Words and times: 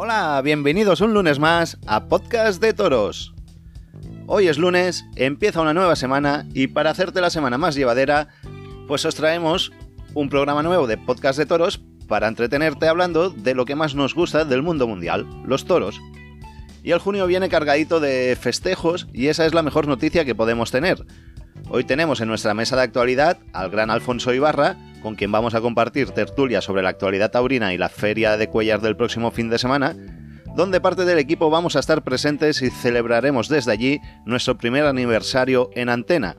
Hola, 0.00 0.40
bienvenidos 0.44 1.00
un 1.00 1.12
lunes 1.12 1.40
más 1.40 1.76
a 1.88 2.04
Podcast 2.04 2.62
de 2.62 2.72
Toros. 2.72 3.34
Hoy 4.28 4.46
es 4.46 4.56
lunes, 4.56 5.04
empieza 5.16 5.60
una 5.60 5.74
nueva 5.74 5.96
semana 5.96 6.46
y 6.54 6.68
para 6.68 6.90
hacerte 6.90 7.20
la 7.20 7.30
semana 7.30 7.58
más 7.58 7.74
llevadera, 7.74 8.28
pues 8.86 9.04
os 9.04 9.16
traemos 9.16 9.72
un 10.14 10.28
programa 10.28 10.62
nuevo 10.62 10.86
de 10.86 10.98
Podcast 10.98 11.36
de 11.36 11.46
Toros 11.46 11.80
para 12.06 12.28
entretenerte 12.28 12.86
hablando 12.86 13.30
de 13.30 13.56
lo 13.56 13.64
que 13.64 13.74
más 13.74 13.96
nos 13.96 14.14
gusta 14.14 14.44
del 14.44 14.62
mundo 14.62 14.86
mundial, 14.86 15.26
los 15.44 15.64
toros. 15.64 16.00
Y 16.84 16.92
el 16.92 17.00
junio 17.00 17.26
viene 17.26 17.48
cargadito 17.48 17.98
de 17.98 18.38
festejos 18.40 19.08
y 19.12 19.26
esa 19.26 19.46
es 19.46 19.52
la 19.52 19.64
mejor 19.64 19.88
noticia 19.88 20.24
que 20.24 20.36
podemos 20.36 20.70
tener. 20.70 21.04
Hoy 21.70 21.82
tenemos 21.82 22.20
en 22.20 22.28
nuestra 22.28 22.54
mesa 22.54 22.76
de 22.76 22.82
actualidad 22.82 23.38
al 23.52 23.68
gran 23.68 23.90
Alfonso 23.90 24.32
Ibarra, 24.32 24.76
con 25.02 25.14
quien 25.14 25.32
vamos 25.32 25.54
a 25.54 25.60
compartir 25.60 26.10
tertulia 26.10 26.60
sobre 26.60 26.82
la 26.82 26.90
actualidad 26.90 27.30
taurina 27.30 27.72
y 27.72 27.78
la 27.78 27.88
feria 27.88 28.36
de 28.36 28.48
Cuellar 28.48 28.80
del 28.80 28.96
próximo 28.96 29.30
fin 29.30 29.50
de 29.50 29.58
semana, 29.58 29.96
donde 30.56 30.80
parte 30.80 31.04
del 31.04 31.18
equipo 31.18 31.50
vamos 31.50 31.76
a 31.76 31.80
estar 31.80 32.02
presentes 32.02 32.62
y 32.62 32.70
celebraremos 32.70 33.48
desde 33.48 33.72
allí 33.72 34.00
nuestro 34.24 34.58
primer 34.58 34.84
aniversario 34.84 35.70
en 35.74 35.88
antena. 35.88 36.36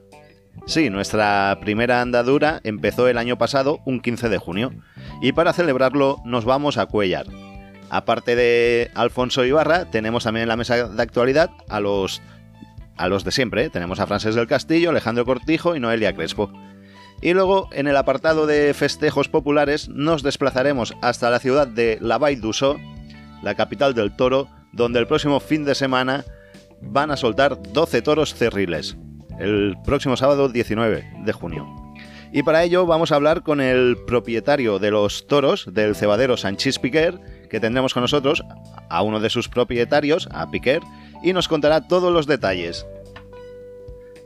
Sí, 0.66 0.90
nuestra 0.90 1.58
primera 1.62 2.02
andadura 2.02 2.59
empezó 2.63 3.08
el 3.08 3.18
año 3.18 3.38
pasado, 3.38 3.80
un 3.85 4.02
15 4.02 4.30
de 4.30 4.38
junio, 4.38 4.73
y 5.21 5.32
para 5.32 5.54
celebrarlo 5.54 6.18
nos 6.26 6.46
vamos 6.46 6.77
a 6.77 6.85
Cuellar. 6.85 7.26
Aparte 7.90 8.35
de 8.35 8.91
Alfonso 8.94 9.46
Ibarra, 9.46 9.85
tenemos 9.85 10.23
también 10.23 10.44
en 10.44 10.49
la 10.49 10.57
mesa 10.57 10.88
de 10.88 11.02
actualidad 11.02 11.49
a 11.70 11.80
los, 11.80 12.21
a 12.98 13.07
los 13.07 13.23
de 13.23 13.32
siempre. 13.32 13.66
¿eh? 13.66 13.70
Tenemos 13.70 13.99
a 13.99 14.05
Francés 14.05 14.35
del 14.35 14.48
Castillo, 14.48 14.91
Alejandro 14.91 15.26
Cortijo 15.26 15.76
y 15.76 15.80
Noelia 15.80 16.13
Crespo. 16.13 16.52
Y 17.21 17.33
luego, 17.33 17.67
en 17.71 17.87
el 17.87 17.97
apartado 17.97 18.48
de 18.48 18.73
festejos 18.73 19.27
populares, 19.27 19.89
nos 19.89 20.23
desplazaremos 20.23 20.95
hasta 21.01 21.29
la 21.29 21.39
ciudad 21.39 21.67
de 21.67 21.98
La 22.01 22.17
d'Ussó, 22.17 22.77
la 23.43 23.55
capital 23.55 23.93
del 23.93 24.15
toro, 24.15 24.48
donde 24.71 24.99
el 24.99 25.07
próximo 25.07 25.39
fin 25.39 25.65
de 25.65 25.76
semana 25.76 26.23
van 26.81 27.11
a 27.11 27.17
soltar 27.17 27.61
12 27.73 28.01
toros 28.01 28.34
cerriles, 28.34 28.95
el 29.39 29.76
próximo 29.84 30.15
sábado 30.15 30.48
19 30.48 31.11
de 31.26 31.34
junio. 31.34 31.67
Y 32.31 32.43
para 32.43 32.63
ello 32.63 32.85
vamos 32.85 33.11
a 33.11 33.15
hablar 33.15 33.41
con 33.41 33.59
el 33.59 33.98
propietario 34.05 34.79
de 34.79 34.91
los 34.91 35.27
toros 35.27 35.67
del 35.73 35.95
cebadero 35.95 36.37
Sanchis 36.37 36.79
Piquer, 36.79 37.20
que 37.49 37.59
tendremos 37.59 37.93
con 37.93 38.04
nosotros 38.04 38.43
a 38.89 39.01
uno 39.01 39.20
de 39.20 39.31
sus 39.31 39.49
propietarios, 39.49 40.29
a 40.31 40.49
Piquer, 40.49 40.81
y 41.23 41.33
nos 41.33 41.48
contará 41.48 41.87
todos 41.87 42.13
los 42.13 42.27
detalles. 42.27 42.85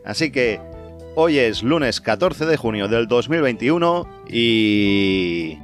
Así 0.04 0.32
que 0.32 0.60
hoy 1.16 1.38
es 1.38 1.64
lunes 1.64 2.02
14 2.02 2.46
de 2.46 2.58
junio 2.58 2.88
del 2.88 3.08
2021 3.08 4.08
y... 4.30 5.58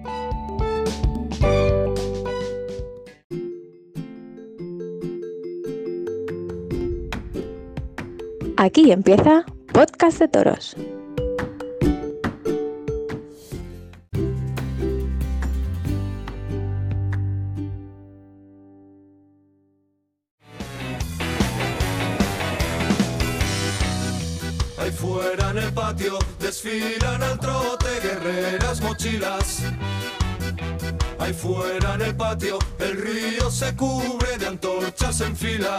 Aquí 8.58 8.92
empieza 8.92 9.46
Podcast 9.72 10.20
de 10.20 10.28
Toros. 10.28 10.76
Desfilan 26.40 27.22
al 27.22 27.40
trote 27.40 28.00
guerreras 28.02 28.82
mochilas. 28.82 29.62
Ahí 31.20 31.34
fuera 31.34 31.96
en 31.96 32.02
el 32.02 32.16
patio 32.16 32.58
el 32.80 32.98
río 33.02 33.52
se 33.52 33.76
cubre 33.76 34.38
de 34.38 34.48
antorchas 34.48 35.22
en 35.22 35.36
fila. 35.36 35.78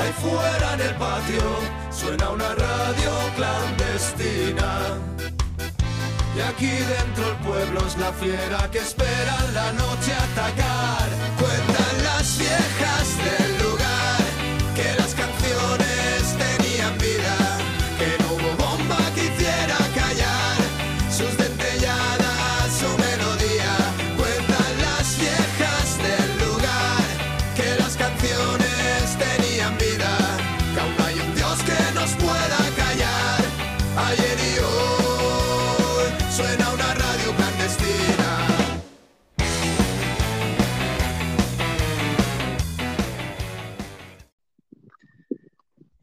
Ahí 0.00 0.12
fuera 0.20 0.74
en 0.74 0.80
el 0.80 0.94
patio 0.94 1.42
suena 1.90 2.30
una 2.30 2.54
radio 2.54 3.10
clandestina. 3.36 4.96
Y 6.36 6.40
aquí 6.40 6.70
dentro 6.70 7.30
el 7.30 7.36
pueblo 7.46 7.86
es 7.86 7.96
la 7.98 8.12
fiera 8.12 8.70
que 8.70 8.78
espera 8.78 9.36
la 9.52 9.72
noche 9.72 10.12
atacar. 10.14 11.08
Cuentan 11.38 12.04
las 12.04 12.38
viejas 12.38 13.08
del 13.18 13.57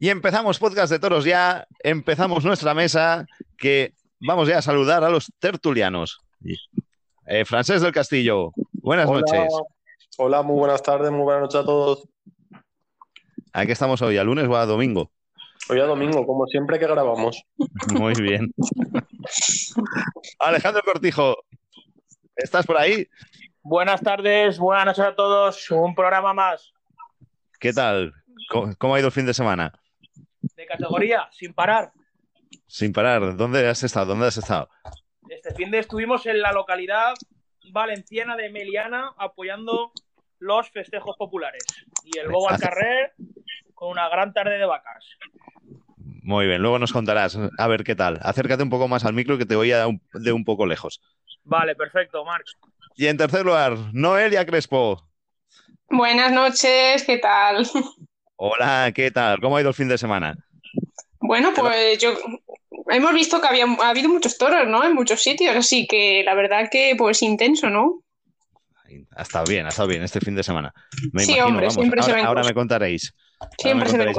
Y 0.06 0.10
empezamos 0.10 0.60
podcast 0.60 0.92
de 0.92 1.00
toros 1.00 1.24
ya, 1.24 1.66
empezamos 1.80 2.44
nuestra 2.44 2.74
mesa, 2.74 3.26
que 3.58 3.92
vamos 4.20 4.46
ya 4.46 4.58
a 4.58 4.62
saludar 4.62 5.02
a 5.02 5.10
los 5.10 5.32
tertulianos. 5.40 6.20
Eh, 7.26 7.44
Francés 7.44 7.82
del 7.82 7.90
Castillo, 7.90 8.52
buenas 8.74 9.10
noches. 9.10 9.52
Hola, 10.16 10.44
muy 10.44 10.60
buenas 10.60 10.80
tardes, 10.80 11.10
muy 11.10 11.22
buenas 11.22 11.42
noches 11.42 11.60
a 11.60 11.64
todos. 11.64 12.08
Aquí 13.52 13.72
estamos 13.72 14.00
hoy, 14.00 14.16
a 14.16 14.22
lunes 14.22 14.46
o 14.46 14.56
a 14.56 14.64
domingo? 14.64 15.10
Hoy 15.70 15.80
a 15.80 15.86
domingo, 15.86 16.24
como 16.24 16.46
siempre 16.46 16.78
que 16.78 16.86
grabamos. 16.86 17.42
Muy 17.98 18.14
bien. 18.14 18.54
Alejandro 20.38 20.82
Cortijo, 20.84 21.34
¿estás 22.36 22.64
por 22.64 22.76
ahí? 22.76 23.08
Buenas 23.60 24.00
tardes, 24.02 24.56
buenas 24.60 24.86
noches 24.86 25.04
a 25.04 25.16
todos. 25.16 25.68
Un 25.72 25.96
programa 25.96 26.32
más. 26.32 26.72
¿Qué 27.58 27.72
tal? 27.72 28.14
cómo 28.78 28.94
ha 28.94 29.00
ido 29.00 29.08
el 29.08 29.12
fin 29.12 29.26
de 29.26 29.34
semana? 29.34 29.72
De 30.66 30.76
categoría, 30.76 31.28
sin 31.30 31.54
parar. 31.54 31.92
Sin 32.66 32.92
parar. 32.92 33.36
¿Dónde 33.36 33.68
has 33.68 33.82
estado? 33.82 34.06
¿Dónde 34.06 34.26
has 34.26 34.36
estado? 34.36 34.68
Este 35.28 35.54
fin 35.54 35.70
de 35.70 35.78
estuvimos 35.78 36.26
en 36.26 36.40
la 36.40 36.52
localidad 36.52 37.14
valenciana 37.72 38.36
de 38.36 38.50
Meliana 38.50 39.12
apoyando 39.18 39.92
los 40.38 40.70
festejos 40.70 41.16
populares. 41.16 41.62
Y 42.04 42.18
el 42.18 42.28
Bobo 42.28 42.50
al 42.50 42.58
Carrer 42.58 43.14
con 43.74 43.90
una 43.90 44.08
gran 44.08 44.32
tarde 44.32 44.58
de 44.58 44.66
vacas. 44.66 45.04
Muy 46.22 46.46
bien, 46.46 46.60
luego 46.60 46.78
nos 46.78 46.92
contarás. 46.92 47.38
A 47.58 47.68
ver 47.68 47.84
qué 47.84 47.94
tal. 47.94 48.18
Acércate 48.22 48.62
un 48.62 48.70
poco 48.70 48.88
más 48.88 49.04
al 49.04 49.14
micro 49.14 49.38
que 49.38 49.46
te 49.46 49.56
voy 49.56 49.72
a 49.72 49.86
de 50.14 50.32
un 50.32 50.44
poco 50.44 50.66
lejos. 50.66 51.00
Vale, 51.44 51.74
perfecto, 51.76 52.24
Marc. 52.24 52.46
Y 52.96 53.06
en 53.06 53.16
tercer 53.16 53.44
lugar, 53.44 53.76
Noelia 53.92 54.44
Crespo. 54.46 55.02
Buenas 55.88 56.32
noches, 56.32 57.04
¿qué 57.04 57.18
tal? 57.18 57.66
Hola, 58.36 58.90
¿qué 58.94 59.10
tal? 59.10 59.40
¿Cómo 59.40 59.56
ha 59.56 59.60
ido 59.60 59.70
el 59.70 59.74
fin 59.74 59.88
de 59.88 59.96
semana? 59.96 60.36
Bueno, 61.26 61.52
pues 61.54 61.98
yo 61.98 62.14
hemos 62.88 63.12
visto 63.12 63.40
que 63.40 63.48
había 63.48 63.64
ha 63.64 63.88
habido 63.88 64.08
muchos 64.08 64.38
toros, 64.38 64.66
¿no? 64.68 64.84
En 64.84 64.94
muchos 64.94 65.22
sitios, 65.22 65.56
así 65.56 65.86
que 65.86 66.22
la 66.24 66.34
verdad 66.34 66.68
que 66.70 66.94
pues 66.96 67.22
intenso, 67.22 67.68
¿no? 67.68 68.02
Ha 69.16 69.22
estado 69.22 69.46
bien, 69.46 69.66
ha 69.66 69.70
estado 69.70 69.88
bien 69.88 70.02
este 70.02 70.20
fin 70.20 70.36
de 70.36 70.44
semana. 70.44 70.72
Me 71.12 71.24
sí, 71.24 71.38
hombre, 71.40 71.70
siempre 71.70 72.00
ahora, 72.00 72.14
se 72.14 72.20
ahora 72.20 72.44
me 72.44 72.54
contaréis. 72.54 73.14
Siempre 73.58 73.88
se 73.88 73.98
ven 73.98 74.14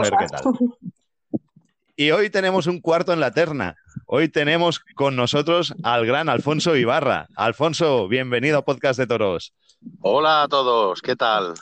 Y 1.96 2.12
hoy 2.12 2.30
tenemos 2.30 2.68
un 2.68 2.82
cuarto 2.82 3.14
en 3.14 3.22
la 3.22 3.32
terna. 3.32 3.76
Hoy 4.06 4.28
tenemos 4.28 4.80
con 4.96 5.16
nosotros 5.16 5.74
al 5.84 6.06
gran 6.06 6.28
Alfonso 6.28 6.76
Ibarra. 6.76 7.28
Alfonso, 7.36 8.08
bienvenido 8.08 8.58
a 8.58 8.66
Podcast 8.66 9.00
de 9.00 9.08
Toros. 9.08 9.54
Hola 10.02 10.44
a 10.44 10.48
todos, 10.48 11.02
¿qué 11.02 11.16
tal? 11.16 11.54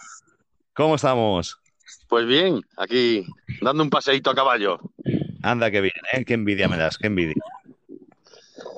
¿Cómo 0.74 0.96
estamos? 0.96 1.60
Pues 2.08 2.25
bien, 2.25 2.62
aquí 2.78 3.25
dando 3.62 3.84
un 3.84 3.90
paseíto 3.90 4.31
a 4.31 4.36
caballo. 4.36 4.80
Anda, 5.45 5.69
qué 5.69 5.80
bien, 5.80 5.94
¿eh? 6.12 6.25
Qué 6.25 6.33
envidia 6.33 6.68
me 6.68 6.75
das, 6.75 6.97
qué 6.97 7.06
envidia. 7.06 7.36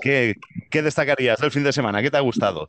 ¿Qué, 0.02 0.36
¿Qué 0.70 0.82
destacarías 0.82 1.40
del 1.40 1.52
fin 1.52 1.64
de 1.64 1.72
semana? 1.72 2.02
¿Qué 2.02 2.12
te 2.12 2.18
ha 2.18 2.22
gustado? 2.22 2.68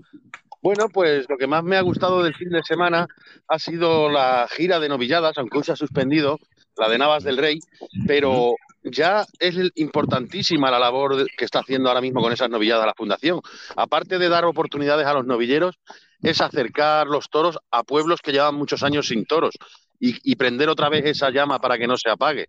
Bueno, 0.63 0.89
pues 0.89 1.27
lo 1.29 1.37
que 1.37 1.49
más 1.49 1.65
me 1.65 1.77
ha 1.77 1.81
gustado 1.81 2.23
del 2.23 2.35
fin 2.35 2.51
de 2.51 2.63
semana 2.63 3.09
ha 3.49 3.59
sido 3.59 4.09
la 4.09 4.47
gira 4.51 4.79
de 4.79 4.89
novilladas, 4.89 5.37
aunque 5.37 5.59
hoy 5.59 5.65
se 5.65 5.73
ha 5.73 5.77
suspendido, 5.77 6.39
la 6.77 6.89
de 6.89 6.97
Navas 6.97 7.25
del 7.25 7.39
Rey, 7.39 7.59
pero 8.07 8.55
ya 8.85 9.27
es 9.41 9.57
importantísima 9.75 10.71
la 10.71 10.79
labor 10.79 11.27
que 11.37 11.45
está 11.45 11.59
haciendo 11.59 11.89
ahora 11.89 12.01
mismo 12.01 12.23
con 12.23 12.33
esas 12.33 12.51
novilladas 12.51 12.87
la 12.87 12.95
Fundación. 12.95 13.41
Aparte 13.75 14.19
de 14.19 14.29
dar 14.29 14.45
oportunidades 14.45 15.09
a 15.09 15.15
los 15.15 15.27
novilleros, 15.27 15.75
es 16.23 16.41
acercar 16.41 17.09
los 17.09 17.31
toros 17.31 17.59
a 17.73 17.83
pueblos 17.83 18.21
que 18.23 18.31
llevan 18.31 18.55
muchos 18.55 18.85
años 18.85 19.09
sin 19.09 19.25
toros 19.25 19.55
y, 20.01 20.37
prender 20.37 20.69
otra 20.69 20.89
vez 20.89 21.05
esa 21.07 21.31
llama 21.31 21.61
para 21.61 21.77
que 21.77 21.87
no 21.87 21.97
se 21.97 22.09
apague. 22.09 22.47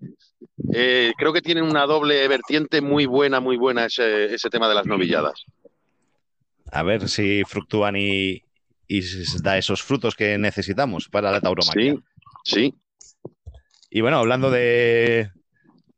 Eh, 0.71 1.13
creo 1.17 1.33
que 1.33 1.41
tienen 1.41 1.63
una 1.63 1.85
doble 1.85 2.27
vertiente 2.27 2.81
muy 2.81 3.05
buena, 3.05 3.39
muy 3.39 3.57
buena 3.57 3.85
ese, 3.85 4.37
tema 4.51 4.69
de 4.69 4.75
las 4.75 4.85
novilladas. 4.85 5.43
A 6.71 6.83
ver 6.83 7.09
si 7.09 7.43
fructúan 7.45 7.95
y, 7.95 8.43
y 8.87 9.01
da 9.41 9.57
esos 9.57 9.81
frutos 9.81 10.15
que 10.15 10.37
necesitamos 10.37 11.09
para 11.09 11.31
la 11.31 11.41
tauromaquia. 11.41 11.95
Sí, 12.43 12.71
sí. 12.71 12.73
Y 13.89 14.01
bueno, 14.01 14.17
hablando 14.17 14.51
de, 14.51 15.31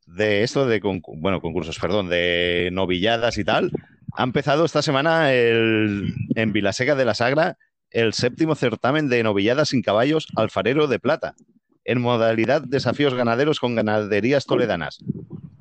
de 0.06 0.44
esto, 0.44 0.66
de 0.66 0.82
concu- 0.82 1.16
bueno, 1.18 1.42
concursos, 1.42 1.78
perdón, 1.78 2.08
de 2.08 2.70
novilladas 2.72 3.38
y 3.38 3.44
tal, 3.44 3.72
ha 4.14 4.24
empezado 4.24 4.64
esta 4.64 4.82
semana 4.82 5.34
el- 5.34 6.14
en 6.36 6.54
Vilaseca 6.54 6.96
de 6.96 7.04
la 7.06 7.14
Sagra 7.14 7.58
el 7.92 8.14
séptimo 8.14 8.56
certamen 8.56 9.10
de 9.10 9.24
novilladas 9.24 9.70
sin 9.70 9.82
caballos 9.82 10.28
alfarero 10.36 10.88
de 10.88 11.00
plata, 11.00 11.36
en 11.84 12.02
modalidad 12.02 12.62
desafíos 12.62 13.14
ganaderos 13.14 13.60
con 13.60 13.76
ganaderías 13.76 14.46
toledanas. 14.46 15.00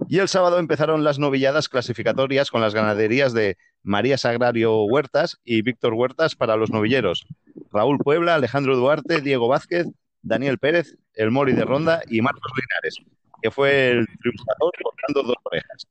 Y 0.09 0.19
el 0.19 0.29
sábado 0.29 0.59
empezaron 0.59 1.05
las 1.05 1.19
novilladas 1.19 1.69
clasificatorias 1.69 2.50
con 2.50 2.61
las 2.61 2.75
ganaderías 2.75 3.32
de 3.32 3.56
María 3.82 4.19
Sagrario 4.19 4.82
Huertas 4.85 5.38
y 5.44 5.62
Víctor 5.62 5.94
Huertas 5.94 6.35
para 6.35 6.56
los 6.56 6.71
novilleros. 6.71 7.27
Raúl 7.73 7.99
Puebla, 7.99 8.35
Alejandro 8.35 8.76
Duarte, 8.76 9.21
Diego 9.21 9.49
Vázquez, 9.49 9.87
Daniel 10.23 10.59
Pérez, 10.59 10.97
El 11.15 11.31
Mori 11.31 11.53
de 11.53 11.65
Ronda 11.65 12.03
y 12.09 12.21
Marcos 12.23 12.53
Linares, 12.56 12.97
que 13.41 13.50
fue 13.50 13.91
el 13.91 14.06
triunfador 14.21 14.73
cortando 14.83 15.23
dos 15.23 15.37
orejas. 15.44 15.87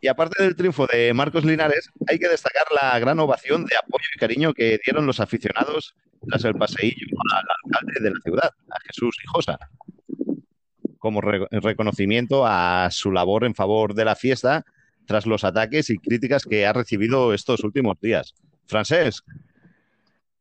Y 0.00 0.08
aparte 0.08 0.42
del 0.42 0.56
triunfo 0.56 0.86
de 0.86 1.12
Marcos 1.12 1.44
Linares, 1.44 1.90
hay 2.08 2.18
que 2.18 2.28
destacar 2.28 2.64
la 2.80 2.98
gran 2.98 3.18
ovación 3.20 3.64
de 3.66 3.76
apoyo 3.76 4.06
y 4.14 4.18
cariño 4.18 4.54
que 4.54 4.78
dieron 4.84 5.06
los 5.06 5.20
aficionados 5.20 5.94
tras 6.26 6.44
el 6.44 6.54
paseillo 6.54 7.06
al 7.34 7.44
alcalde 7.64 8.00
de 8.00 8.10
la 8.10 8.20
ciudad, 8.22 8.50
a 8.70 8.80
Jesús 8.86 9.16
Hijosa, 9.24 9.58
como 10.98 11.20
re- 11.20 11.46
reconocimiento 11.50 12.44
a 12.46 12.88
su 12.90 13.12
labor 13.12 13.44
en 13.44 13.54
favor 13.54 13.94
de 13.94 14.04
la 14.04 14.16
fiesta 14.16 14.64
tras 15.06 15.26
los 15.26 15.44
ataques 15.44 15.90
y 15.90 15.98
críticas 15.98 16.44
que 16.44 16.66
ha 16.66 16.72
recibido 16.72 17.34
estos 17.34 17.62
últimos 17.64 18.00
días. 18.00 18.34
Francés, 18.66 19.22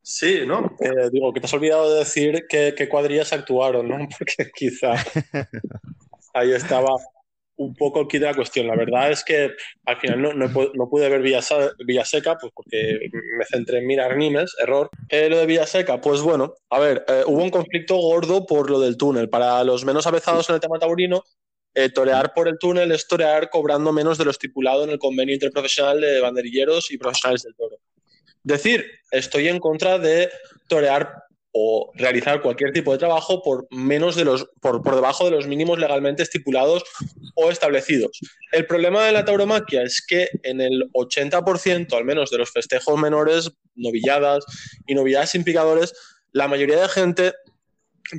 Sí, 0.02 0.42
¿no? 0.48 0.76
Eh, 0.80 1.10
digo, 1.12 1.32
que 1.34 1.40
te 1.40 1.46
has 1.46 1.54
olvidado 1.54 1.92
de 1.94 2.00
decir 2.00 2.46
qué 2.50 2.88
cuadrillas 2.90 3.32
actuaron, 3.34 3.88
¿no? 3.90 3.98
Porque 4.18 4.50
quizá 4.56 4.94
ahí 6.34 6.52
estaba 6.52 6.96
un 7.60 7.76
poco 7.76 8.00
el 8.02 8.08
kit 8.08 8.22
de 8.22 8.28
la 8.28 8.34
cuestión. 8.34 8.68
La 8.68 8.76
verdad 8.76 9.12
es 9.12 9.24
que 9.24 9.52
al 9.86 9.98
final 10.00 10.22
no, 10.22 10.34
no, 10.34 10.48
no 10.48 10.90
pude 10.90 11.10
ver 11.10 11.22
Villasa- 11.22 11.74
Villaseca, 11.86 12.38
pues 12.38 12.54
porque 12.56 13.00
me 13.38 13.46
centré 13.46 13.80
en 13.80 13.88
mirar 13.88 14.16
Nimes, 14.16 14.56
error. 14.60 14.90
Eh, 15.10 15.30
lo 15.30 15.38
de 15.38 15.46
Villaseca, 15.46 16.00
pues 16.00 16.22
bueno, 16.22 16.54
a 16.70 16.80
ver, 16.80 17.04
eh, 17.08 17.24
hubo 17.26 17.44
un 17.44 17.50
conflicto 17.50 17.98
gordo 17.98 18.46
por 18.46 18.70
lo 18.70 18.80
del 18.80 18.96
túnel. 18.98 19.30
Para 19.30 19.64
los 19.66 19.84
menos 19.84 20.08
avezados 20.08 20.50
en 20.50 20.56
el 20.56 20.62
tema 20.62 20.80
taurino, 20.80 21.24
eh, 21.76 21.90
torear 21.90 22.34
por 22.34 22.48
el 22.48 22.58
túnel 22.58 22.92
es 22.94 23.08
torear 23.08 23.50
cobrando 23.50 23.92
menos 23.92 24.18
de 24.18 24.26
lo 24.26 24.32
estipulado 24.32 24.86
en 24.86 24.92
el 24.92 24.98
convenio 25.00 25.34
interprofesional 25.36 26.00
de 26.00 26.22
banderilleros 26.22 26.92
y 26.92 26.98
profesionales 26.98 27.44
del 27.44 27.56
toro. 27.56 27.76
Decir, 28.42 28.86
estoy 29.12 29.50
en 29.50 29.60
contra 29.60 30.00
de 30.00 30.30
torear 30.70 31.14
o 31.52 31.92
realizar 31.96 32.42
cualquier 32.42 32.72
tipo 32.72 32.92
de 32.92 33.00
trabajo 33.00 33.42
por 33.42 33.68
menos 33.72 34.16
de 34.16 34.26
los 34.26 34.48
por, 34.62 34.82
por 34.84 34.96
debajo 34.96 35.26
de 35.26 35.32
los 35.32 35.48
mínimos 35.48 35.80
legalmente 35.80 36.24
estipulados 36.24 36.84
o 37.36 37.50
establecidos. 37.50 38.20
El 38.52 38.66
problema 38.66 39.04
de 39.06 39.12
la 39.12 39.26
tauromaquia 39.26 39.82
es 39.84 40.06
que 40.06 40.30
en 40.44 40.62
el 40.62 40.92
80% 40.94 41.94
al 41.94 42.06
menos 42.06 42.30
de 42.30 42.38
los 42.38 42.52
festejos 42.52 43.00
menores, 43.00 43.52
novilladas 43.76 44.46
y 44.86 44.94
novilladas 44.94 45.32
sin 45.32 45.44
picadores, 45.44 45.94
la 46.32 46.48
mayoría 46.48 46.80
de 46.82 46.90
gente 46.90 47.34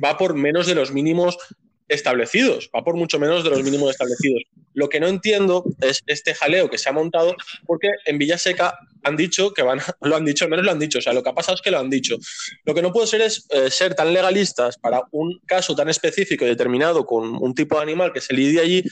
va 0.03 0.17
por 0.17 0.33
menos 0.33 0.67
de 0.67 0.75
los 0.75 0.91
mínimos 0.91 1.37
establecidos, 1.91 2.69
va 2.75 2.83
por 2.83 2.95
mucho 2.95 3.19
menos 3.19 3.43
de 3.43 3.49
los 3.49 3.63
mínimos 3.63 3.91
establecidos. 3.91 4.43
Lo 4.73 4.87
que 4.89 4.99
no 4.99 5.07
entiendo 5.07 5.63
es 5.81 6.01
este 6.07 6.33
jaleo 6.33 6.69
que 6.69 6.77
se 6.77 6.89
ha 6.89 6.93
montado 6.93 7.35
porque 7.65 7.89
en 8.05 8.17
Villaseca 8.17 8.77
han 9.03 9.17
dicho 9.17 9.51
que 9.53 9.61
van, 9.63 9.79
a- 9.79 9.95
lo 10.01 10.15
han 10.15 10.25
dicho, 10.25 10.45
al 10.45 10.51
menos 10.51 10.65
lo 10.65 10.71
han 10.71 10.79
dicho, 10.79 10.99
o 10.99 11.01
sea, 11.01 11.13
lo 11.13 11.21
que 11.21 11.29
ha 11.29 11.33
pasado 11.35 11.55
es 11.55 11.61
que 11.61 11.71
lo 11.71 11.79
han 11.79 11.89
dicho. 11.89 12.15
Lo 12.65 12.73
que 12.73 12.81
no 12.81 12.91
puede 12.93 13.07
ser 13.07 13.21
es 13.21 13.45
eh, 13.49 13.69
ser 13.69 13.93
tan 13.95 14.13
legalistas 14.13 14.77
para 14.77 15.01
un 15.11 15.39
caso 15.45 15.75
tan 15.75 15.89
específico 15.89 16.45
y 16.45 16.49
determinado 16.49 17.05
con 17.05 17.35
un 17.41 17.53
tipo 17.53 17.75
de 17.77 17.83
animal 17.83 18.13
que 18.13 18.21
se 18.21 18.33
lidia 18.33 18.61
allí 18.61 18.83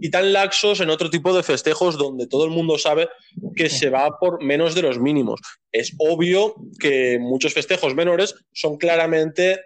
y 0.00 0.10
tan 0.10 0.32
laxos 0.32 0.80
en 0.80 0.90
otro 0.90 1.08
tipo 1.10 1.34
de 1.36 1.42
festejos 1.42 1.96
donde 1.96 2.26
todo 2.26 2.44
el 2.44 2.50
mundo 2.50 2.78
sabe 2.78 3.08
que 3.56 3.68
se 3.68 3.90
va 3.90 4.18
por 4.18 4.42
menos 4.42 4.74
de 4.74 4.82
los 4.82 4.98
mínimos. 4.98 5.40
Es 5.72 5.92
obvio 5.98 6.54
que 6.80 7.18
muchos 7.20 7.52
festejos 7.54 7.94
menores 7.94 8.34
son 8.52 8.76
claramente 8.76 9.60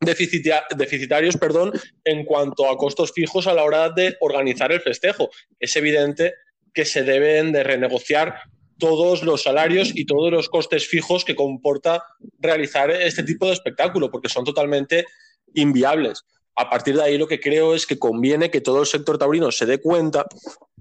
deficitarios 0.00 1.36
perdón, 1.36 1.72
en 2.04 2.24
cuanto 2.24 2.68
a 2.70 2.76
costos 2.76 3.12
fijos 3.12 3.46
a 3.46 3.54
la 3.54 3.64
hora 3.64 3.90
de 3.90 4.16
organizar 4.20 4.72
el 4.72 4.80
festejo. 4.80 5.30
Es 5.58 5.76
evidente 5.76 6.34
que 6.74 6.84
se 6.84 7.02
deben 7.02 7.52
de 7.52 7.62
renegociar 7.62 8.36
todos 8.78 9.22
los 9.22 9.42
salarios 9.42 9.92
y 9.94 10.06
todos 10.06 10.32
los 10.32 10.48
costes 10.48 10.88
fijos 10.88 11.24
que 11.24 11.36
comporta 11.36 12.04
realizar 12.38 12.90
este 12.90 13.22
tipo 13.22 13.46
de 13.46 13.52
espectáculo, 13.52 14.10
porque 14.10 14.28
son 14.28 14.44
totalmente 14.44 15.06
inviables. 15.54 16.24
A 16.56 16.68
partir 16.68 16.96
de 16.96 17.02
ahí 17.02 17.16
lo 17.16 17.28
que 17.28 17.40
creo 17.40 17.74
es 17.74 17.86
que 17.86 17.98
conviene 17.98 18.50
que 18.50 18.60
todo 18.60 18.80
el 18.80 18.86
sector 18.86 19.18
taurino 19.18 19.52
se 19.52 19.66
dé 19.66 19.78
cuenta 19.78 20.26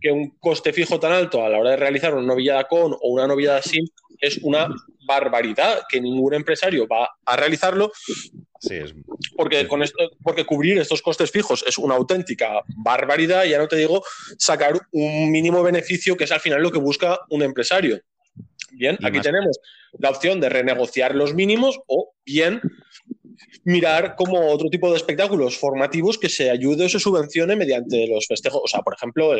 que 0.01 0.11
un 0.11 0.31
coste 0.39 0.73
fijo 0.73 0.99
tan 0.99 1.13
alto 1.13 1.45
a 1.45 1.49
la 1.49 1.59
hora 1.59 1.71
de 1.71 1.77
realizar 1.77 2.13
una 2.13 2.25
novillada 2.25 2.63
con 2.67 2.93
o 2.93 2.99
una 3.03 3.27
novillada 3.27 3.61
sin 3.61 3.85
es 4.21 4.37
una 4.43 4.67
barbaridad, 5.05 5.81
que 5.89 5.99
ningún 5.99 6.33
empresario 6.35 6.87
va 6.87 7.09
a 7.25 7.35
realizarlo 7.35 7.91
sí, 8.61 8.75
es, 8.75 8.93
porque, 9.35 9.67
con 9.67 9.83
esto, 9.83 9.97
porque 10.23 10.45
cubrir 10.45 10.77
estos 10.77 11.01
costes 11.01 11.31
fijos 11.31 11.63
es 11.67 11.77
una 11.77 11.95
auténtica 11.95 12.61
barbaridad, 12.83 13.43
ya 13.45 13.57
no 13.57 13.67
te 13.67 13.75
digo 13.75 14.03
sacar 14.37 14.79
un 14.91 15.31
mínimo 15.31 15.61
beneficio, 15.63 16.15
que 16.15 16.23
es 16.23 16.31
al 16.31 16.39
final 16.39 16.61
lo 16.61 16.71
que 16.71 16.79
busca 16.79 17.19
un 17.29 17.41
empresario. 17.43 17.99
Bien, 18.71 18.97
Y 19.01 19.05
aquí 19.05 19.17
más- 19.17 19.25
tenemos 19.25 19.59
la 19.99 20.09
opción 20.11 20.39
de 20.39 20.47
renegociar 20.47 21.13
los 21.15 21.33
mínimos 21.33 21.79
o 21.87 22.13
bien 22.25 22.61
mirar 23.65 24.15
como 24.15 24.49
otro 24.49 24.69
tipo 24.69 24.89
de 24.89 24.97
espectáculos 24.97 25.57
formativos 25.57 26.17
que 26.17 26.29
se 26.29 26.49
ayude 26.49 26.85
o 26.85 26.89
se 26.89 26.99
subvencione 26.99 27.55
mediante 27.55 28.07
los 28.07 28.25
festejos. 28.27 28.61
O 28.63 28.67
sea, 28.67 28.81
por 28.81 28.93
ejemplo, 28.93 29.33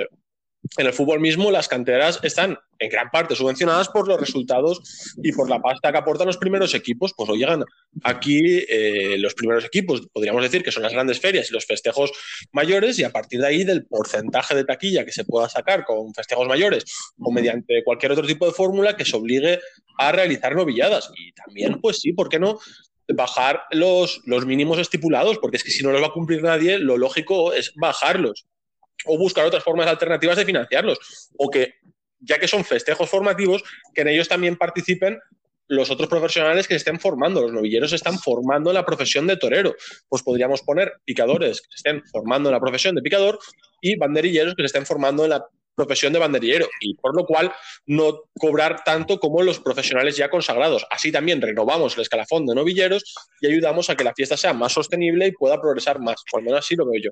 en 0.78 0.86
el 0.88 0.94
fútbol 0.94 1.20
mismo 1.20 1.52
las 1.52 1.68
canteras 1.68 2.20
están 2.24 2.58
en 2.80 2.90
gran 2.90 3.10
parte 3.12 3.36
subvencionadas 3.36 3.90
por 3.90 4.08
los 4.08 4.20
resultados 4.20 5.14
y 5.22 5.32
por 5.32 5.50
la 5.50 5.62
pasta 5.62 5.92
que 5.92 5.98
aportan 5.98 6.28
los 6.28 6.38
primeros 6.38 6.74
equipos. 6.74 7.14
Pues 7.16 7.30
oigan, 7.30 7.64
aquí 8.04 8.64
eh, 8.70 9.18
los 9.18 9.34
primeros 9.34 9.66
equipos, 9.66 10.08
podríamos 10.14 10.42
decir 10.44 10.64
que 10.64 10.72
son 10.72 10.84
las 10.84 10.94
grandes 10.94 11.20
ferias 11.20 11.50
y 11.50 11.54
los 11.54 11.66
festejos 11.66 12.12
mayores, 12.52 12.98
y 13.00 13.04
a 13.04 13.12
partir 13.12 13.42
de 13.42 13.48
ahí 13.48 13.64
del 13.64 13.86
porcentaje 13.86 14.56
de 14.56 14.64
taquilla 14.64 15.06
que 15.06 15.12
se 15.12 15.26
pueda 15.26 15.50
sacar 15.50 15.84
con 15.86 16.14
festejos 16.14 16.48
mayores 16.48 16.86
o 17.20 17.32
mediante 17.32 17.84
cualquier 17.84 18.14
otro 18.14 18.26
tipo 18.26 18.46
de 18.46 18.54
fórmula 18.54 18.96
que 18.96 19.06
se 19.06 19.16
obligue 19.16 19.60
a 19.98 20.12
realizar 20.12 20.56
novilladas. 20.56 21.12
Y 21.16 21.34
también, 21.34 21.80
pues 21.82 22.00
sí, 22.00 22.14
¿por 22.14 22.30
qué 22.30 22.40
no? 22.40 22.60
bajar 23.14 23.64
los, 23.72 24.22
los 24.26 24.46
mínimos 24.46 24.80
estipulados, 24.80 25.38
porque 25.40 25.58
es 25.58 25.66
que 25.66 25.72
si 25.72 25.84
no 25.84 25.92
los 25.92 26.02
va 26.02 26.08
a 26.08 26.14
cumplir 26.14 26.42
nadie, 26.42 26.80
lo 26.80 26.98
lógico 26.98 27.52
es 27.52 27.74
bajarlos 27.76 28.46
o 29.06 29.18
buscar 29.18 29.46
otras 29.46 29.64
formas 29.64 29.88
alternativas 29.88 30.38
de 30.38 30.46
financiarlos, 30.46 31.30
o 31.38 31.50
que, 31.50 31.76
ya 32.20 32.40
que 32.40 32.48
son 32.48 32.64
festejos 32.64 33.10
formativos, 33.10 33.64
que 33.94 34.02
en 34.02 34.10
ellos 34.10 34.28
también 34.28 34.56
participen 34.56 35.20
los 35.72 35.90
otros 35.90 36.10
profesionales 36.10 36.68
que 36.68 36.74
se 36.74 36.80
estén 36.80 37.00
formando. 37.00 37.42
Los 37.42 37.54
novilleros 37.54 37.94
están 37.94 38.20
formando 38.20 38.74
la 38.74 38.86
profesión 38.86 39.26
de 39.26 39.38
torero. 39.38 39.74
Pues 40.10 40.22
podríamos 40.22 40.62
poner 40.64 40.94
picadores 41.06 41.62
que 41.62 41.68
se 41.70 41.76
estén 41.78 42.04
formando 42.12 42.50
en 42.50 42.54
la 42.54 42.60
profesión 42.60 42.94
de 42.94 43.02
picador 43.02 43.40
y 43.80 43.96
banderilleros 43.96 44.54
que 44.54 44.64
se 44.64 44.66
estén 44.66 44.86
formando 44.86 45.24
en 45.24 45.30
la 45.30 45.46
profesión 45.74 46.12
de 46.12 46.20
banderillero. 46.20 46.68
Y 46.82 46.96
por 46.96 47.16
lo 47.16 47.26
cual 47.26 47.54
no 47.86 48.24
cobrar 48.38 48.84
tanto 48.84 49.18
como 49.18 49.42
los 49.44 49.62
profesionales 49.62 50.18
ya 50.18 50.30
consagrados. 50.30 50.86
Así 50.90 51.10
también 51.10 51.42
renovamos 51.42 51.96
el 51.96 52.02
escalafón 52.02 52.46
de 52.46 52.54
novilleros 52.54 53.16
y 53.40 53.48
ayudamos 53.48 53.90
a 53.90 53.96
que 53.96 54.04
la 54.04 54.14
fiesta 54.14 54.36
sea 54.36 54.54
más 54.54 54.74
sostenible 54.74 55.28
y 55.28 55.32
pueda 55.32 55.62
progresar 55.62 56.00
más. 56.00 56.22
O 56.34 56.38
al 56.38 56.44
menos 56.44 56.60
así 56.60 56.76
lo 56.76 56.86
veo 56.86 57.02
yo. 57.02 57.12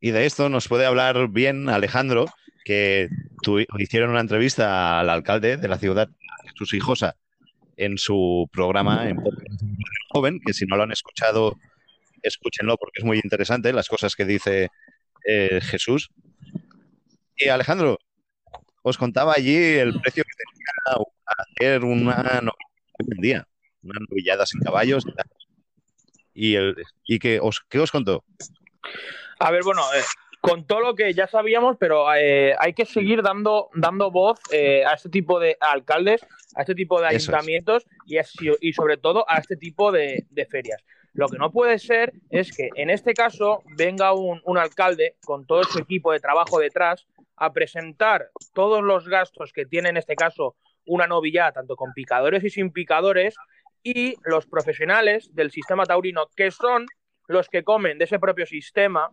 Y 0.00 0.10
de 0.12 0.26
esto 0.26 0.48
nos 0.48 0.68
puede 0.68 0.86
hablar 0.86 1.28
bien 1.28 1.68
Alejandro, 1.68 2.26
que 2.64 3.08
tu- 3.42 3.60
hicieron 3.78 4.10
una 4.10 4.20
entrevista 4.20 5.00
al 5.00 5.10
alcalde 5.10 5.56
de 5.56 5.68
la 5.68 5.78
ciudad, 5.78 6.08
Jesús 6.50 6.74
Hijosa, 6.74 7.16
en 7.76 7.98
su 7.98 8.48
programa 8.52 9.08
en 9.08 9.18
Joven, 10.10 10.40
que 10.44 10.52
si 10.52 10.66
no 10.66 10.76
lo 10.76 10.82
han 10.84 10.92
escuchado, 10.92 11.56
escúchenlo 12.22 12.76
porque 12.76 12.98
es 13.00 13.04
muy 13.04 13.18
interesante 13.22 13.72
las 13.72 13.88
cosas 13.88 14.14
que 14.14 14.24
dice 14.24 14.68
eh, 15.24 15.60
Jesús. 15.62 16.10
Y 17.36 17.48
Alejandro, 17.48 17.98
os 18.82 18.98
contaba 18.98 19.34
allí 19.36 19.56
el 19.56 19.92
precio 20.00 20.24
que 20.24 20.30
tenía 20.44 21.06
hacer 21.26 21.84
una 21.84 22.22
novillada 22.40 22.50
en 22.98 23.20
día, 23.20 23.48
una 23.82 24.00
novillada 24.08 24.46
sin 24.46 24.60
caballos. 24.60 25.04
Y, 26.34 26.54
el, 26.54 26.76
y 27.04 27.18
que 27.18 27.38
os, 27.40 27.60
¿qué 27.68 27.78
os 27.80 27.90
contó? 27.90 28.24
A 29.40 29.50
ver, 29.50 29.62
bueno, 29.62 29.82
eh, 29.94 30.02
con 30.40 30.66
todo 30.66 30.80
lo 30.80 30.94
que 30.94 31.12
ya 31.14 31.26
sabíamos, 31.26 31.76
pero 31.78 32.12
eh, 32.14 32.54
hay 32.58 32.72
que 32.72 32.86
seguir 32.86 33.22
dando, 33.22 33.70
dando 33.74 34.10
voz 34.10 34.38
eh, 34.52 34.84
a 34.84 34.94
este 34.94 35.08
tipo 35.08 35.38
de 35.38 35.56
alcaldes, 35.60 36.26
a 36.54 36.62
este 36.62 36.74
tipo 36.74 37.00
de 37.00 37.08
Eso 37.08 37.30
ayuntamientos 37.30 37.86
y, 38.06 38.72
sobre 38.72 38.96
todo 38.96 39.24
a 39.28 39.38
este 39.38 39.56
tipo 39.56 39.92
de, 39.92 40.26
de 40.30 40.46
ferias. 40.46 40.82
Lo 41.12 41.28
que 41.28 41.38
no 41.38 41.50
puede 41.50 41.78
ser 41.78 42.12
es 42.30 42.56
que 42.56 42.70
en 42.74 42.90
este 42.90 43.14
caso 43.14 43.62
venga 43.76 44.12
un, 44.12 44.40
un 44.44 44.58
alcalde 44.58 45.16
con 45.24 45.46
todo 45.46 45.64
su 45.64 45.78
equipo 45.78 46.12
de 46.12 46.20
trabajo 46.20 46.58
detrás 46.58 47.06
a 47.36 47.52
presentar 47.52 48.30
todos 48.54 48.82
los 48.82 49.08
gastos 49.08 49.52
que 49.52 49.66
tiene 49.66 49.88
en 49.88 49.96
este 49.96 50.16
caso 50.16 50.56
una 50.84 51.06
novillada 51.06 51.52
tanto 51.52 51.76
con 51.76 51.92
picadores 51.92 52.44
y 52.44 52.50
sin 52.50 52.72
picadores 52.72 53.36
y 53.82 54.14
los 54.24 54.46
profesionales 54.46 55.34
del 55.34 55.50
sistema 55.50 55.84
taurino, 55.86 56.26
que 56.36 56.50
son 56.50 56.86
los 57.26 57.48
que 57.48 57.62
comen 57.62 57.98
de 57.98 58.04
ese 58.04 58.18
propio 58.18 58.46
sistema, 58.46 59.10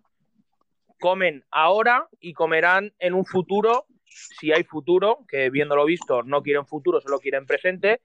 comen 0.99 1.43
ahora 1.51 2.07
y 2.19 2.33
comerán 2.33 2.93
en 2.99 3.13
un 3.13 3.25
futuro, 3.25 3.85
si 4.05 4.51
hay 4.51 4.63
futuro, 4.63 5.19
que 5.27 5.49
viéndolo 5.49 5.85
visto 5.85 6.23
no 6.23 6.41
quieren 6.41 6.65
futuro, 6.65 7.01
solo 7.01 7.19
quieren 7.19 7.45
presente, 7.45 8.01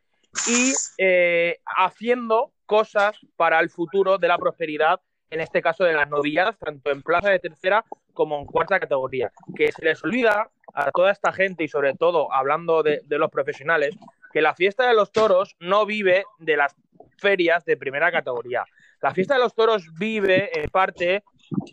y 0.47 0.73
eh, 0.99 1.59
haciendo 1.65 2.53
cosas 2.67 3.17
para 3.37 3.61
el 3.61 3.71
futuro 3.71 4.19
de 4.19 4.29
la 4.29 4.39
prosperidad, 4.39 5.01
en 5.31 5.41
este 5.41 5.63
caso 5.63 5.85
de 5.85 5.93
las 5.93 6.09
novilladas, 6.09 6.59
tanto 6.59 6.91
en 6.91 7.03
plaza 7.03 7.31
de 7.31 7.39
tercera 7.39 7.85
como 8.13 8.39
en 8.39 8.47
cuarta 8.47 8.81
categoría. 8.81 9.31
Que 9.57 9.71
se 9.73 9.85
les 9.85 10.03
olvida 10.05 10.51
a 10.75 10.91
toda 10.91 11.13
esta 11.13 11.33
gente 11.33 11.65
y 11.65 11.69
sobre 11.69 11.95
todo 11.95 12.33
hablando 12.33 12.83
de, 12.83 13.01
de 13.05 13.19
los 13.19 13.31
profesionales, 13.31 13.97
que 14.33 14.41
la 14.41 14.55
fiesta 14.55 14.87
de 14.87 14.95
los 14.95 15.13
toros 15.13 15.57
no 15.59 15.87
vive 15.87 16.25
de 16.39 16.57
las 16.57 16.75
ferias 17.19 17.65
de 17.65 17.77
primera 17.77 18.11
categoría. 18.11 18.65
La 19.03 19.15
fiesta 19.15 19.35
de 19.35 19.41
los 19.41 19.55
toros 19.55 19.87
vive 19.99 20.51
en 20.59 20.69
parte, 20.69 21.25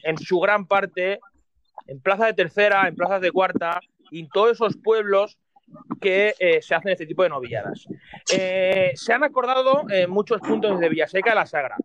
en 0.04 0.18
su 0.18 0.40
gran 0.40 0.66
parte, 0.66 1.20
en 1.88 2.00
plaza 2.02 2.26
de 2.26 2.34
tercera, 2.34 2.88
en 2.88 2.96
plazas 2.96 3.22
de 3.22 3.32
cuarta 3.32 3.80
y 4.12 4.22
en 4.22 4.30
todos 4.30 4.52
esos 4.54 4.78
pueblos 4.78 5.38
que 6.00 6.34
eh, 6.40 6.62
se 6.62 6.76
hacen 6.76 6.92
este 6.92 7.06
tipo 7.06 7.24
de 7.24 7.30
novilladas. 7.30 7.88
Eh, 8.34 8.92
se 8.96 9.14
han 9.14 9.24
acordado 9.24 9.84
eh, 9.90 10.08
muchos 10.08 10.40
puntos 10.42 10.80
de 10.80 10.90
Villaseca 10.90 11.32
de 11.32 11.36
la 11.36 11.46
Sagra. 11.46 11.76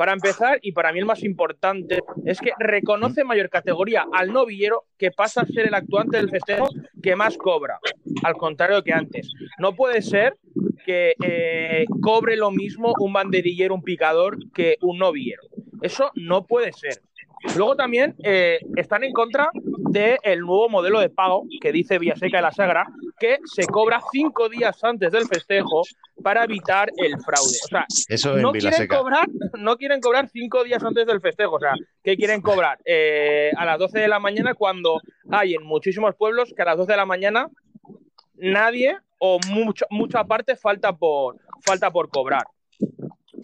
Para 0.00 0.12
empezar, 0.14 0.58
y 0.62 0.72
para 0.72 0.92
mí 0.92 0.98
el 0.98 1.04
más 1.04 1.22
importante, 1.22 2.00
es 2.24 2.40
que 2.40 2.52
reconoce 2.58 3.22
mayor 3.22 3.50
categoría 3.50 4.06
al 4.14 4.32
novillero 4.32 4.84
que 4.96 5.10
pasa 5.10 5.42
a 5.42 5.46
ser 5.46 5.66
el 5.66 5.74
actuante 5.74 6.16
del 6.16 6.30
festejo 6.30 6.70
que 7.02 7.16
más 7.16 7.36
cobra, 7.36 7.78
al 8.22 8.34
contrario 8.34 8.82
que 8.82 8.94
antes. 8.94 9.30
No 9.58 9.74
puede 9.74 10.00
ser 10.00 10.38
que 10.86 11.14
eh, 11.22 11.84
cobre 12.00 12.36
lo 12.36 12.50
mismo 12.50 12.94
un 12.98 13.12
banderillero, 13.12 13.74
un 13.74 13.82
picador, 13.82 14.38
que 14.54 14.78
un 14.80 14.98
novillero. 14.98 15.42
Eso 15.82 16.10
no 16.14 16.46
puede 16.46 16.72
ser. 16.72 17.02
Luego 17.56 17.74
también 17.76 18.14
eh, 18.22 18.58
están 18.76 19.02
en 19.04 19.12
contra 19.12 19.50
del 19.54 20.40
nuevo 20.40 20.68
modelo 20.68 21.00
de 21.00 21.08
pago 21.08 21.44
que 21.60 21.72
dice 21.72 21.98
Villaseca 21.98 22.36
de 22.38 22.42
la 22.42 22.52
Sagra, 22.52 22.86
que 23.18 23.38
se 23.44 23.66
cobra 23.66 24.00
cinco 24.12 24.48
días 24.48 24.82
antes 24.84 25.10
del 25.10 25.26
festejo 25.26 25.82
para 26.22 26.44
evitar 26.44 26.90
el 26.96 27.18
fraude. 27.20 27.56
O 27.64 27.68
sea, 27.68 27.86
Eso 28.08 28.36
no 28.36 28.52
quieren, 28.52 28.86
cobrar, 28.86 29.26
no 29.58 29.76
quieren 29.76 30.00
cobrar 30.00 30.28
cinco 30.28 30.64
días 30.64 30.82
antes 30.84 31.06
del 31.06 31.20
festejo. 31.20 31.56
O 31.56 31.60
sea, 31.60 31.72
¿qué 32.04 32.16
quieren 32.16 32.40
cobrar? 32.42 32.78
Eh, 32.84 33.50
a 33.56 33.64
las 33.64 33.78
12 33.78 33.98
de 33.98 34.08
la 34.08 34.18
mañana 34.20 34.54
cuando 34.54 35.00
hay 35.30 35.54
en 35.54 35.62
muchísimos 35.64 36.14
pueblos 36.16 36.52
que 36.54 36.62
a 36.62 36.66
las 36.66 36.76
12 36.76 36.92
de 36.92 36.96
la 36.96 37.06
mañana 37.06 37.48
nadie 38.34 38.96
o 39.18 39.38
mucho- 39.48 39.86
mucha 39.90 40.24
parte 40.24 40.56
falta 40.56 40.92
por, 40.94 41.36
falta 41.62 41.90
por 41.90 42.08
cobrar. 42.10 42.44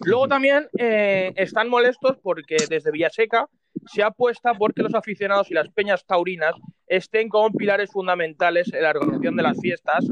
Luego 0.05 0.27
también 0.27 0.69
eh, 0.77 1.33
están 1.35 1.69
molestos 1.69 2.17
porque 2.21 2.57
desde 2.69 2.91
Villaseca 2.91 3.47
se 3.87 4.03
apuesta 4.03 4.53
porque 4.53 4.83
los 4.83 4.93
aficionados 4.93 5.49
y 5.51 5.53
las 5.53 5.69
peñas 5.69 6.05
taurinas 6.05 6.55
estén 6.87 7.29
como 7.29 7.51
pilares 7.51 7.91
fundamentales 7.91 8.71
en 8.73 8.83
la 8.83 8.91
organización 8.91 9.35
de 9.35 9.43
las 9.43 9.59
fiestas 9.59 10.05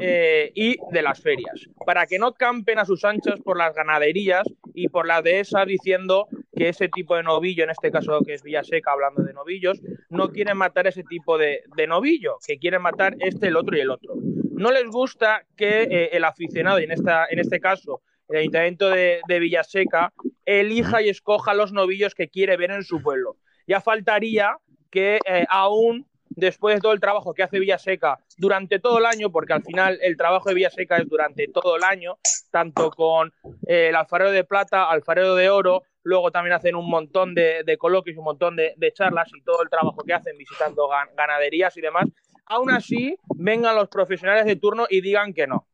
eh, 0.00 0.50
y 0.54 0.76
de 0.90 1.02
las 1.02 1.20
ferias, 1.20 1.68
para 1.86 2.06
que 2.06 2.18
no 2.18 2.32
campen 2.32 2.78
a 2.78 2.84
sus 2.84 3.04
anchas 3.04 3.38
por 3.40 3.56
las 3.56 3.74
ganaderías 3.74 4.42
y 4.74 4.88
por 4.88 5.06
la 5.06 5.22
dehesa 5.22 5.64
diciendo 5.64 6.26
que 6.56 6.70
ese 6.70 6.88
tipo 6.88 7.14
de 7.16 7.22
novillo, 7.22 7.64
en 7.64 7.70
este 7.70 7.90
caso 7.90 8.20
que 8.26 8.34
es 8.34 8.42
Villaseca 8.42 8.92
hablando 8.92 9.22
de 9.22 9.32
novillos, 9.32 9.80
no 10.10 10.30
quieren 10.30 10.56
matar 10.56 10.86
ese 10.86 11.04
tipo 11.04 11.38
de, 11.38 11.62
novillo, 11.86 12.38
que 12.46 12.58
quieren 12.58 12.82
matar 12.82 13.14
este, 13.20 13.48
el 13.48 13.56
otro 13.56 13.76
y 13.76 13.80
el 13.80 13.90
otro. 13.90 14.14
No 14.52 14.70
les 14.70 14.86
gusta 14.86 15.44
que 15.56 15.82
eh, 15.82 16.10
el 16.12 16.24
aficionado, 16.24 16.80
y 16.80 16.84
en, 16.84 16.92
esta, 16.92 17.26
en 17.30 17.38
este 17.38 17.60
caso 17.60 18.02
el 18.28 18.38
Ayuntamiento 18.38 18.90
de 18.90 19.20
Villaseca, 19.40 20.12
elija 20.46 21.02
y 21.02 21.08
escoja 21.08 21.54
los 21.54 21.72
novillos 21.72 22.14
que 22.14 22.28
quiere 22.28 22.56
ver 22.56 22.70
en 22.70 22.82
su 22.82 23.02
pueblo. 23.02 23.36
Ya 23.66 23.80
faltaría 23.80 24.56
que 24.90 25.20
eh, 25.24 25.46
aún 25.48 26.06
después 26.30 26.74
de 26.74 26.80
todo 26.80 26.92
el 26.92 27.00
trabajo 27.00 27.34
que 27.34 27.42
hace 27.42 27.58
Villaseca 27.58 28.18
durante 28.38 28.78
todo 28.78 28.98
el 28.98 29.06
año, 29.06 29.30
porque 29.30 29.52
al 29.52 29.62
final 29.62 29.98
el 30.02 30.16
trabajo 30.16 30.48
de 30.48 30.54
Villaseca 30.54 30.96
es 30.96 31.08
durante 31.08 31.46
todo 31.48 31.76
el 31.76 31.84
año, 31.84 32.18
tanto 32.50 32.90
con 32.90 33.32
eh, 33.66 33.88
el 33.88 33.94
alfarero 33.94 34.30
de 34.30 34.44
plata, 34.44 34.90
alfarero 34.90 35.34
de 35.34 35.50
oro, 35.50 35.82
luego 36.02 36.30
también 36.30 36.54
hacen 36.54 36.74
un 36.74 36.88
montón 36.88 37.34
de, 37.34 37.62
de 37.64 37.76
coloquios, 37.76 38.16
un 38.16 38.24
montón 38.24 38.56
de, 38.56 38.74
de 38.76 38.92
charlas 38.92 39.30
y 39.34 39.42
todo 39.42 39.62
el 39.62 39.68
trabajo 39.68 40.02
que 40.04 40.14
hacen 40.14 40.36
visitando 40.38 40.88
gan- 40.88 41.14
ganaderías 41.14 41.76
y 41.76 41.80
demás, 41.80 42.08
aún 42.46 42.70
así 42.70 43.16
vengan 43.36 43.76
los 43.76 43.88
profesionales 43.88 44.46
de 44.46 44.56
turno 44.56 44.86
y 44.88 45.00
digan 45.00 45.32
que 45.34 45.46
no. 45.46 45.66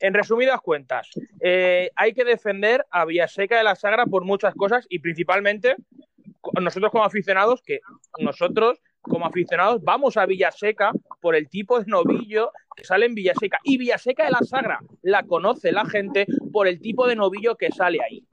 En 0.00 0.14
resumidas 0.14 0.60
cuentas, 0.62 1.10
eh, 1.40 1.90
hay 1.94 2.14
que 2.14 2.24
defender 2.24 2.86
a 2.90 3.04
Villaseca 3.04 3.58
de 3.58 3.64
la 3.64 3.74
Sagra 3.74 4.06
por 4.06 4.24
muchas 4.24 4.54
cosas 4.54 4.86
y 4.88 4.98
principalmente 4.98 5.76
nosotros 6.58 6.90
como 6.90 7.04
aficionados, 7.04 7.60
que 7.62 7.80
nosotros 8.18 8.80
como 9.02 9.26
aficionados 9.26 9.82
vamos 9.82 10.16
a 10.16 10.24
Villaseca 10.24 10.92
por 11.20 11.36
el 11.36 11.48
tipo 11.48 11.78
de 11.78 11.86
novillo 11.86 12.50
que 12.74 12.84
sale 12.84 13.06
en 13.06 13.14
Villaseca. 13.14 13.58
Y 13.62 13.76
Villaseca 13.76 14.24
de 14.24 14.30
la 14.30 14.40
Sagra 14.40 14.80
la 15.02 15.22
conoce 15.24 15.70
la 15.70 15.84
gente 15.84 16.26
por 16.50 16.66
el 16.66 16.80
tipo 16.80 17.06
de 17.06 17.16
novillo 17.16 17.56
que 17.56 17.70
sale 17.70 17.98
ahí. 18.02 18.24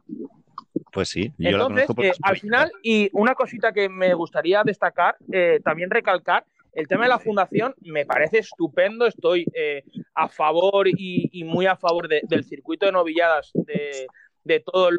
Pues 0.93 1.09
sí, 1.09 1.33
yo 1.37 1.51
la 1.51 1.65
Entonces, 1.65 1.87
por 1.87 2.05
eh, 2.05 2.11
al 2.23 2.37
final, 2.37 2.71
y 2.81 3.09
una 3.11 3.35
cosita 3.35 3.73
que 3.73 3.89
me 3.89 4.13
gustaría 4.13 4.63
destacar, 4.63 5.17
eh, 5.31 5.59
también 5.63 5.89
recalcar, 5.89 6.45
el 6.77 6.87
tema 6.87 7.03
de 7.03 7.09
la 7.09 7.19
fundación 7.19 7.73
me 7.81 8.05
parece 8.05 8.37
estupendo, 8.39 9.05
estoy 9.07 9.45
eh, 9.53 9.83
a 10.13 10.27
favor 10.27 10.87
y, 10.87 11.29
y 11.31 11.43
muy 11.43 11.65
a 11.65 11.75
favor 11.75 12.07
de- 12.07 12.21
del 12.29 12.43
circuito 12.43 12.85
de 12.85 12.91
novilladas 12.91 13.51
de, 13.53 14.07
de 14.43 14.59
todas 14.61 14.93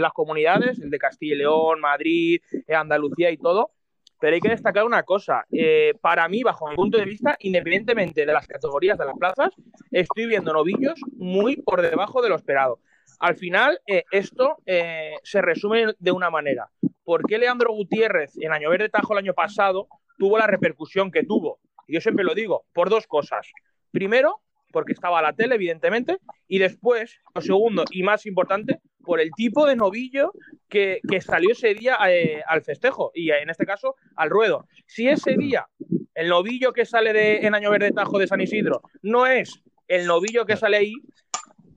las 0.00 0.12
comunidades, 0.12 0.78
el 0.78 0.90
de 0.90 0.98
Castilla 0.98 1.34
y 1.34 1.38
León, 1.38 1.80
Madrid, 1.80 2.40
eh, 2.66 2.74
Andalucía 2.74 3.30
y 3.30 3.36
todo, 3.36 3.72
pero 4.20 4.34
hay 4.34 4.40
que 4.40 4.48
destacar 4.48 4.84
una 4.84 5.02
cosa, 5.02 5.44
eh, 5.52 5.92
para 6.00 6.28
mí, 6.28 6.42
bajo 6.42 6.68
mi 6.70 6.76
punto 6.76 6.96
de 6.96 7.04
vista, 7.04 7.36
independientemente 7.40 8.24
de 8.24 8.32
las 8.32 8.46
categorías 8.46 8.96
de 8.96 9.04
las 9.04 9.18
plazas, 9.18 9.52
estoy 9.90 10.26
viendo 10.26 10.52
novillos 10.52 10.94
muy 11.16 11.56
por 11.56 11.82
debajo 11.82 12.22
de 12.22 12.28
lo 12.28 12.36
esperado. 12.36 12.78
Al 13.20 13.36
final, 13.36 13.80
eh, 13.86 14.04
esto 14.10 14.58
eh, 14.66 15.14
se 15.22 15.42
resume 15.42 15.94
de 15.98 16.12
una 16.12 16.30
manera. 16.30 16.68
¿Por 17.04 17.24
qué 17.26 17.38
Leandro 17.38 17.72
Gutiérrez 17.72 18.36
en 18.38 18.52
Año 18.52 18.70
Verde 18.70 18.88
Tajo 18.88 19.12
el 19.12 19.18
año 19.18 19.34
pasado 19.34 19.88
tuvo 20.18 20.38
la 20.38 20.46
repercusión 20.46 21.10
que 21.10 21.24
tuvo? 21.24 21.58
Yo 21.86 22.00
siempre 22.00 22.24
lo 22.24 22.34
digo, 22.34 22.64
por 22.72 22.88
dos 22.88 23.06
cosas. 23.06 23.50
Primero, 23.90 24.40
porque 24.72 24.92
estaba 24.92 25.18
a 25.18 25.22
la 25.22 25.34
tele, 25.34 25.54
evidentemente, 25.54 26.18
y 26.48 26.58
después, 26.58 27.20
lo 27.34 27.40
segundo 27.40 27.84
y 27.90 28.02
más 28.02 28.26
importante, 28.26 28.80
por 29.04 29.20
el 29.20 29.30
tipo 29.32 29.66
de 29.66 29.76
novillo 29.76 30.32
que, 30.68 31.00
que 31.08 31.20
salió 31.20 31.52
ese 31.52 31.74
día 31.74 31.98
eh, 32.08 32.42
al 32.46 32.62
festejo, 32.62 33.12
y 33.14 33.30
en 33.30 33.50
este 33.50 33.66
caso 33.66 33.96
al 34.16 34.30
ruedo. 34.30 34.66
Si 34.86 35.08
ese 35.08 35.36
día 35.36 35.68
el 36.14 36.28
novillo 36.28 36.72
que 36.72 36.84
sale 36.84 37.12
de, 37.12 37.46
en 37.46 37.54
Año 37.54 37.70
Verde 37.70 37.90
Tajo 37.90 38.18
de 38.18 38.26
San 38.26 38.40
Isidro 38.40 38.82
no 39.02 39.26
es 39.26 39.62
el 39.88 40.06
novillo 40.06 40.46
que 40.46 40.56
sale 40.56 40.76
ahí, 40.78 40.94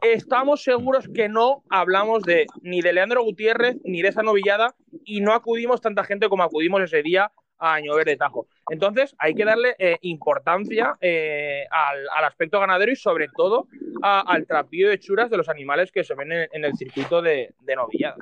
estamos 0.01 0.63
seguros 0.63 1.07
que 1.13 1.29
no 1.29 1.63
hablamos 1.69 2.23
de 2.23 2.47
ni 2.61 2.81
de 2.81 2.93
Leandro 2.93 3.23
Gutiérrez 3.23 3.77
ni 3.83 4.01
de 4.01 4.09
esa 4.09 4.23
novillada 4.23 4.75
y 5.05 5.21
no 5.21 5.33
acudimos 5.33 5.81
tanta 5.81 6.03
gente 6.03 6.29
como 6.29 6.43
acudimos 6.43 6.81
ese 6.81 7.01
día 7.01 7.31
a 7.57 7.73
Año 7.73 7.95
Verde 7.95 8.17
Tajo. 8.17 8.47
Entonces 8.69 9.15
hay 9.19 9.33
que 9.33 9.45
darle 9.45 9.75
eh, 9.79 9.97
importancia 10.01 10.97
eh, 11.01 11.65
al, 11.71 12.07
al 12.15 12.25
aspecto 12.25 12.59
ganadero 12.59 12.91
y 12.91 12.95
sobre 12.95 13.27
todo 13.35 13.67
a- 14.01 14.21
al 14.21 14.45
trapío 14.45 14.89
de 14.89 14.95
hechuras 14.95 15.29
de 15.29 15.37
los 15.37 15.49
animales 15.49 15.91
que 15.91 16.03
se 16.03 16.13
ven 16.15 16.31
en, 16.31 16.65
el 16.65 16.75
circuito 16.75 17.21
de, 17.21 17.53
de 17.61 17.75
novilladas. 17.75 18.17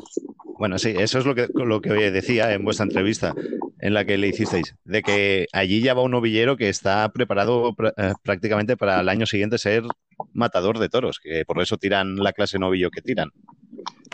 Bueno, 0.58 0.78
sí, 0.78 0.94
eso 0.96 1.20
es 1.20 1.26
lo 1.26 1.36
que, 1.36 1.48
lo 1.56 1.82
que 1.82 2.12
decía 2.12 2.54
en 2.54 2.64
vuestra 2.64 2.86
entrevista, 2.86 3.34
en 3.80 3.94
la 3.94 4.06
que 4.06 4.18
le 4.18 4.28
hicisteis, 4.28 4.76
de 4.86 5.02
que 5.02 5.48
allí 5.52 5.82
ya 5.82 5.94
va 5.94 6.02
un 6.02 6.12
novillero 6.12 6.56
que 6.56 6.70
está 6.70 7.10
preparado 7.10 7.74
pr- 7.74 7.94
eh, 7.98 8.14
prácticamente 8.24 8.78
para 8.78 9.02
el 9.02 9.10
año 9.10 9.26
siguiente 9.26 9.58
ser 9.58 9.84
matador 10.34 10.80
de 10.80 10.88
toros, 10.90 11.20
que 11.20 11.44
por 11.46 11.62
eso 11.62 11.76
tiran 11.78 12.16
la 12.16 12.32
clase 12.32 12.58
novillo 12.58 12.90
que 12.90 13.02
tiran. 13.02 13.30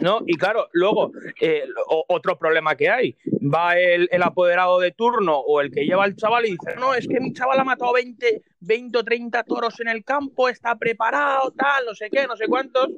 ¿No? 0.02 0.22
Y 0.26 0.36
claro, 0.36 0.68
luego, 0.74 1.12
eh, 1.40 1.64
otro 2.08 2.38
problema 2.38 2.76
que 2.76 2.90
hay, 2.90 3.16
va 3.42 3.78
el, 3.78 4.10
apoderado 4.22 4.80
de 4.80 4.92
turno 4.92 5.38
o 5.38 5.62
el 5.62 5.72
que 5.72 5.86
lleva 5.86 6.04
al 6.04 6.16
chaval 6.16 6.46
y 6.46 6.52
dice, 6.52 6.76
no, 6.78 6.94
es 6.94 7.08
que 7.08 7.20
mi 7.20 7.34
chaval 7.34 7.60
ha 7.60 7.64
matado 7.64 7.94
20, 7.94 8.42
20 8.60 8.98
o 8.98 9.04
30 9.04 9.44
toros 9.44 9.80
en 9.80 9.88
el 9.88 10.04
campo, 10.04 10.50
está 10.50 10.76
preparado, 10.76 11.52
tal, 11.52 11.86
no 11.86 11.96
sé 11.96 12.10
qué, 12.10 12.28
no 12.28 12.36
sé 12.36 12.48
cuántos, 12.48 12.90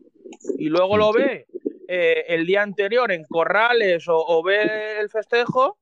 y 0.57 0.69
luego 0.69 0.98
lo 0.98 1.12
ve 1.13 1.45
eh, 1.88 2.25
el 2.29 2.45
día 2.45 2.62
anterior 2.62 3.12
en 3.12 3.24
corrales 3.25 4.07
o, 4.07 4.17
o 4.17 4.43
ve 4.43 5.00
el 5.00 5.10
festejo 5.10 5.77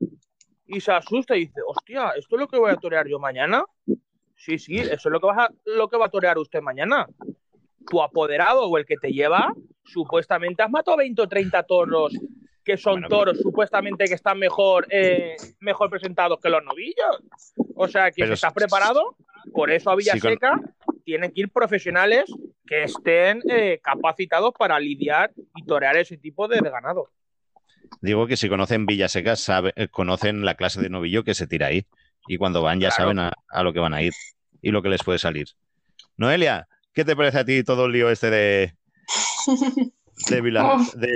y 0.68 0.80
se 0.82 0.92
asusta 0.92 1.36
y 1.36 1.42
dice, 1.42 1.62
hostia, 1.66 2.12
¿esto 2.18 2.36
es 2.36 2.40
lo 2.40 2.48
que 2.48 2.58
voy 2.58 2.72
a 2.72 2.78
torear 2.78 3.08
yo 3.08 3.20
mañana? 3.20 3.64
Sí, 4.38 4.58
sí, 4.58 4.80
eso 4.80 5.10
es 5.10 5.12
lo 5.12 5.20
que, 5.20 5.28
vas 5.28 5.38
a- 5.38 5.54
lo 5.66 5.88
que 5.88 5.98
va 5.98 6.06
a 6.08 6.10
torear 6.10 6.38
usted 6.40 6.62
mañana. 6.62 7.08
Tu 7.88 8.02
apoderado 8.02 8.64
o 8.64 8.78
el 8.78 8.86
que 8.86 8.96
te 8.98 9.12
lleva, 9.12 9.54
supuestamente 9.84 10.62
has 10.64 10.70
matado 10.70 10.98
20 10.98 11.22
o 11.22 11.28
30 11.28 11.64
toros 11.64 12.14
que 12.64 12.78
son 12.78 13.02
toros 13.10 13.40
supuestamente 13.40 14.06
que 14.06 14.14
están 14.14 14.38
mejor, 14.38 14.86
eh, 14.92 15.36
mejor 15.62 15.90
presentados 15.90 16.40
que 16.40 16.48
los 16.50 16.64
novillos. 16.64 17.24
O 17.76 17.88
sea, 17.88 18.12
que 18.12 18.28
si 18.28 18.34
estás 18.34 18.54
preparado, 18.54 19.16
por 19.52 19.72
eso 19.72 19.90
a 19.90 19.94
sí, 20.00 20.20
con- 20.20 20.30
Villaseca 20.30 20.62
tienen 21.04 21.32
que 21.32 21.42
ir 21.42 21.50
profesionales 21.50 22.26
que 22.68 22.84
estén 22.84 23.42
eh, 23.50 23.80
capacitados 23.84 24.54
para 24.58 24.80
lidiar 24.80 25.32
y 25.56 25.66
torear 25.66 25.98
ese 25.98 26.18
tipo 26.18 26.48
de, 26.48 26.62
ganado. 26.62 27.10
Digo 28.00 28.28
que 28.28 28.38
si 28.38 28.48
conocen 28.48 28.86
Villaseca, 28.86 29.36
sabe, 29.36 29.74
eh, 29.76 29.88
conocen 29.88 30.46
la 30.46 30.54
clase 30.54 30.82
de 30.82 30.90
novillo 30.90 31.24
que 31.24 31.34
se 31.34 31.48
tira 31.48 31.68
ahí. 31.68 31.86
Y 32.28 32.38
cuando 32.38 32.62
van 32.62 32.80
ya 32.80 32.90
Claro. 32.90 33.04
saben 33.04 33.20
a, 33.20 33.34
a 33.50 33.64
lo 33.64 33.74
que 33.74 33.80
van 33.80 33.96
a 33.96 34.04
ir 34.04 34.14
y 34.62 34.70
lo 34.70 34.84
que 34.84 34.90
les 34.90 35.04
puede 35.04 35.18
salir. 35.18 35.48
Noelia, 36.16 36.68
¿qué 36.94 37.04
te 37.04 37.16
parece 37.16 37.40
a 37.40 37.46
ti 37.46 37.64
todo 37.64 37.88
el 37.88 37.92
lío 37.94 38.12
este 38.12 38.30
de, 38.30 38.76
de, 40.30 40.42
Vila- 40.42 40.74
de? 40.96 41.16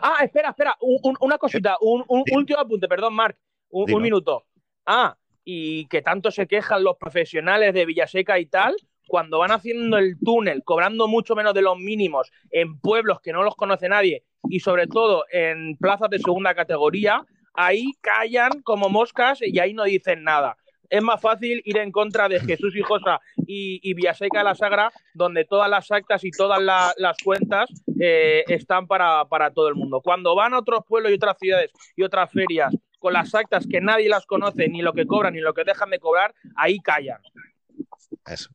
Ah, 0.00 0.18
espera, 0.24 0.50
espera, 0.50 0.76
un- 0.80 0.98
un- 1.02 1.16
una 1.20 1.38
cosita, 1.38 1.76
un, 1.80 2.04
un 2.08 2.24
último 2.28 2.60
apunte, 2.60 2.88
perdón, 2.88 3.14
Marc, 3.14 3.38
un, 3.70 3.86
minuto. 4.02 4.46
Ah, 4.86 5.16
y 5.44 5.86
que 5.88 6.02
tanto 6.02 6.30
se 6.30 6.46
quejan 6.46 6.84
los 6.84 6.96
profesionales 6.98 7.74
de 7.74 7.86
Villaseca 7.86 8.38
y 8.38 8.46
tal, 8.46 8.76
cuando 9.06 9.38
van 9.38 9.50
haciendo 9.52 9.96
el 9.98 10.18
túnel, 10.20 10.62
cobrando 10.64 11.08
mucho 11.08 11.34
menos 11.34 11.54
de 11.54 11.62
los 11.62 11.78
mínimos 11.78 12.30
en 12.50 12.78
pueblos 12.80 13.20
que 13.20 13.32
no 13.32 13.42
los 13.42 13.56
conoce 13.56 13.88
nadie 13.88 14.24
y 14.50 14.60
sobre 14.60 14.86
todo 14.86 15.24
en 15.32 15.76
plazas 15.78 16.10
de 16.10 16.18
segunda 16.18 16.54
categoría, 16.54 17.24
ahí 17.54 17.92
callan 18.02 18.62
como 18.62 18.88
moscas 18.90 19.38
y 19.42 19.58
ahí 19.58 19.72
no 19.74 19.84
dicen 19.84 20.22
nada. 20.24 20.56
Es 20.90 21.02
más 21.02 21.20
fácil 21.20 21.60
ir 21.64 21.78
en 21.78 21.92
contra 21.92 22.28
de 22.28 22.40
Jesús 22.40 22.74
y 22.76 22.82
Josa 22.82 23.20
y, 23.46 23.78
y 23.82 23.94
Villaseca 23.94 24.38
de 24.38 24.44
la 24.44 24.54
Sagra, 24.54 24.90
donde 25.14 25.44
todas 25.44 25.68
las 25.68 25.90
actas 25.90 26.24
y 26.24 26.30
todas 26.30 26.60
la- 26.62 26.94
las 26.96 27.16
cuentas 27.22 27.68
eh, 28.00 28.44
están 28.48 28.86
para, 28.86 29.24
para 29.26 29.50
todo 29.50 29.68
el 29.68 29.74
mundo. 29.74 30.00
Cuando 30.02 30.34
van 30.34 30.54
a 30.54 30.58
otros 30.58 30.80
pueblos 30.88 31.12
y 31.12 31.16
otras 31.16 31.36
ciudades 31.38 31.70
y 31.96 32.02
otras 32.02 32.30
ferias 32.32 32.74
con 32.98 33.12
las 33.12 33.34
actas 33.34 33.66
que 33.70 33.80
nadie 33.80 34.08
las 34.08 34.26
conoce, 34.26 34.68
ni 34.68 34.82
lo 34.82 34.92
que 34.92 35.06
cobran 35.06 35.34
ni 35.34 35.40
lo 35.40 35.54
que 35.54 35.64
dejan 35.64 35.90
de 35.90 35.98
cobrar, 36.00 36.34
ahí 36.56 36.78
callan. 36.80 37.20
Eso. 38.26 38.50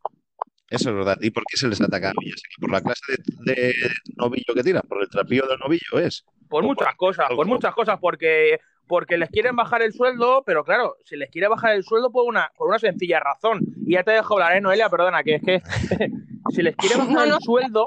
Eso 0.69 0.89
es 0.89 0.95
verdad. 0.95 1.17
¿Y 1.21 1.29
por 1.29 1.43
qué 1.45 1.55
se 1.55 1.67
les 1.67 1.79
ataca 1.81 2.09
a 2.09 2.13
Villaseca? 2.19 2.55
¿Por 2.59 2.71
la 2.71 2.81
clase 2.81 3.01
de, 3.45 3.53
de 3.53 3.73
novillo 4.17 4.53
que 4.55 4.63
tiran? 4.63 4.81
¿Por 4.89 5.03
el 5.03 5.09
trapío 5.09 5.45
del 5.47 5.59
novillo 5.59 5.99
es? 5.99 6.25
Por 6.49 6.63
muchas 6.63 6.95
cosas, 6.95 7.27
por 7.35 7.45
muchas 7.47 7.73
cosas, 7.73 7.99
porque, 7.99 8.59
porque 8.87 9.17
les 9.17 9.29
quieren 9.29 9.55
bajar 9.55 9.81
el 9.81 9.93
sueldo, 9.93 10.43
pero 10.45 10.63
claro, 10.63 10.95
se 11.05 11.15
les 11.17 11.29
quiere 11.29 11.47
bajar 11.47 11.73
el 11.73 11.83
sueldo 11.83 12.11
por 12.11 12.25
una, 12.27 12.51
por 12.57 12.67
una 12.67 12.79
sencilla 12.79 13.19
razón. 13.19 13.61
Y 13.85 13.93
ya 13.93 14.03
te 14.03 14.11
dejo 14.11 14.33
hablar, 14.33 14.55
¿eh, 14.57 14.61
Noelia? 14.61 14.89
Perdona, 14.89 15.23
que 15.23 15.35
es 15.35 15.41
que 15.41 15.61
se 16.49 16.63
les 16.63 16.75
quiere 16.75 16.95
bajar 16.97 17.13
No, 17.13 17.25
no. 17.25 17.35
el 17.35 17.41
sueldo 17.41 17.85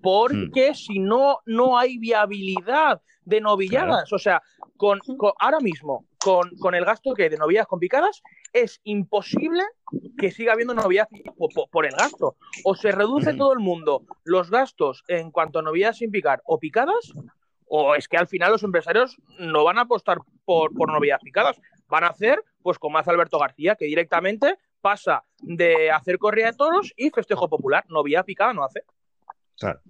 porque 0.00 0.74
si 0.74 0.98
no, 0.98 1.38
no 1.46 1.78
hay 1.78 1.98
viabilidad 1.98 3.00
de 3.24 3.40
novilladas. 3.40 4.12
O 4.12 4.18
sea, 4.18 4.42
con, 4.76 4.98
con- 5.16 5.32
ahora 5.38 5.60
mismo, 5.60 6.04
con, 6.18 6.50
con 6.58 6.74
el 6.74 6.84
gasto 6.84 7.14
que 7.14 7.24
hay 7.24 7.28
de 7.30 7.38
novilladas 7.38 7.68
con 7.68 7.78
picadas, 7.80 8.22
es 8.52 8.80
imposible 8.84 9.62
que 10.18 10.30
siga 10.30 10.52
habiendo 10.52 10.74
novilladas 10.74 11.08
por, 11.38 11.52
por- 11.54 11.70
por 11.70 11.86
el 11.86 11.92
gasto. 11.92 12.36
O 12.64 12.74
se 12.74 12.92
reduce 12.92 13.30
Ujú. 13.30 13.38
todo 13.38 13.52
el 13.54 13.60
mundo 13.60 14.02
los 14.24 14.50
gastos 14.50 15.04
en 15.08 15.30
cuanto 15.30 15.60
a 15.60 15.62
novilladas 15.62 15.98
sin 15.98 16.10
picar 16.10 16.42
o 16.44 16.58
picadas, 16.58 17.12
o 17.66 17.94
es 17.94 18.08
que 18.08 18.16
al 18.16 18.26
final 18.26 18.52
los 18.52 18.62
empresarios 18.62 19.16
no 19.38 19.64
van 19.64 19.78
a 19.78 19.82
apostar 19.82 20.18
por, 20.44 20.74
por 20.74 20.92
novilladas 20.92 21.22
picadas. 21.22 21.60
Van 21.88 22.04
a 22.04 22.08
hacer, 22.08 22.42
pues 22.62 22.78
como 22.78 22.98
hace 22.98 23.10
Alberto 23.10 23.38
García, 23.38 23.76
que 23.76 23.86
directamente 23.86 24.58
pasa 24.80 25.24
de 25.38 25.90
hacer 25.90 26.18
corrida 26.18 26.50
de 26.50 26.56
toros 26.56 26.92
y 26.96 27.10
festejo 27.10 27.48
popular. 27.48 27.84
Novillada 27.88 28.24
picada 28.24 28.52
no 28.52 28.64
hace. 28.64 28.82
Claro. 29.58 29.80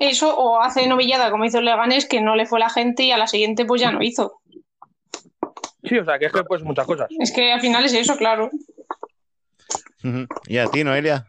Eso, 0.00 0.36
o 0.36 0.60
hace 0.60 0.86
novillada 0.86 1.30
como 1.30 1.44
hizo 1.44 1.58
el 1.58 1.64
Leganés, 1.64 2.06
que 2.06 2.20
no 2.20 2.34
le 2.36 2.46
fue 2.46 2.58
la 2.58 2.70
gente 2.70 3.04
y 3.04 3.12
a 3.12 3.18
la 3.18 3.26
siguiente 3.26 3.64
pues 3.64 3.80
ya 3.80 3.92
no 3.92 4.02
hizo. 4.02 4.40
Sí, 5.84 5.98
o 5.98 6.04
sea, 6.04 6.18
que 6.18 6.26
es 6.26 6.32
que 6.32 6.44
pues 6.44 6.62
muchas 6.62 6.86
cosas. 6.86 7.08
Es 7.18 7.32
que 7.32 7.52
al 7.52 7.60
final 7.60 7.84
es 7.84 7.92
eso, 7.92 8.16
claro. 8.16 8.50
¿Y 10.46 10.58
a 10.58 10.66
ti, 10.66 10.84
Noelia? 10.84 11.26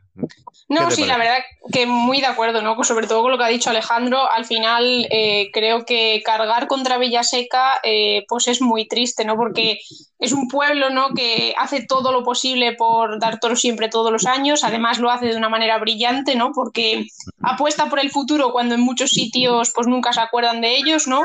No, 0.70 0.90
sí, 0.92 1.06
la 1.06 1.18
verdad 1.18 1.40
que 1.72 1.86
muy 1.86 2.22
de 2.22 2.28
acuerdo, 2.28 2.62
¿no? 2.62 2.82
Sobre 2.84 3.08
todo 3.08 3.22
con 3.22 3.32
lo 3.32 3.38
que 3.38 3.44
ha 3.44 3.50
dicho 3.50 3.70
Alejandro, 3.70 4.32
al 4.32 4.46
final 4.46 5.08
eh, 5.12 5.50
creo 5.52 5.86
que 5.86 6.22
cargar 6.26 6.68
contra 6.68 6.98
Villaseca 6.98 7.80
eh, 7.84 8.26
pues 8.28 8.48
es 8.48 8.62
muy 8.62 8.88
triste, 8.88 9.26
¿no? 9.26 9.36
Porque 9.36 9.80
es 10.20 10.32
un 10.32 10.48
pueblo, 10.48 10.90
¿no? 10.90 11.10
Que 11.14 11.54
hace 11.58 11.86
todo 11.86 12.12
lo 12.12 12.24
posible 12.24 12.74
por 12.74 13.20
dar 13.20 13.40
toros 13.40 13.60
siempre 13.60 13.90
todos 13.90 14.12
los 14.12 14.26
años, 14.26 14.64
además 14.64 15.00
lo 15.00 15.12
hace 15.12 15.28
de 15.28 15.36
una 15.38 15.50
manera 15.50 15.78
brillante, 15.80 16.36
¿no? 16.36 16.52
Porque 16.54 17.06
apuesta 17.42 17.90
por 17.90 18.00
el 18.00 18.10
futuro 18.10 18.52
cuando 18.52 18.76
en 18.76 18.82
muchos 18.82 19.12
sitios 19.12 19.72
pues 19.76 19.88
nunca 19.88 20.14
se 20.14 20.22
acuerdan 20.22 20.62
de 20.62 20.78
ellos, 20.78 21.08
¿no? 21.08 21.24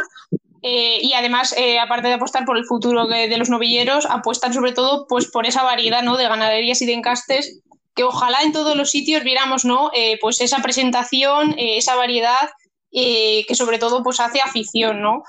Eh, 0.62 0.98
y 1.02 1.12
además, 1.12 1.54
eh, 1.56 1.78
aparte 1.78 2.08
de 2.08 2.14
apostar 2.14 2.44
por 2.44 2.58
el 2.58 2.64
futuro 2.64 3.06
de, 3.06 3.28
de 3.28 3.38
los 3.38 3.48
novilleros, 3.48 4.06
apuestan 4.06 4.52
sobre 4.52 4.72
todo 4.72 5.06
pues 5.08 5.30
por 5.30 5.46
esa 5.46 5.62
variedad, 5.62 6.02
¿no? 6.02 6.16
De 6.16 6.26
ganaderías 6.26 6.82
y 6.82 6.86
de 6.86 6.94
encastes 6.94 7.60
que 7.98 8.04
ojalá 8.04 8.42
en 8.44 8.52
todos 8.52 8.76
los 8.76 8.92
sitios 8.92 9.24
viéramos, 9.24 9.64
¿no? 9.64 9.90
Eh, 9.92 10.18
pues 10.20 10.40
esa 10.40 10.62
presentación, 10.62 11.58
eh, 11.58 11.78
esa 11.78 11.96
variedad 11.96 12.48
eh, 12.92 13.44
que 13.48 13.56
sobre 13.56 13.80
todo 13.80 14.04
pues 14.04 14.20
hace 14.20 14.40
afición, 14.40 15.02
¿no? 15.02 15.24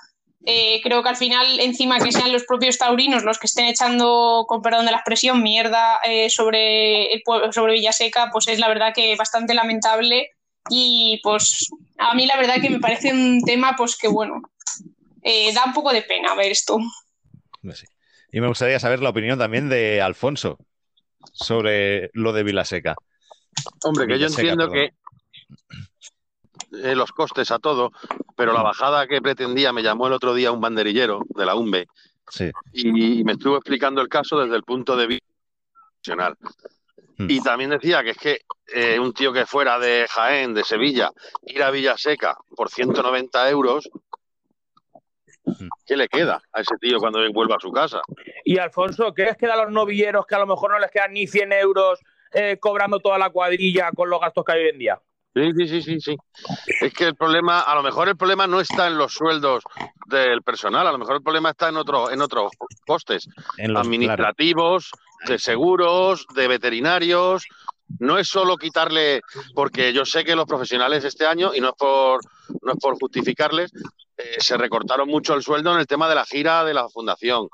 Creo 0.84 1.04
que 1.04 1.10
al 1.10 1.16
final, 1.16 1.60
encima 1.60 2.00
que 2.00 2.12
sean 2.12 2.32
los 2.32 2.44
propios 2.44 2.78
taurinos 2.78 3.24
los 3.24 3.38
que 3.38 3.46
estén 3.46 3.66
echando, 3.66 4.46
con 4.48 4.62
perdón 4.64 4.86
de 4.86 4.92
la 4.92 4.98
expresión, 4.98 5.44
mierda 5.44 6.00
sobre, 6.30 7.14
el 7.14 7.22
pueblo, 7.24 7.52
sobre 7.54 7.74
Villaseca, 7.74 8.30
pues 8.32 8.48
es 8.48 8.58
la 8.58 8.68
verdad 8.68 8.94
que 8.96 9.16
bastante 9.16 9.54
lamentable 9.54 10.32
y 10.70 11.20
pues 11.22 11.68
a 12.00 12.16
mí 12.16 12.26
la 12.26 12.38
verdad 12.38 12.62
que 12.62 12.70
me 12.72 12.80
parece 12.80 13.12
un 13.12 13.44
tema 13.44 13.76
pues 13.78 13.96
que 13.96 14.08
bueno, 14.08 14.42
da 15.54 15.66
un 15.66 15.74
poco 15.74 15.94
de 15.94 16.02
pena 16.02 16.34
ver 16.34 16.52
esto. 16.52 16.80
Y 18.32 18.42
me 18.42 18.48
gustaría 18.48 18.80
saber 18.80 19.02
la 19.02 19.10
opinión 19.10 19.38
también 19.38 19.70
de 19.70 20.02
Alfonso 20.02 20.58
sobre 21.32 22.10
lo 22.14 22.34
de 22.34 22.44
Vilaseca. 22.44 22.96
Hombre, 23.84 24.08
que 24.08 24.20
yo 24.20 24.28
entiendo 24.28 24.70
perdón. 24.70 24.90
que 26.72 26.92
eh, 26.92 26.96
los 26.96 27.12
costes 27.12 27.52
a 27.52 27.60
todo, 27.60 27.92
pero 28.36 28.54
la 28.54 28.62
bajada 28.62 29.08
que 29.08 29.22
pretendía 29.22 29.74
me 29.74 29.84
llamó 29.84 30.08
el 30.08 30.14
otro 30.14 30.34
día 30.34 30.52
un 30.52 30.62
banderillero 30.62 31.22
de 31.30 31.46
la 31.46 31.56
UMBE 31.56 31.88
Sí. 32.32 32.52
y 32.74 33.24
me 33.24 33.32
estuvo 33.34 33.56
explicando 33.58 34.02
el 34.02 34.08
caso 34.08 34.40
desde 34.40 34.56
el 34.56 34.64
punto 34.64 34.96
de 34.96 35.08
vista 35.08 35.26
profesional. 35.94 36.38
Hmm. 37.18 37.26
Y 37.28 37.42
también 37.42 37.72
decía 37.72 38.04
que 38.04 38.12
es 38.12 38.18
que 38.18 38.42
eh, 38.74 39.00
un 39.00 39.14
tío 39.14 39.34
que 39.34 39.48
fuera 39.48 39.80
de 39.80 40.06
Jaén, 40.08 40.54
de 40.54 40.64
Sevilla, 40.64 41.12
ir 41.48 41.64
a 41.64 41.72
Villaseca 41.72 42.38
por 42.56 42.70
190 42.70 43.50
euros, 43.50 43.90
Hmm. 45.46 45.68
¿qué 45.88 45.98
le 45.98 46.08
queda 46.08 46.40
a 46.54 46.62
ese 46.62 46.76
tío 46.80 47.00
cuando 47.00 47.20
vuelva 47.34 47.56
a 47.56 47.60
su 47.60 47.72
casa? 47.72 48.02
Y 48.50 48.58
Alfonso, 48.58 49.14
¿qué 49.14 49.26
les 49.26 49.38
queda 49.38 49.54
a 49.54 49.64
los 49.64 49.72
novilleros 49.72 50.26
que 50.26 50.34
a 50.34 50.40
lo 50.40 50.48
mejor 50.48 50.72
no 50.72 50.80
les 50.80 50.90
quedan 50.90 51.14
ni 51.14 51.28
100 51.28 51.54
euros 51.54 52.00
eh, 52.34 52.58
cobrando 52.60 53.00
toda 53.00 53.20
la 53.20 53.30
cuadrilla 53.30 53.92
con 53.92 54.10
los 54.10 54.20
gastos 54.20 54.44
que 54.44 54.54
hay 54.54 54.64
hoy 54.64 54.70
en 54.70 54.80
día? 54.80 55.02
Sí, 55.36 55.52
sí, 55.56 55.68
sí, 55.68 55.82
sí, 55.84 56.00
sí. 56.00 56.18
Es 56.82 56.92
que 56.92 57.04
el 57.04 57.16
problema, 57.16 57.62
a 57.62 57.76
lo 57.76 57.84
mejor 57.84 58.10
el 58.10 58.18
problema 58.18 58.48
no 58.48 58.60
está 58.60 58.88
en 58.88 58.98
los 58.98 59.14
sueldos 59.14 59.64
del 60.08 60.42
personal, 60.42 60.88
a 60.88 60.92
lo 60.92 60.98
mejor 60.98 61.18
el 61.18 61.22
problema 61.22 61.52
está 61.52 61.70
en 61.70 61.78
otros 61.78 62.12
en 62.12 62.22
otros 62.22 62.52
costes 62.88 63.28
En 63.60 63.72
los, 63.72 63.74
claro. 63.74 63.80
administrativos, 63.82 64.90
de 65.28 65.38
seguros, 65.38 66.26
de 66.34 66.48
veterinarios. 66.48 67.46
No 68.00 68.18
es 68.18 68.30
solo 68.30 68.58
quitarle, 68.58 69.22
porque 69.54 69.94
yo 69.94 70.06
sé 70.06 70.24
que 70.24 70.36
los 70.36 70.46
profesionales 70.48 71.04
este 71.04 71.28
año, 71.28 71.54
y 71.54 71.62
no 71.62 71.70
es 71.70 71.76
por, 71.76 72.22
no 72.64 72.72
es 72.72 72.80
por 72.80 72.98
justificarles, 73.00 73.72
eh, 74.18 74.38
se 74.40 74.58
recortaron 74.58 75.08
mucho 75.08 75.36
el 75.36 75.44
sueldo 75.44 75.72
en 75.72 75.80
el 75.80 75.88
tema 75.88 76.10
de 76.10 76.16
la 76.16 76.26
gira 76.26 76.64
de 76.64 76.74
la 76.74 76.90
fundación. 76.90 77.48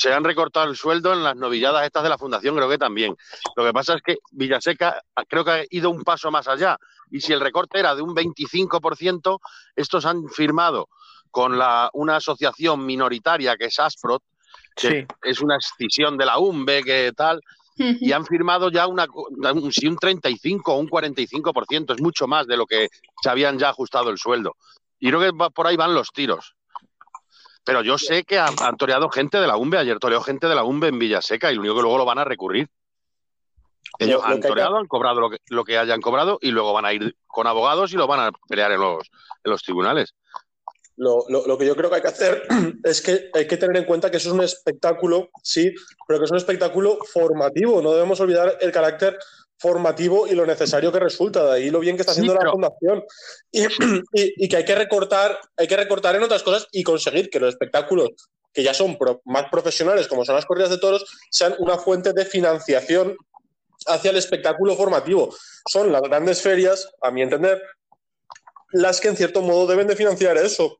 Se 0.00 0.10
han 0.14 0.24
recortado 0.24 0.66
el 0.66 0.76
sueldo 0.76 1.12
en 1.12 1.22
las 1.22 1.36
novilladas 1.36 1.84
estas 1.84 2.02
de 2.02 2.08
la 2.08 2.16
fundación, 2.16 2.56
creo 2.56 2.70
que 2.70 2.78
también. 2.78 3.14
Lo 3.54 3.64
que 3.64 3.72
pasa 3.74 3.96
es 3.96 4.00
que 4.00 4.16
Villaseca 4.32 5.02
creo 5.28 5.44
que 5.44 5.50
ha 5.50 5.64
ido 5.68 5.90
un 5.90 6.04
paso 6.04 6.30
más 6.30 6.48
allá. 6.48 6.78
Y 7.10 7.20
si 7.20 7.34
el 7.34 7.40
recorte 7.40 7.78
era 7.78 7.94
de 7.94 8.00
un 8.00 8.14
25%, 8.14 9.38
estos 9.76 10.06
han 10.06 10.26
firmado 10.30 10.88
con 11.30 11.58
la, 11.58 11.90
una 11.92 12.16
asociación 12.16 12.86
minoritaria 12.86 13.56
que 13.58 13.66
es 13.66 13.78
Asprot, 13.78 14.22
que 14.74 14.88
Sí. 15.02 15.06
es 15.22 15.40
una 15.42 15.58
escisión 15.58 16.16
de 16.16 16.24
la 16.24 16.38
UMBE, 16.38 16.82
que 16.82 17.12
tal, 17.14 17.42
y 17.76 18.12
han 18.12 18.24
firmado 18.24 18.70
ya 18.70 18.86
una, 18.86 19.06
un, 19.12 19.64
un 19.64 19.96
35 19.98 20.72
o 20.72 20.78
un 20.78 20.88
45%, 20.88 21.94
es 21.94 22.00
mucho 22.00 22.26
más 22.26 22.46
de 22.46 22.56
lo 22.56 22.64
que 22.64 22.88
se 23.22 23.28
habían 23.28 23.58
ya 23.58 23.68
ajustado 23.68 24.08
el 24.08 24.16
sueldo. 24.16 24.56
Y 24.98 25.10
creo 25.10 25.20
que 25.20 25.50
por 25.52 25.66
ahí 25.66 25.76
van 25.76 25.94
los 25.94 26.10
tiros. 26.10 26.54
Pero 27.64 27.82
yo 27.82 27.98
sé 27.98 28.24
que 28.24 28.38
han, 28.38 28.56
han 28.60 28.76
toreado 28.76 29.08
gente 29.10 29.38
de 29.38 29.46
la 29.46 29.56
UMBE, 29.56 29.78
ayer 29.78 29.98
toreó 29.98 30.20
gente 30.22 30.48
de 30.48 30.54
la 30.54 30.64
UMBE 30.64 30.88
en 30.88 30.98
Villaseca 30.98 31.52
y 31.52 31.54
lo 31.54 31.60
único 31.60 31.76
que 31.76 31.82
luego 31.82 31.98
lo 31.98 32.04
van 32.04 32.18
a 32.18 32.24
recurrir. 32.24 32.68
Ellos 33.98 34.22
Lo- 34.22 34.28
lo 34.28 34.34
han 34.34 34.40
toreado, 34.40 34.76
han 34.76 34.86
cobrado 34.86 35.20
lo 35.20 35.30
que, 35.30 35.38
lo 35.48 35.64
que 35.64 35.76
hayan 35.78 36.00
cobrado 36.00 36.38
y 36.40 36.50
luego 36.50 36.72
van 36.72 36.84
a 36.86 36.92
ir 36.92 37.16
con 37.26 37.46
abogados 37.46 37.92
y 37.92 37.96
lo 37.96 38.06
van 38.06 38.20
a 38.20 38.32
pelear 38.48 38.72
en 38.72 38.80
los, 38.80 39.10
en 39.44 39.50
los 39.50 39.62
tribunales. 39.62 40.14
Lo, 40.96 41.24
lo- 41.28 41.46
lo 41.46 41.58
que 41.58 41.66
yo 41.66 41.74
creo 41.76 41.90
que 41.90 41.96
hay 41.96 42.02
que 42.02 42.08
hacer 42.08 42.42
es 42.84 43.02
que 43.02 43.30
hay 43.34 43.46
que 43.46 43.56
tener 43.56 43.76
en 43.76 43.84
cuenta 43.84 44.10
que 44.10 44.16
eso 44.18 44.28
es 44.30 44.34
un 44.34 44.42
espectáculo, 44.42 45.28
sí, 45.42 45.72
pero 46.06 46.18
que 46.18 46.24
es 46.24 46.30
un 46.30 46.36
espectáculo 46.38 46.98
formativo. 47.12 47.82
No 47.82 47.92
debemos 47.92 48.20
olvidar 48.20 48.56
el 48.60 48.72
carácter 48.72 49.18
formativo 49.60 50.26
y 50.26 50.32
lo 50.34 50.46
necesario 50.46 50.90
que 50.90 50.98
resulta. 50.98 51.44
De 51.44 51.52
ahí 51.52 51.70
lo 51.70 51.78
bien 51.80 51.96
que 51.96 52.02
está 52.02 52.14
Sí, 52.14 52.20
haciendo 52.20 52.34
la 52.42 52.50
fundación. 52.50 53.04
Y, 53.52 53.64
y- 54.14 54.44
y 54.44 54.48
que 54.48 54.56
hay 54.56 54.64
que 54.64 54.74
recortar, 54.74 55.38
hay 55.56 55.68
que 55.68 55.76
recortar 55.76 56.16
en 56.16 56.22
otras 56.22 56.42
cosas 56.42 56.66
y 56.72 56.82
conseguir 56.82 57.28
que 57.30 57.38
los 57.40 57.50
espectáculos 57.50 58.08
que 58.52 58.62
ya 58.64 58.74
son 58.74 58.96
pro- 58.98 59.20
más 59.26 59.44
profesionales, 59.50 60.08
como 60.08 60.24
son 60.24 60.34
las 60.34 60.46
corridas 60.46 60.70
de 60.70 60.78
toros, 60.78 61.04
sean 61.30 61.54
una 61.60 61.78
fuente 61.78 62.12
de 62.12 62.24
financiación 62.24 63.16
hacia 63.86 64.10
el 64.10 64.16
espectáculo 64.16 64.74
formativo. 64.76 65.32
Son 65.70 65.92
las 65.92 66.02
grandes 66.02 66.42
ferias, 66.42 66.88
a 67.02 67.10
mi 67.12 67.22
entender, 67.22 67.62
las 68.72 69.00
que 69.00 69.08
en 69.08 69.16
cierto 69.16 69.42
modo 69.42 69.66
deben 69.66 69.86
de 69.86 69.94
financiar 69.96 70.36
eso. 70.36 70.78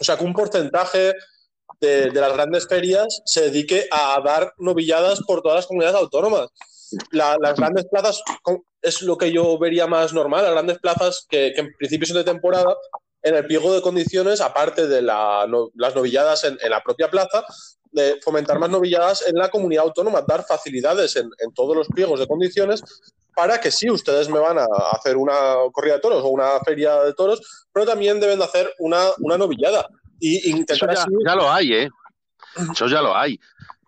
O 0.00 0.04
sea, 0.04 0.16
que 0.18 0.24
un 0.24 0.32
porcentaje 0.34 1.14
de, 1.80 2.10
de 2.10 2.20
las 2.20 2.32
grandes 2.32 2.66
ferias 2.68 3.22
se 3.24 3.42
dedique 3.42 3.88
a 3.90 4.20
dar 4.24 4.52
novilladas 4.58 5.20
por 5.26 5.40
todas 5.42 5.56
las 5.56 5.66
comunidades 5.66 5.96
autónomas. 5.98 6.48
La- 7.12 7.36
las 7.40 7.54
grandes 7.56 7.86
plazas 7.86 8.22
es 8.82 9.02
lo 9.02 9.16
que 9.18 9.32
yo 9.32 9.58
vería 9.58 9.86
más 9.86 10.12
normal, 10.12 10.42
las 10.44 10.52
grandes 10.52 10.78
plazas 10.78 11.26
que, 11.28 11.52
que 11.54 11.60
en 11.60 11.72
principio 11.78 12.06
son 12.06 12.16
de 12.16 12.24
temporada, 12.24 12.74
en 13.22 13.34
el 13.36 13.46
pliego 13.46 13.72
de 13.74 13.82
condiciones, 13.82 14.40
aparte 14.40 14.86
de 14.86 15.02
la 15.02 15.46
no- 15.48 15.70
las 15.74 15.94
novilladas 15.94 16.44
en, 16.44 16.56
en 16.62 16.70
la 16.70 16.82
propia 16.82 17.10
plaza, 17.10 17.44
de 17.92 18.18
fomentar 18.22 18.58
más 18.58 18.70
novilladas 18.70 19.26
en 19.26 19.34
la 19.36 19.50
comunidad 19.50 19.84
autónoma, 19.84 20.22
dar 20.26 20.44
facilidades 20.46 21.16
en, 21.16 21.28
en 21.38 21.52
todos 21.52 21.76
los 21.76 21.88
pliegos 21.88 22.20
de 22.20 22.26
condiciones 22.26 22.82
para 23.34 23.60
que 23.60 23.70
sí, 23.70 23.90
ustedes 23.90 24.28
me 24.28 24.38
van 24.38 24.58
a 24.58 24.66
hacer 24.92 25.16
una 25.16 25.56
corrida 25.72 25.94
de 25.94 26.00
toros 26.00 26.22
o 26.24 26.28
una 26.28 26.60
feria 26.64 27.02
de 27.02 27.14
toros, 27.14 27.66
pero 27.72 27.86
también 27.86 28.20
deben 28.20 28.38
de 28.38 28.44
hacer 28.44 28.72
una, 28.78 29.06
una 29.18 29.36
novillada. 29.38 29.86
Y 30.18 30.36
Eso 30.38 30.56
intentar 30.58 30.94
ya, 30.94 31.02
así 31.02 31.10
ya 31.26 31.34
lo 31.34 31.50
hay, 31.50 31.72
¿eh? 31.74 31.88
Eso 32.72 32.86
ya 32.88 33.00
lo 33.00 33.16
hay. 33.16 33.38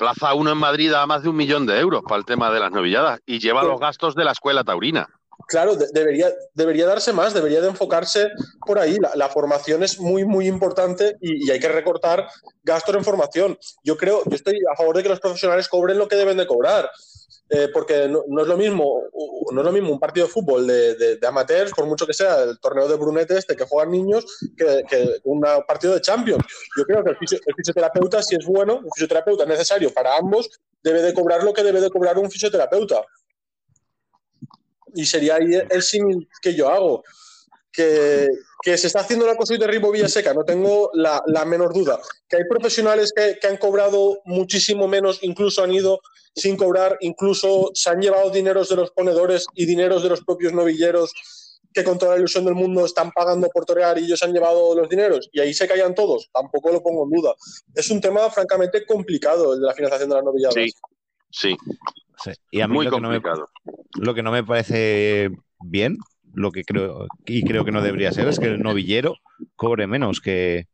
Plaza 0.03 0.35
1 0.35 0.51
en 0.51 0.59
Madrid 0.59 0.91
da 0.91 1.07
más 1.07 1.23
de 1.23 1.29
un 1.29 1.37
millón 1.37 1.65
de 1.65 1.79
euros 1.79 2.03
para 2.03 2.17
el 2.19 2.25
tema 2.25 2.51
de 2.51 2.59
las 2.59 2.73
novilladas 2.73 3.21
y 3.25 3.39
lleva 3.39 3.63
los 3.63 3.79
gastos 3.79 4.17
de 4.17 4.25
la 4.25 4.33
escuela 4.33 4.65
taurina. 4.65 5.09
Claro, 5.47 5.77
de- 5.77 5.87
debería, 5.93 6.29
debería 6.55 6.87
darse 6.87 7.13
más, 7.13 7.35
debería 7.35 7.61
de 7.61 7.69
enfocarse 7.69 8.31
por 8.67 8.81
ahí. 8.81 8.97
La, 8.99 9.13
la 9.15 9.29
formación 9.29 9.85
es 9.85 10.01
muy, 10.01 10.25
muy 10.25 10.49
importante 10.49 11.17
y, 11.21 11.47
y 11.47 11.51
hay 11.53 11.61
que 11.61 11.69
recortar 11.69 12.27
gastos 12.65 12.97
en 12.97 13.05
formación. 13.05 13.57
Yo 13.85 13.97
creo, 13.97 14.23
yo 14.25 14.35
estoy 14.35 14.59
a 14.73 14.77
favor 14.77 14.97
de 14.97 15.05
que 15.05 15.09
los 15.09 15.21
profesionales 15.21 15.69
cobren 15.69 15.99
lo 15.99 16.09
que 16.09 16.17
deben 16.17 16.37
de 16.37 16.49
cobrar. 16.49 16.91
Eh, 17.55 17.69
porque 17.71 18.09
no, 18.09 18.41
es 18.41 18.49
lo 18.49 18.57
mismo, 18.57 19.03
no 19.53 19.61
es 19.61 19.65
lo 19.67 19.73
mismo 19.73 19.93
un 19.93 20.01
partido 20.01 20.27
de 20.27 20.33
fútbol 20.33 20.67
de, 20.67 21.19
amateurs, 21.27 21.73
por 21.73 21.85
mucho 21.85 22.07
que 22.07 22.15
sea 22.15 22.45
el 22.45 22.59
torneo 22.59 22.89
de 22.89 22.97
Brunete 22.97 23.37
este 23.37 23.55
que 23.55 23.67
juegan 23.67 23.93
niños, 23.93 24.25
que, 24.57 25.21
un 25.25 25.43
partido 25.67 25.93
de 25.93 26.01
Champions. 26.01 26.43
Yo 26.79 26.85
creo 26.85 27.05
que 27.05 27.11
el, 27.11 27.17
el 27.21 27.55
fisioterapeuta, 27.55 28.23
si 28.23 28.37
es 28.37 28.47
bueno, 28.47 28.77
un 28.77 28.91
fisioterapeuta 28.95 29.45
necesario 29.45 29.93
para 29.93 30.17
ambos, 30.17 30.49
debe 30.83 31.03
de 31.03 31.13
cobrar 31.13 31.45
lo 31.45 31.53
que 31.53 31.63
debe 31.63 31.81
de 31.83 31.91
cobrar 31.91 32.19
un 32.19 32.31
fisioterapeuta 32.31 33.05
y 34.95 35.05
sería 35.05 35.37
ahí 35.37 35.55
el 35.69 35.83
símil 35.83 36.29
que 36.41 36.55
yo 36.55 36.71
hago. 36.71 37.05
Que, 37.71 38.29
que 38.63 38.79
se 38.79 38.87
está 38.87 39.01
haciendo 39.01 39.27
la 39.27 39.37
cosa 39.37 39.55
y 39.55 39.59
derribo 39.59 39.91
Villaseca, 39.91 40.33
no 40.33 40.45
tengo 40.45 40.91
la, 40.95 41.23
la 41.27 41.45
menor 41.45 41.75
duda. 41.75 42.01
Que 42.29 42.37
hay 42.37 42.45
profesionales 42.49 43.13
que, 43.15 43.39
que 43.41 43.47
han 43.47 43.57
cobrado 43.57 44.21
muchísimo 44.25 44.89
menos, 44.89 45.19
incluso 45.23 45.63
han 45.63 45.73
ido 45.73 46.01
sin 46.35 46.57
cobrar, 46.57 46.97
incluso 47.01 47.71
se 47.75 47.91
han 47.91 48.01
llevado 48.01 48.31
dineros 48.31 48.69
de 48.69 48.77
los 48.77 48.91
ponedores 48.93 49.47
y 49.55 49.67
dineros 49.67 50.03
de 50.03 50.09
los 50.09 50.25
propios 50.25 50.53
novilleros 50.53 51.13
que 51.75 51.85
con 51.85 51.99
toda 51.99 52.13
la 52.13 52.19
ilusión 52.19 52.45
del 52.45 52.55
mundo 52.55 52.85
están 52.85 53.11
pagando 53.13 53.49
por 53.49 53.65
torear 53.65 53.99
y 53.99 54.05
ellos 54.05 54.23
han 54.23 54.33
llevado 54.33 54.75
los 54.75 54.89
dineros 54.89 55.29
y 55.33 55.41
ahí 55.41 55.55
se 55.55 55.67
callan 55.67 55.95
todos, 55.95 56.29
tampoco 56.33 56.71
lo 56.71 56.83
pongo 56.83 57.05
en 57.05 57.11
duda. 57.11 57.35
Es 57.75 57.91
un 57.91 58.01
tema 58.01 58.31
francamente 58.31 58.85
complicado 58.85 59.55
el 59.55 59.61
de 59.61 59.67
la 59.67 59.73
financiación 59.73 60.11
de 60.11 60.17
las 60.17 60.25
novilladas. 60.25 60.55
Sí, 60.55 60.71
sí, 61.31 61.57
Sí. 62.25 62.31
Y 62.51 62.61
a 62.61 62.69
mí 62.69 62.75
muy 62.75 62.85
lo 62.85 62.93
que, 62.93 63.01
no 63.01 63.09
me, 63.09 63.21
complicado. 63.21 63.51
lo 63.99 64.15
que 64.15 64.23
no 64.23 64.31
me 64.31 64.45
parece 64.45 65.31
bien, 65.61 65.97
lo 66.35 66.51
que 66.51 66.65
creo, 66.65 67.07
y 67.27 67.43
creo 67.45 67.65
que 67.65 67.73
no 67.73 67.83
debería 67.83 68.13
ser, 68.13 68.29
es 68.29 68.39
que 68.41 68.47
el 68.47 68.61
novillero 68.63 69.17
cobre 69.57 69.87
menos 69.87 70.21
que, 70.21 70.67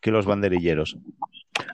que 0.00 0.10
los 0.10 0.26
banderilleros. 0.26 0.96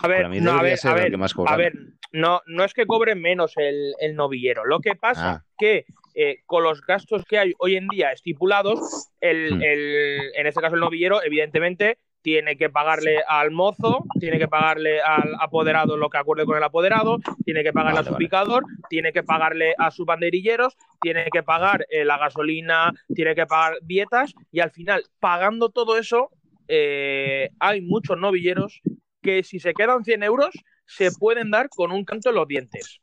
A 0.01 0.09
ver, 0.09 0.19
Para 0.19 0.29
mí 0.29 0.41
no, 0.41 0.51
a 0.51 0.55
debería 0.55 0.71
ver, 0.73 0.79
ser 0.79 0.91
a 0.93 1.05
el 1.05 1.11
que 1.11 1.17
más 1.17 1.35
a 1.47 1.57
ver, 1.57 1.73
no, 2.13 2.41
no 2.47 2.65
es 2.65 2.75
que 2.75 2.87
cobre 2.87 3.15
menos 3.15 3.53
el, 3.57 3.93
el 4.01 4.15
novillero. 4.17 4.65
Lo 4.65 4.81
que 4.81 4.95
pasa 4.95 5.31
Ah. 5.31 5.45
que 5.59 5.85
eh, 6.15 6.39
con 6.47 6.63
los 6.63 6.81
gastos 6.81 7.25
que 7.29 7.39
hay 7.39 7.53
hoy 7.59 7.77
en 7.77 7.89
día 7.89 8.11
estipulados, 8.11 9.09
el, 9.21 9.57
Hmm. 9.57 9.63
el- 9.63 10.31
en 10.35 10.47
este 10.47 10.61
caso 10.63 10.75
el 10.75 10.81
novillero, 10.81 11.23
evidentemente, 11.23 11.99
tiene 12.27 12.57
que 12.57 12.71
pagarle 12.71 13.23
al 13.29 13.53
mozo, 13.53 14.03
tiene 14.19 14.41
que 14.41 14.49
pagarle 14.49 15.01
al 15.01 15.37
apoderado 15.39 15.97
lo 15.97 16.11
que 16.11 16.19
acuerde 16.19 16.45
con 16.45 16.57
el 16.57 16.63
apoderado, 16.65 17.21
tiene 17.45 17.63
que 17.63 17.73
pagarle 17.73 17.99
Vale, 17.99 18.01
a 18.01 18.05
su 18.09 18.13
vale. 18.15 18.25
picador, 18.25 18.65
tiene 18.91 19.13
que 19.13 19.23
pagarle 19.23 19.75
a 19.79 19.93
sus 19.93 20.07
banderilleros, 20.07 20.77
tiene 21.01 21.27
que 21.31 21.45
pagar 21.45 21.87
eh, 21.89 22.05
la 22.05 22.19
gasolina, 22.19 22.93
tiene 23.15 23.37
que 23.37 23.47
pagar 23.47 23.79
dietas 23.83 24.35
y 24.51 24.59
al 24.59 24.73
final, 24.73 25.05
pagando 25.21 25.69
todo 25.69 25.97
eso, 25.99 26.31
eh, 26.67 27.51
hay 27.61 27.81
muchos 27.81 28.19
novilleros 28.19 28.81
que 29.23 29.45
si 29.45 29.61
se 29.61 29.73
quedan 29.73 30.03
100 30.03 30.25
euros 30.25 30.51
se 30.85 31.13
pueden 31.13 31.53
dar 31.53 31.69
con 31.69 31.93
un 31.93 32.05
canto 32.05 32.31
en 32.31 32.35
los 32.35 32.49
dientes. 32.49 32.99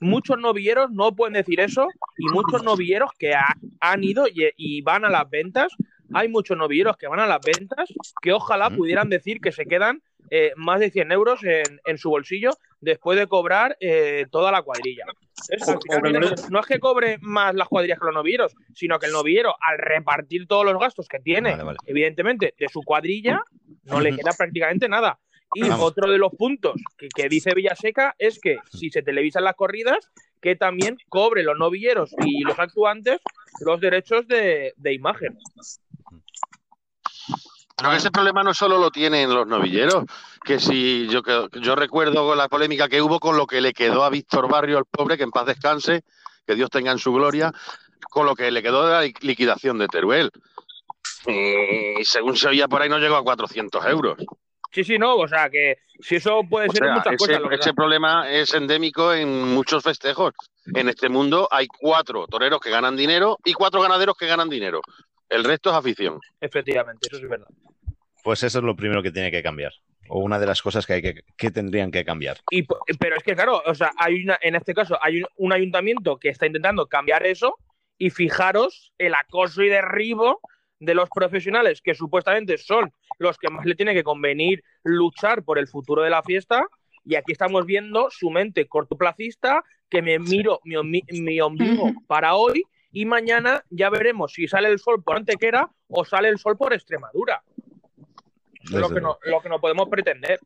Muchos 0.00 0.40
novilleros 0.40 0.90
no 0.90 1.14
pueden 1.14 1.34
decir 1.34 1.60
eso 1.60 1.86
y 2.18 2.26
muchos 2.30 2.64
novilleros 2.64 3.12
que 3.16 3.32
ha- 3.36 3.54
han 3.78 4.02
ido 4.02 4.26
y, 4.26 4.48
y 4.56 4.82
van 4.82 5.04
a 5.04 5.08
las 5.08 5.30
ventas, 5.30 5.72
hay 6.14 6.28
muchos 6.28 6.56
novilleros 6.56 6.96
que 6.96 7.06
van 7.06 7.20
a 7.20 7.26
las 7.26 7.40
ventas 7.40 7.92
que 8.22 8.32
ojalá 8.32 8.70
pudieran 8.70 9.08
decir 9.08 9.40
que 9.40 9.52
se 9.52 9.66
quedan 9.66 10.02
eh, 10.30 10.52
más 10.56 10.80
de 10.80 10.90
100 10.90 11.12
euros 11.12 11.42
en, 11.44 11.80
en 11.84 11.98
su 11.98 12.10
bolsillo 12.10 12.50
después 12.80 13.18
de 13.18 13.26
cobrar 13.26 13.76
eh, 13.80 14.26
toda 14.30 14.52
la 14.52 14.62
cuadrilla. 14.62 15.04
Es, 15.48 15.68
al 15.68 15.78
final, 15.82 15.96
Hombre, 15.96 16.20
mira, 16.20 16.34
no 16.50 16.60
es 16.60 16.66
que 16.66 16.78
cobre 16.78 17.18
más 17.20 17.54
las 17.54 17.68
cuadrillas 17.68 17.98
que 17.98 18.04
los 18.06 18.14
novilleros, 18.14 18.54
sino 18.74 18.98
que 18.98 19.06
el 19.06 19.12
novillero, 19.12 19.54
al 19.60 19.78
repartir 19.78 20.46
todos 20.46 20.64
los 20.64 20.78
gastos 20.78 21.08
que 21.08 21.18
tiene, 21.18 21.52
Vale, 21.52 21.62
vale. 21.64 21.78
evidentemente, 21.86 22.54
de 22.58 22.68
su 22.68 22.82
cuadrilla, 22.82 23.42
no 23.84 24.00
le 24.00 24.14
queda 24.14 24.32
prácticamente 24.36 24.88
nada. 24.88 25.18
Y 25.52 25.62
Vamos. 25.62 25.80
otro 25.80 26.08
de 26.10 26.18
los 26.18 26.32
puntos 26.32 26.80
que, 26.96 27.08
que 27.08 27.28
dice 27.28 27.54
Villaseca 27.54 28.14
es 28.18 28.38
que 28.38 28.58
si 28.70 28.90
se 28.90 29.02
televisan 29.02 29.42
las 29.42 29.56
corridas, 29.56 29.98
que 30.40 30.54
también 30.54 30.96
cobre 31.08 31.42
los 31.42 31.58
novilleros 31.58 32.14
y 32.24 32.42
los 32.44 32.58
actuantes 32.58 33.20
los 33.60 33.80
derechos 33.80 34.28
de, 34.28 34.74
de 34.76 34.94
imagen. 34.94 35.36
Pero 37.80 37.92
ese 37.94 38.10
problema 38.10 38.42
no 38.42 38.52
solo 38.52 38.78
lo 38.78 38.90
tienen 38.90 39.32
los 39.32 39.46
novilleros, 39.46 40.04
que 40.44 40.58
si 40.60 41.06
yo, 41.08 41.22
que- 41.22 41.48
yo 41.60 41.74
recuerdo 41.74 42.34
la 42.34 42.48
polémica 42.48 42.88
que 42.88 43.00
hubo 43.00 43.18
con 43.20 43.36
lo 43.36 43.46
que 43.46 43.60
le 43.60 43.72
quedó 43.72 44.04
a 44.04 44.10
Víctor 44.10 44.48
Barrio, 44.50 44.78
el 44.78 44.84
pobre, 44.84 45.16
que 45.16 45.22
en 45.24 45.30
paz 45.30 45.46
descanse, 45.46 46.02
que 46.46 46.54
Dios 46.54 46.68
tenga 46.70 46.92
en 46.92 46.98
su 46.98 47.12
gloria, 47.12 47.52
con 48.10 48.26
lo 48.26 48.34
que 48.34 48.50
le 48.50 48.62
quedó 48.62 48.86
de 48.86 48.92
la 48.92 49.02
li- 49.02 49.14
liquidación 49.22 49.78
de 49.78 49.88
Teruel. 49.88 50.30
Y 51.26 52.04
según 52.04 52.36
se 52.36 52.48
oía 52.48 52.68
por 52.68 52.82
ahí 52.82 52.88
no 52.88 52.98
llegó 52.98 53.16
a 53.16 53.22
400 53.22 53.84
euros. 53.86 54.18
Sí, 54.72 54.84
sí, 54.84 54.98
no, 54.98 55.16
o 55.16 55.26
sea 55.28 55.50
que 55.50 55.78
si 56.00 56.16
eso 56.16 56.42
puede 56.48 56.68
O 56.68 56.72
ser 56.72 56.82
sea, 56.84 56.94
muchas 56.94 57.14
ese, 57.14 57.18
cosas. 57.18 57.40
lo 57.42 57.50
ese 57.50 57.74
problema 57.74 58.30
es 58.30 58.54
endémico 58.54 59.12
en 59.12 59.52
muchos 59.52 59.82
festejos. 59.82 60.32
En 60.74 60.88
este 60.88 61.08
mundo 61.08 61.48
hay 61.50 61.66
cuatro 61.66 62.26
toreros 62.26 62.60
que 62.60 62.70
ganan 62.70 62.96
dinero 62.96 63.38
y 63.44 63.52
cuatro 63.52 63.80
ganaderos 63.80 64.16
que 64.16 64.26
ganan 64.26 64.48
dinero. 64.48 64.80
El 65.28 65.44
resto 65.44 65.70
es 65.70 65.76
afición. 65.76 66.20
Efectivamente, 66.40 67.06
eso 67.06 67.16
es 67.16 67.28
verdad. 67.28 67.48
Pues 68.22 68.42
eso 68.42 68.58
es 68.58 68.64
lo 68.64 68.76
primero 68.76 69.02
que 69.02 69.10
tiene 69.10 69.30
que 69.30 69.42
cambiar. 69.42 69.72
O 70.08 70.20
una 70.20 70.38
de 70.38 70.46
las 70.46 70.60
cosas 70.60 70.86
que, 70.86 70.94
hay 70.94 71.02
que, 71.02 71.22
que 71.36 71.50
tendrían 71.50 71.90
que 71.90 72.04
cambiar. 72.04 72.38
Y, 72.50 72.64
pero 72.98 73.16
es 73.16 73.22
que, 73.22 73.34
claro, 73.34 73.62
o 73.64 73.74
sea, 73.74 73.92
hay 73.96 74.24
una, 74.24 74.38
en 74.40 74.56
este 74.56 74.74
caso 74.74 74.98
hay 75.00 75.22
un, 75.22 75.28
un 75.36 75.52
ayuntamiento 75.52 76.18
que 76.18 76.30
está 76.30 76.46
intentando 76.46 76.86
cambiar 76.86 77.24
eso 77.26 77.56
y 77.96 78.10
fijaros 78.10 78.92
el 78.98 79.14
acoso 79.14 79.62
y 79.62 79.68
derribo 79.68 80.40
de 80.80 80.94
los 80.94 81.08
profesionales 81.10 81.82
que 81.82 81.94
supuestamente 81.94 82.58
son 82.58 82.92
los 83.18 83.36
que 83.36 83.50
más 83.50 83.66
le 83.66 83.74
tiene 83.74 83.94
que 83.94 84.02
convenir 84.02 84.64
luchar 84.82 85.44
por 85.44 85.58
el 85.58 85.68
futuro 85.68 86.02
de 86.02 86.10
la 86.10 86.22
fiesta 86.22 86.64
y 87.04 87.14
aquí 87.14 87.32
estamos 87.32 87.66
viendo 87.66 88.08
su 88.10 88.30
mente 88.30 88.66
cortoplacista 88.66 89.62
que 89.90 90.00
me 90.00 90.18
miro 90.18 90.60
mi, 90.64 91.02
mi 91.10 91.40
ombligo 91.40 91.92
para 92.06 92.34
hoy 92.34 92.62
y 92.92 93.04
mañana 93.04 93.62
ya 93.70 93.90
veremos 93.90 94.32
si 94.32 94.48
sale 94.48 94.68
el 94.68 94.78
sol 94.78 95.02
por 95.04 95.16
Antequera 95.16 95.70
o 95.88 96.04
sale 96.04 96.28
el 96.28 96.38
sol 96.38 96.56
por 96.56 96.72
Extremadura. 96.72 97.42
Lo 98.70 98.88
que, 98.90 99.00
no, 99.00 99.18
lo 99.24 99.40
que 99.40 99.48
no 99.48 99.60
podemos 99.60 99.88
pretender. 99.88 100.38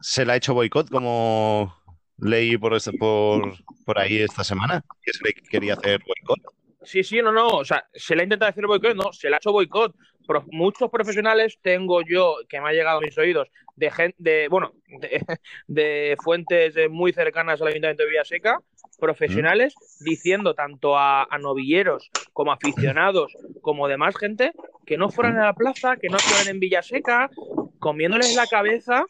Se 0.00 0.24
le 0.24 0.32
ha 0.32 0.36
hecho 0.36 0.54
boicot, 0.54 0.88
como 0.90 1.74
leí 2.18 2.56
por, 2.56 2.74
este- 2.74 2.92
por, 2.92 3.52
por 3.84 3.98
ahí 3.98 4.18
esta 4.18 4.44
semana, 4.44 4.82
que 5.02 5.12
se 5.12 5.24
le 5.24 5.32
quería 5.34 5.74
hacer 5.74 6.00
boicot. 6.06 6.38
Sí, 6.82 7.02
sí, 7.02 7.20
no, 7.20 7.32
no. 7.32 7.48
O 7.48 7.64
sea, 7.64 7.84
se 7.92 8.14
le 8.14 8.22
ha 8.22 8.24
intentado 8.24 8.50
hacer 8.50 8.66
boicot, 8.66 8.94
no, 8.94 9.12
se 9.12 9.28
le 9.28 9.36
ha 9.36 9.38
hecho 9.38 9.52
boicot. 9.52 9.94
Pro- 10.26 10.44
muchos 10.50 10.90
profesionales 10.90 11.58
tengo 11.62 12.02
yo, 12.02 12.36
que 12.48 12.60
me 12.60 12.68
ha 12.68 12.72
llegado 12.72 12.98
a 12.98 13.00
mis 13.00 13.16
oídos, 13.18 13.48
de 13.76 13.90
gente, 13.90 14.16
de, 14.18 14.48
bueno, 14.48 14.72
de, 14.88 15.24
de 15.66 16.16
fuentes 16.22 16.76
eh, 16.76 16.88
muy 16.88 17.12
cercanas 17.12 17.60
al 17.60 17.68
Ayuntamiento 17.68 18.02
de 18.02 18.08
Villaseca, 18.10 18.58
profesionales 18.96 19.74
diciendo 20.00 20.54
tanto 20.54 20.96
a, 20.96 21.24
a 21.24 21.38
novilleros 21.38 22.10
como 22.32 22.52
aficionados, 22.52 23.32
como 23.60 23.88
demás 23.88 24.16
gente, 24.16 24.52
que 24.84 24.96
no 24.96 25.10
fueran 25.10 25.38
a 25.38 25.46
la 25.46 25.54
plaza, 25.54 25.96
que 25.96 26.08
no 26.08 26.18
fueran 26.18 26.48
en 26.48 26.60
Villaseca, 26.60 27.30
comiéndoles 27.78 28.34
la 28.34 28.46
cabeza 28.46 29.04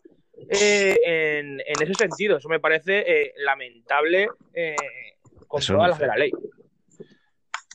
eh, 0.51 0.97
en, 1.05 1.61
en 1.61 1.83
ese 1.83 1.95
sentido. 1.95 2.37
Eso 2.39 2.49
me 2.49 2.61
parece 2.61 3.05
eh, 3.07 3.33
lamentable 3.39 4.29
eh, 4.55 4.77
con 5.47 5.61
Eso 5.61 5.75
todas 5.75 5.91
las 5.91 5.99
de 5.99 6.07
la 6.07 6.17
ley. 6.17 6.31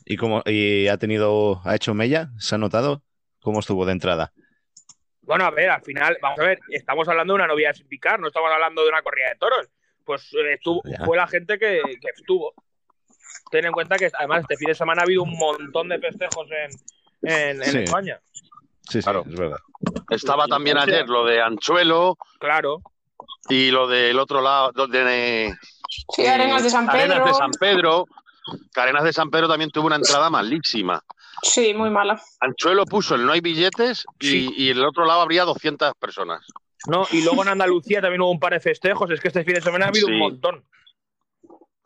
¿Y, 0.04 0.16
cómo, 0.16 0.42
y 0.44 0.88
ha 0.88 0.98
tenido, 0.98 1.60
ha 1.64 1.74
hecho 1.76 1.94
mella? 1.94 2.30
¿Se 2.38 2.54
ha 2.54 2.58
notado? 2.58 3.02
¿Cómo 3.40 3.60
estuvo 3.60 3.86
de 3.86 3.92
entrada? 3.92 4.32
Bueno, 5.22 5.44
a 5.44 5.50
ver, 5.50 5.70
al 5.70 5.82
final, 5.82 6.18
vamos 6.20 6.40
a 6.40 6.44
ver, 6.44 6.58
estamos 6.70 7.08
hablando 7.08 7.32
de 7.32 7.36
una 7.36 7.46
novia 7.46 7.72
sin 7.72 7.86
picar, 7.86 8.18
no 8.18 8.26
estamos 8.26 8.50
hablando 8.52 8.82
de 8.82 8.88
una 8.88 9.02
corrida 9.02 9.28
de 9.28 9.36
toros. 9.36 9.70
Pues 10.04 10.22
eh, 10.34 10.54
estuvo, 10.54 10.80
Ya. 10.84 11.04
fue 11.04 11.16
la 11.16 11.26
gente 11.26 11.58
que, 11.58 11.80
que 12.00 12.08
estuvo. 12.16 12.52
ten 13.50 13.64
en 13.66 13.72
cuenta 13.72 13.96
que 13.96 14.10
además 14.18 14.40
este 14.42 14.56
fin 14.56 14.68
de 14.68 14.74
semana 14.74 15.02
ha 15.02 15.04
habido 15.04 15.22
un 15.22 15.36
montón 15.36 15.88
de 15.88 15.98
festejos 15.98 16.46
en, 16.50 17.30
en, 17.30 17.62
en 17.62 17.70
Sí. 17.70 17.78
España. 17.78 18.20
Sí, 18.88 18.98
sí, 18.98 19.02
Claro. 19.02 19.24
es 19.28 19.34
verdad. 19.38 19.58
Estaba 20.10 20.46
también 20.46 20.78
ayer 20.78 21.08
lo 21.08 21.24
de 21.24 21.40
Anchuelo 21.40 22.16
Claro. 22.38 22.82
y 23.48 23.70
lo 23.70 23.86
del 23.88 24.18
otro 24.18 24.40
lado, 24.40 24.72
donde 24.74 25.54
Sí, 26.14 26.26
Arenas 26.26 26.62
de 26.64 26.70
San 26.70 26.86
Pedro. 26.86 27.00
Arenas 27.14 27.26
de 27.26 27.34
San 27.34 27.50
Pedro. 27.52 28.06
Arenas 28.76 29.04
de 29.04 29.12
San 29.12 29.30
Pedro 29.30 29.48
también 29.48 29.70
tuvo 29.70 29.86
una 29.86 29.96
entrada 29.96 30.30
malísima. 30.30 31.02
Sí, 31.42 31.74
muy 31.74 31.90
mala. 31.90 32.20
Anchuelo 32.40 32.84
puso 32.86 33.14
el 33.14 33.26
no 33.26 33.32
hay 33.32 33.40
billetes 33.40 34.04
y, 34.20 34.26
Sí. 34.26 34.54
y 34.56 34.70
el 34.70 34.84
otro 34.84 35.04
lado 35.04 35.20
habría 35.20 35.44
200 35.44 35.92
personas. 35.96 36.44
No, 36.88 37.06
y 37.12 37.22
luego 37.22 37.42
en 37.42 37.48
Andalucía 37.48 38.00
también 38.00 38.20
hubo 38.22 38.30
un 38.30 38.40
par 38.40 38.52
de 38.52 38.60
festejos. 38.60 39.10
Es 39.10 39.20
que 39.20 39.28
este 39.28 39.44
fin 39.44 39.54
de 39.54 39.60
semana 39.60 39.86
ha 39.86 39.88
habido 39.88 40.06
Sí. 40.08 40.12
un 40.12 40.18
montón. 40.18 40.64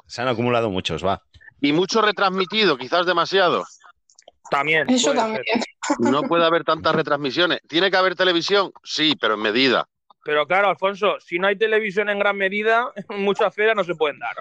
Se 0.06 0.22
han 0.22 0.28
acumulado 0.28 0.70
muchos, 0.70 1.04
va. 1.04 1.22
Y 1.61 1.72
mucho 1.72 2.00
retransmitido, 2.02 2.76
quizás 2.78 3.06
demasiado. 3.06 3.64
También. 4.50 4.88
Eso 4.88 5.12
también. 5.12 5.42
ser. 5.44 5.62
No 5.98 6.22
puede 6.22 6.44
haber 6.44 6.64
tantas 6.64 6.94
retransmisiones. 6.94 7.61
¿Tiene 7.68 7.90
que 7.90 7.96
haber 7.96 8.14
televisión? 8.14 8.72
Sí, 8.85 9.14
pero 9.20 9.35
en 9.35 9.40
medida. 9.40 9.88
Pero 10.24 10.46
claro, 10.46 10.68
Alfonso, 10.68 11.16
si 11.20 11.38
no 11.38 11.46
hay 11.46 11.56
televisión 11.56 12.09
en 12.09 12.18
gran 12.18 12.37
medida, 12.37 12.90
muchas 13.11 13.54
ferias 13.54 13.76
no 13.76 13.85
se 13.85 13.94
pueden 13.94 14.18
dar. 14.18 14.37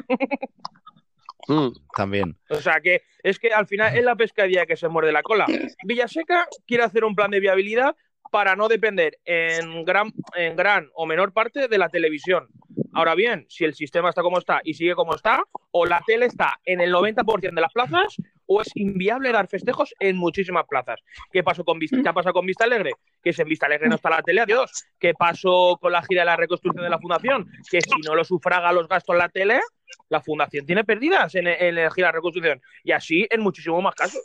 Mm. 1.48 1.70
También. 1.96 2.38
O 2.50 2.56
sea 2.56 2.80
que 2.82 3.04
es 3.24 3.38
que 3.40 3.54
al 3.54 3.68
final 3.68 3.96
es 3.96 4.04
la 4.04 4.16
pescadilla 4.16 4.66
que 4.66 4.76
se 4.76 4.88
muerde 4.88 5.12
la 5.12 5.22
cola. 5.22 5.46
Villaseca 5.84 6.48
quiere 6.66 6.84
hacer 6.84 7.04
un 7.04 7.16
plan 7.16 7.30
de 7.32 7.40
viabilidad 7.40 7.96
para 8.32 8.56
no 8.56 8.68
depender 8.68 9.20
en 9.26 9.84
gran, 9.84 10.12
en 10.36 10.56
gran 10.56 10.90
o 10.94 11.06
menor 11.06 11.34
parte 11.34 11.68
de 11.68 11.78
la 11.78 11.90
televisión. 11.90 12.48
Ahora 12.94 13.14
bien, 13.14 13.46
si 13.50 13.66
el 13.66 13.74
sistema 13.74 14.10
está 14.10 14.22
como 14.22 14.40
está 14.40 14.62
y 14.64 14.74
sigue 14.74 14.96
como 14.96 15.16
está, 15.16 15.44
o 15.72 15.86
la 15.86 16.02
tele 16.06 16.28
está 16.28 16.60
en 16.64 16.80
el 16.80 16.94
90% 16.94 17.54
de 17.54 17.62
las 17.62 17.74
plazas, 17.74 18.16
o 18.46 18.62
es 18.62 18.70
inviable 18.76 19.32
dar 19.32 19.48
festejos 19.48 19.94
en 20.00 20.16
muchísimas 20.16 20.66
plazas. 20.66 21.00
¿Qué 21.32 21.44
pasó 21.44 21.66
con 21.66 21.80
Vista, 21.80 21.98
¿Qué 22.02 22.08
ha 22.08 22.14
pasado 22.14 22.34
con 22.34 22.46
Vista 22.46 22.64
Alegre? 22.64 22.92
Que 23.22 23.34
si 23.34 23.42
en 23.42 23.50
Vista 23.50 23.66
Alegre 23.66 23.90
no 23.90 23.96
está 23.96 24.10
la 24.10 24.22
tele, 24.22 24.42
adiós. 24.42 24.72
¿Qué 25.00 25.14
pasó 25.14 25.78
con 25.82 25.92
la 25.92 26.04
gira 26.04 26.22
de 26.22 26.26
la 26.28 26.38
reconstrucción 26.38 26.84
de 26.84 26.90
la 26.90 27.00
fundación? 27.00 27.50
Que 27.70 27.82
si 27.82 28.00
no 28.06 28.16
lo 28.16 28.24
sufraga 28.24 28.72
los 28.72 28.88
gastos 28.88 29.18
la 29.18 29.30
tele, 29.30 29.60
la 30.10 30.22
fundación 30.22 30.66
tiene 30.66 30.84
pérdidas 30.84 31.36
en, 31.36 31.48
en 31.48 31.76
la 31.76 31.92
gira 31.92 32.08
de 32.08 32.14
reconstrucción. 32.14 32.62
Y 32.84 32.92
así 32.92 33.28
en 33.30 33.42
muchísimos 33.42 33.84
más 33.84 33.96
casos. 33.96 34.22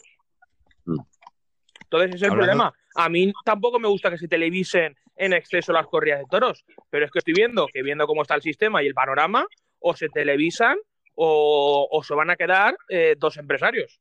Entonces 1.91 2.09
ese 2.11 2.17
es 2.17 2.23
el 2.23 2.31
Hablando- 2.31 2.53
problema. 2.53 2.75
A 2.95 3.09
mí 3.09 3.33
tampoco 3.45 3.79
me 3.81 3.89
gusta 3.89 4.11
que 4.11 4.19
se 4.19 4.29
televisen 4.29 4.97
en 5.17 5.33
exceso 5.33 5.73
las 5.73 5.87
corridas 5.87 6.21
de 6.21 6.27
toros, 6.31 6.65
pero 6.89 7.05
es 7.05 7.11
que 7.11 7.19
estoy 7.19 7.35
viendo 7.35 7.67
que 7.73 7.83
viendo 7.83 8.07
cómo 8.07 8.23
está 8.23 8.35
el 8.37 8.43
sistema 8.43 8.83
y 8.83 8.87
el 8.87 8.95
panorama, 8.95 9.45
o 9.81 9.95
se 9.97 10.09
televisan 10.09 10.77
o, 11.15 11.89
o 11.91 12.03
se 12.05 12.15
van 12.15 12.31
a 12.31 12.37
quedar 12.37 12.77
eh, 12.89 13.17
dos 13.19 13.37
empresarios. 13.37 14.01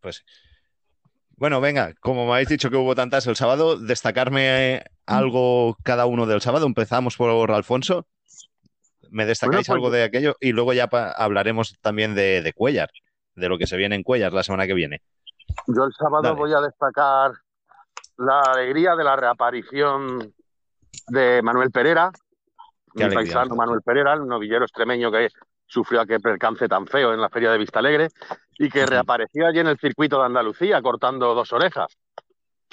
Pues. 0.00 0.24
Bueno, 1.36 1.60
venga, 1.60 1.94
como 2.00 2.26
me 2.26 2.32
habéis 2.32 2.48
dicho 2.48 2.70
que 2.70 2.76
hubo 2.76 2.94
tantas 2.94 3.26
el 3.26 3.36
sábado, 3.36 3.78
destacarme 3.78 4.82
algo 5.06 5.76
cada 5.82 6.06
uno 6.06 6.26
del 6.26 6.40
sábado. 6.40 6.66
Empezamos 6.66 7.16
por 7.16 7.50
Alfonso. 7.52 8.06
¿Me 9.10 9.24
destacáis 9.26 9.66
Bueno, 9.68 9.80
pues- 9.82 9.86
algo 9.86 9.90
de 9.90 10.02
aquello? 10.02 10.36
Y 10.40 10.52
luego 10.52 10.72
ya 10.72 10.84
hablaremos 11.16 11.78
también 11.80 12.14
de, 12.14 12.42
de 12.42 12.52
Cuellar, 12.52 12.90
de 13.34 13.48
lo 13.48 13.58
que 13.58 13.66
se 13.66 13.76
viene 13.76 13.94
en 13.96 14.02
Cuellar 14.02 14.32
la 14.32 14.42
semana 14.42 14.66
que 14.66 14.74
viene. 14.74 15.02
Yo 15.66 15.84
el 15.84 15.92
sábado 15.92 16.22
Dale. 16.22 16.36
voy 16.36 16.52
a 16.52 16.60
destacar 16.60 17.32
la 18.18 18.52
alegría 18.52 18.94
de 18.96 19.04
la 19.04 19.16
reaparición 19.16 20.32
de 21.08 21.40
Manuel 21.42 21.70
Pereira, 21.70 22.10
Qué 22.12 22.20
mi 22.94 23.02
alegría. 23.04 23.34
paisano 23.34 23.56
Manuel 23.56 23.82
Pereira, 23.82 24.14
el 24.14 24.26
novillero 24.26 24.64
extremeño 24.64 25.10
que 25.10 25.28
sufrió 25.66 26.00
aquel 26.00 26.20
percance 26.20 26.68
tan 26.68 26.86
feo 26.86 27.12
en 27.12 27.20
la 27.20 27.28
feria 27.28 27.50
de 27.50 27.58
Vista 27.58 27.80
Alegre 27.80 28.08
y 28.58 28.68
que 28.70 28.86
reapareció 28.86 29.46
allí 29.46 29.58
en 29.58 29.66
el 29.66 29.78
circuito 29.78 30.18
de 30.18 30.26
Andalucía 30.26 30.80
cortando 30.80 31.34
dos 31.34 31.52
orejas. 31.52 31.96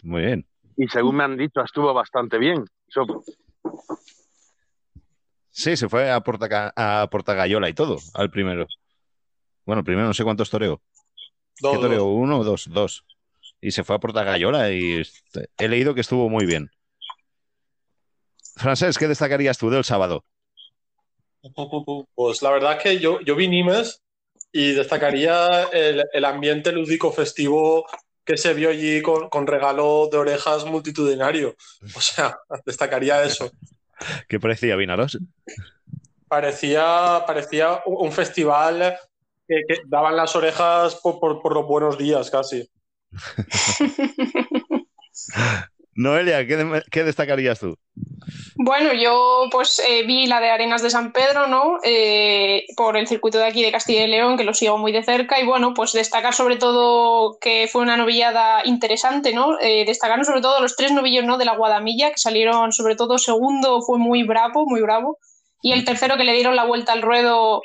Muy 0.04 0.22
bien. 0.22 0.46
Y 0.78 0.88
según 0.88 1.16
me 1.18 1.24
han 1.24 1.38
dicho, 1.38 1.62
estuvo 1.62 1.94
bastante 1.94 2.38
bien. 2.38 2.64
Eso- 2.88 3.24
Sí, 5.50 5.78
se 5.78 5.88
fue 5.88 6.12
a, 6.12 6.20
Portaca- 6.22 6.74
a 6.76 7.08
Portagayola 7.12 7.70
y 7.70 7.74
todo, 7.74 7.98
al 8.16 8.32
primero. 8.32 8.66
Bueno, 9.66 9.84
primero 9.84 10.08
no 10.08 10.14
sé 10.14 10.24
cuántos 10.24 10.50
toreó. 10.50 10.82
Dos, 11.60 11.74
¿Qué 11.74 11.82
toreó? 11.82 12.00
dos. 12.00 12.14
¿Uno 12.16 12.44
dos? 12.44 12.70
Dos. 12.70 13.06
Y 13.62 13.72
se 13.72 13.84
fue 13.84 13.96
a 13.96 14.00
Portagayola 14.00 14.72
y 14.72 15.00
este, 15.00 15.50
he 15.58 15.68
leído 15.68 15.94
que 15.94 16.02
estuvo 16.02 16.30
muy 16.30 16.46
bien. 16.46 16.70
Francés, 18.56 18.98
¿qué 18.98 19.08
destacarías 19.08 19.58
tú 19.58 19.70
del 19.70 19.84
sábado? 19.84 20.26
Pues 22.16 22.42
la 22.42 22.52
verdad 22.52 22.80
que 22.82 23.00
yo, 23.00 23.20
yo 23.22 23.36
vi 23.36 23.48
Nimes 23.48 24.02
y 24.52 24.74
destacaría 24.74 25.64
el, 25.74 26.04
el 26.14 26.26
ambiente 26.26 26.72
lúdico 26.72 27.12
festivo 27.12 27.86
que 28.26 28.38
se 28.38 28.54
vio 28.54 28.70
allí 28.70 29.02
con, 29.02 29.30
con 29.30 29.48
regalo 29.48 30.08
de 30.12 30.18
orejas 30.18 30.66
multitudinario. 30.66 31.56
O 31.96 32.02
sea, 32.02 32.38
destacaría 32.66 33.24
eso. 33.24 33.52
¿Qué 34.28 34.40
parecía, 34.40 34.76
Vinaros? 34.76 35.18
Parecía, 36.28 37.24
parecía 37.28 37.82
un 37.86 38.12
festival 38.12 38.98
que, 39.54 39.62
que 39.68 39.82
daban 39.88 40.16
las 40.16 40.36
orejas 40.36 40.96
por, 40.96 41.20
por- 41.20 41.42
por 41.42 41.54
los 41.54 41.66
buenos 41.68 41.98
días 41.98 42.30
casi. 42.32 42.68
Noelia, 45.96 46.48
¿qué, 46.48 46.82
qué 46.90 47.04
destacarías 47.04 47.60
tú? 47.60 47.78
Bueno, 48.56 48.94
yo 48.94 49.48
pues 49.52 49.80
eh, 49.88 50.04
vi 50.08 50.26
la 50.26 50.40
de 50.40 50.50
Arenas 50.50 50.82
de 50.82 50.90
San 50.90 51.12
Pedro, 51.12 51.46
¿no? 51.48 51.78
Eh, 51.84 52.66
por 52.76 52.98
el 52.98 53.08
circuito 53.08 53.38
de 53.38 53.46
aquí 53.46 53.62
de 53.62 53.72
Castilla 53.72 54.04
y 54.06 54.08
León, 54.08 54.36
que 54.38 54.44
lo 54.44 54.56
sigo 54.56 54.78
muy 54.80 54.92
de 54.92 55.04
cerca. 55.04 55.40
Y 55.40 55.46
bueno, 55.46 55.74
pues 55.76 55.94
destacar 55.94 56.34
sobre 56.34 56.56
todo 56.58 57.38
que 57.40 57.68
fue 57.72 57.84
una 57.84 57.96
novillada 57.98 58.62
interesante, 58.66 59.34
¿no? 59.34 59.60
Eh, 59.60 59.86
destacaron 59.86 60.26
sobre 60.26 60.42
todo 60.42 60.60
los 60.62 60.76
tres 60.76 60.92
novillos, 60.92 61.26
¿no? 61.26 61.38
De 61.38 61.46
la 61.46 61.56
Guadamilla, 61.56 62.10
que 62.10 62.18
salieron 62.18 62.72
sobre 62.72 62.96
todo 62.96 63.20
segundo, 63.20 63.82
fue 63.82 64.00
muy 64.00 64.24
bravo, 64.24 64.66
muy 64.66 64.82
bravo. 64.82 65.20
Y 65.62 65.72
el 65.74 65.86
tercero 65.86 66.18
que 66.18 66.24
le 66.24 66.34
dieron 66.34 66.56
la 66.56 66.66
vuelta 66.66 66.92
al 66.92 67.04
ruedo, 67.04 67.62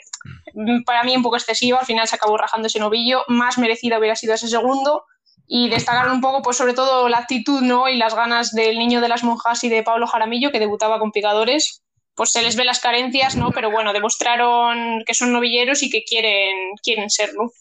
para 0.84 1.04
mí 1.04 1.16
un 1.16 1.22
poco 1.22 1.36
excesiva, 1.36 1.78
al 1.78 1.86
final 1.86 2.06
se 2.06 2.16
acabó 2.16 2.36
rajando 2.36 2.66
ese 2.66 2.78
novillo. 2.78 3.22
Más 3.28 3.58
merecido 3.58 3.98
hubiera 3.98 4.16
sido 4.16 4.34
ese 4.34 4.48
segundo 4.48 5.04
y 5.46 5.68
destacar 5.70 6.10
un 6.10 6.20
poco, 6.20 6.42
pues 6.42 6.56
sobre 6.56 6.74
todo 6.74 7.08
la 7.08 7.18
actitud 7.18 7.62
¿no? 7.62 7.88
y 7.88 7.96
las 7.96 8.14
ganas 8.14 8.52
del 8.52 8.78
niño 8.78 9.00
de 9.00 9.08
las 9.08 9.24
monjas 9.24 9.64
y 9.64 9.68
de 9.68 9.82
Pablo 9.82 10.06
Jaramillo, 10.06 10.50
que 10.50 10.60
debutaba 10.60 10.98
con 10.98 11.12
picadores. 11.12 11.82
Pues 12.14 12.32
se 12.32 12.42
les 12.42 12.56
ve 12.56 12.64
las 12.64 12.80
carencias, 12.80 13.36
¿no? 13.36 13.52
Pero 13.52 13.70
bueno, 13.70 13.92
demostraron 13.92 15.04
que 15.06 15.14
son 15.14 15.32
novilleros 15.32 15.84
y 15.84 15.90
que 15.90 16.02
quieren, 16.02 16.74
quieren 16.82 17.10
serlo. 17.10 17.52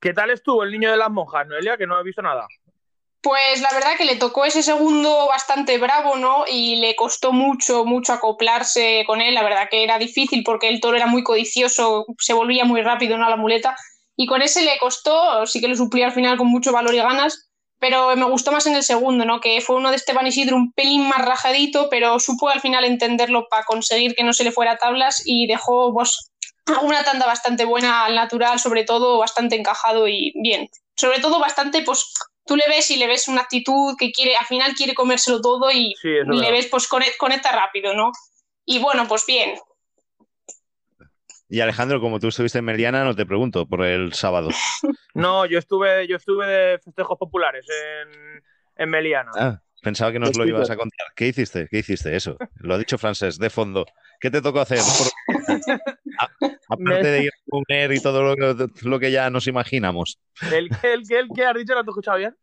¿Qué 0.00 0.14
tal 0.14 0.30
estuvo 0.30 0.62
el 0.62 0.72
niño 0.72 0.90
de 0.90 0.96
las 0.96 1.10
monjas, 1.10 1.46
Noelia? 1.46 1.76
Que 1.76 1.86
no 1.86 2.00
he 2.00 2.02
visto 2.02 2.22
nada. 2.22 2.46
Pues 3.26 3.60
la 3.60 3.70
verdad 3.74 3.96
que 3.98 4.04
le 4.04 4.14
tocó 4.14 4.44
ese 4.44 4.62
segundo 4.62 5.26
bastante 5.26 5.78
bravo, 5.78 6.14
¿no? 6.14 6.44
Y 6.48 6.76
le 6.76 6.94
costó 6.94 7.32
mucho, 7.32 7.84
mucho 7.84 8.12
acoplarse 8.12 9.02
con 9.04 9.20
él. 9.20 9.34
La 9.34 9.42
verdad 9.42 9.66
que 9.68 9.82
era 9.82 9.98
difícil 9.98 10.44
porque 10.44 10.68
el 10.68 10.80
toro 10.80 10.96
era 10.96 11.08
muy 11.08 11.24
codicioso, 11.24 12.06
se 12.20 12.34
volvía 12.34 12.64
muy 12.64 12.82
rápido, 12.82 13.18
¿no? 13.18 13.28
La 13.28 13.34
muleta. 13.34 13.74
Y 14.14 14.26
con 14.28 14.42
ese 14.42 14.62
le 14.62 14.78
costó, 14.78 15.44
sí 15.44 15.60
que 15.60 15.66
lo 15.66 15.74
suplía 15.74 16.06
al 16.06 16.12
final 16.12 16.38
con 16.38 16.46
mucho 16.46 16.70
valor 16.70 16.94
y 16.94 16.98
ganas, 16.98 17.50
pero 17.80 18.14
me 18.14 18.26
gustó 18.26 18.52
más 18.52 18.68
en 18.68 18.76
el 18.76 18.84
segundo, 18.84 19.24
¿no? 19.24 19.40
Que 19.40 19.60
fue 19.60 19.74
uno 19.74 19.90
de 19.90 19.96
Esteban 19.96 20.28
Isidro 20.28 20.54
un 20.54 20.70
pelín 20.70 21.08
más 21.08 21.24
rajadito, 21.24 21.88
pero 21.90 22.20
supo 22.20 22.48
al 22.48 22.60
final 22.60 22.84
entenderlo 22.84 23.48
para 23.50 23.64
conseguir 23.64 24.14
que 24.14 24.22
no 24.22 24.34
se 24.34 24.44
le 24.44 24.52
fuera 24.52 24.74
a 24.74 24.78
tablas 24.78 25.24
y 25.26 25.48
dejó, 25.48 25.92
pues, 25.92 26.30
una 26.80 27.02
tanda 27.02 27.26
bastante 27.26 27.64
buena 27.64 28.04
al 28.04 28.14
natural, 28.14 28.60
sobre 28.60 28.84
todo 28.84 29.18
bastante 29.18 29.56
encajado 29.56 30.06
y 30.06 30.32
bien. 30.36 30.68
Sobre 30.94 31.18
todo 31.18 31.40
bastante, 31.40 31.82
pues, 31.82 32.04
tú 32.46 32.56
le 32.56 32.64
ves 32.68 32.90
y 32.90 32.96
le 32.96 33.06
ves 33.06 33.28
una 33.28 33.42
actitud 33.42 33.94
que 33.98 34.12
quiere, 34.12 34.36
al 34.36 34.46
final 34.46 34.74
quiere 34.74 34.94
comérselo 34.94 35.40
todo 35.40 35.70
y 35.70 35.94
Sí, 36.00 36.08
le 36.26 36.50
ves, 36.50 36.66
pues 36.68 36.88
conec- 36.88 37.16
conecta 37.18 37.52
rápido, 37.52 37.94
¿no? 37.94 38.12
Y 38.64 38.78
bueno, 38.78 39.06
pues 39.08 39.24
bien. 39.26 39.54
Y 41.48 41.60
Alejandro, 41.60 42.00
como 42.00 42.18
tú 42.18 42.28
estuviste 42.28 42.58
en 42.58 42.64
Meliana, 42.64 43.04
no 43.04 43.14
te 43.14 43.24
pregunto 43.26 43.66
por 43.66 43.84
el 43.84 44.12
sábado. 44.12 44.50
No, 45.14 45.46
yo 45.46 45.58
estuve, 45.58 46.06
yo 46.06 46.16
estuve 46.16 46.46
de 46.46 46.78
festejos 46.78 47.16
populares 47.18 47.64
en, 47.70 48.42
en 48.76 48.90
Meliana. 48.90 49.30
Ah, 49.34 49.62
pensaba 49.80 50.12
que 50.12 50.18
nos 50.18 50.36
lo 50.36 50.46
ibas 50.46 50.68
a 50.68 50.76
contar. 50.76 51.06
¿Qué 51.16 51.28
hiciste? 51.28 51.68
¿Qué 51.70 51.78
hiciste? 51.78 52.14
Eso. 52.14 52.36
Lo 52.56 52.74
ha 52.74 52.78
dicho 52.78 52.98
Francés, 52.98 53.38
de 53.38 53.48
fondo. 53.48 53.86
¿Qué 54.20 54.30
te 54.30 54.42
tocó 54.42 54.60
hacer? 54.60 54.78
Por- 54.98 56.50
Aparte 56.68 57.06
de 57.06 57.22
ir 57.24 57.30
a 57.30 57.50
comer 57.50 57.92
y 57.92 58.00
todo 58.00 58.22
lo, 58.22 58.34
que- 58.56 58.88
lo 58.88 58.98
que 58.98 59.10
ya 59.12 59.30
nos 59.30 59.46
imaginamos. 59.46 60.18
¿El 60.48 60.70
que, 60.70 60.92
el 60.92 61.06
que, 61.06 61.18
el 61.18 61.32
que 61.32 61.44
has 61.44 61.54
dicho? 61.54 61.74
¿No 61.74 61.82
te 61.84 61.88
he 61.88 61.92
escuchado 61.92 62.18
bien? 62.18 62.36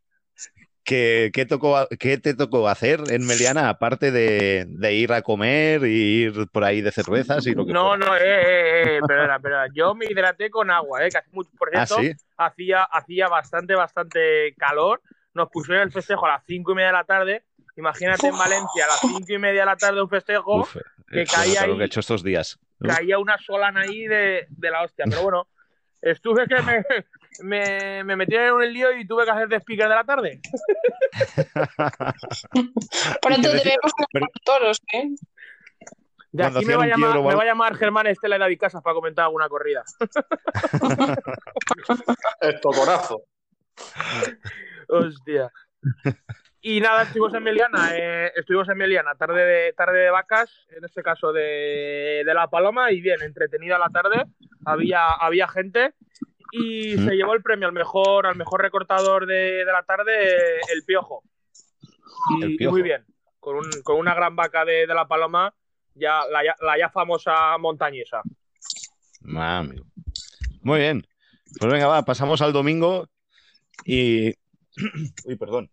¿Qué, 0.83 1.31
qué 1.33 1.45
tocó, 1.45 1.87
¿Qué 1.99 2.17
te 2.17 2.33
tocó 2.33 2.67
hacer 2.67 2.99
en 3.09 3.25
Meliana 3.25 3.69
aparte 3.69 4.11
de, 4.11 4.65
de 4.67 4.93
ir 4.95 5.13
a 5.13 5.21
comer 5.21 5.85
y 5.85 6.23
ir 6.25 6.47
por 6.51 6.63
ahí 6.65 6.81
de 6.81 6.91
cervezas 6.91 7.47
y 7.47 7.53
lo 7.55 7.65
que 7.65 7.73
No, 7.73 7.79
fuera? 7.81 7.97
no, 7.97 8.15
eh, 8.15 8.19
eh, 8.23 8.97
eh, 8.97 9.01
perdona, 9.07 9.39
perdona. 9.39 9.67
Yo 9.73 9.95
me 9.95 10.05
hidraté 10.05 10.49
con 10.49 10.69
agua, 10.71 11.05
eh, 11.05 11.11
que 11.11 11.17
hace 11.19 11.29
mucho, 11.31 11.49
por 11.57 11.69
Ah, 11.73 11.85
cierto, 11.85 11.95
sí. 12.01 12.13
hacía, 12.37 12.83
hacía 12.83 13.27
bastante, 13.29 13.75
bastante 13.75 14.53
calor. 14.57 15.01
Nos 15.33 15.49
pusieron 15.49 15.83
el 15.83 15.91
festejo 15.91 16.25
a 16.25 16.29
las 16.29 16.43
cinco 16.45 16.71
y 16.73 16.75
media 16.75 16.87
de 16.87 16.93
la 16.93 17.03
tarde. 17.05 17.43
Imagínate 17.75 18.27
en 18.27 18.37
Valencia, 18.37 18.85
a 18.85 18.87
las 18.87 18.99
cinco 18.99 19.33
y 19.33 19.37
media 19.39 19.61
de 19.61 19.65
la 19.65 19.75
tarde 19.77 20.01
un 20.01 20.09
festejo, 20.09 20.61
Uf, 20.61 20.75
que 21.09 21.21
eh, 21.21 21.25
caía 21.25 21.61
ahí- 21.63 21.75
que 21.75 21.81
he 21.81 21.85
hecho 21.85 22.01
estos 22.01 22.21
días. 22.23 22.59
Caía 22.79 23.17
una 23.17 23.37
solana 23.37 23.81
ahí 23.81 24.05
de, 24.07 24.45
de 24.49 24.71
la 24.71 24.83
hostia. 24.83 25.05
Pero 25.09 25.23
bueno, 25.23 25.47
Estuve 26.05 26.45
que 26.47 26.61
me, 26.61 26.83
me, 27.43 28.03
me 28.03 28.15
metí 28.17 28.35
en 28.35 28.51
un 28.51 28.73
lío 28.73 28.91
y 28.91 29.07
tuve 29.07 29.23
que 29.23 29.31
hacer 29.31 29.47
de 29.47 29.55
speaker 29.55 29.87
de 29.87 29.95
la 29.95 30.03
tarde. 30.03 30.41
Pronto 33.21 33.49
¿Y 33.49 33.51
qué 33.53 33.59
te 33.59 33.69
vemos 33.69 33.93
Pero- 33.95 34.07
con 34.11 34.21
los 34.21 34.29
toros, 34.43 34.81
¿eh? 34.93 35.09
De 36.33 36.43
Cuando 36.43 36.59
aquí 36.59 36.65
me 36.67 36.75
va, 36.75 36.85
llamar, 36.87 37.21
me 37.21 37.35
va 37.35 37.41
a 37.43 37.45
llamar 37.45 37.75
Germán 37.77 38.07
Estela 38.07 38.35
de 38.35 38.39
David 38.39 38.59
Casas 38.59 38.81
para 38.83 38.95
comentar 38.95 39.23
alguna 39.25 39.47
corrida. 39.47 39.83
Estocorazo. 42.41 43.23
Hostia. 44.89 45.49
Y 46.65 46.79
nada, 46.79 47.03
estuvimos 47.03 47.33
en 47.33 47.43
Meliana, 47.43 47.89
eh, 47.97 48.31
estuvimos 48.37 48.69
en 48.69 48.77
Meliana, 48.77 49.15
tarde 49.15 49.43
de, 49.45 49.73
tarde 49.73 49.99
de 49.99 50.09
vacas, 50.09 50.49
en 50.69 50.85
este 50.85 51.03
caso 51.03 51.33
de, 51.33 52.23
de 52.25 52.33
La 52.33 52.47
Paloma, 52.49 52.89
y 52.93 53.01
bien, 53.01 53.21
entretenida 53.21 53.77
la 53.77 53.89
tarde, 53.89 54.23
había, 54.63 55.11
había 55.11 55.45
gente, 55.49 55.93
y 56.53 56.93
se 56.97 57.15
llevó 57.17 57.33
el 57.33 57.43
premio 57.43 57.67
al 57.67 57.73
mejor, 57.73 58.25
al 58.27 58.37
mejor 58.37 58.61
recortador 58.61 59.25
de, 59.25 59.65
de 59.65 59.71
la 59.73 59.83
tarde, 59.83 60.61
el 60.73 60.83
Piojo. 60.85 61.21
Y, 62.39 62.43
El 62.43 62.51
y 62.51 62.57
Piojo. 62.57 62.71
muy 62.75 62.81
bien, 62.81 63.03
con, 63.41 63.57
un- 63.57 63.81
con 63.83 63.97
una 63.97 64.13
gran 64.13 64.37
vaca 64.37 64.63
de, 64.63 64.87
de 64.87 64.93
La 64.93 65.05
Paloma, 65.05 65.53
ya, 65.95 66.21
la, 66.31 66.45
ya- 66.45 66.55
la 66.61 66.77
ya 66.77 66.89
famosa 66.89 67.57
montañesa. 67.57 68.21
Mami. 69.19 69.81
Muy 70.61 70.79
bien. 70.79 71.05
Pues 71.59 71.69
venga, 71.73 71.87
va, 71.87 72.03
pasamos 72.05 72.41
al 72.41 72.53
domingo 72.53 73.09
y. 73.85 74.29
Uy, 75.25 75.35
perdón. 75.35 75.69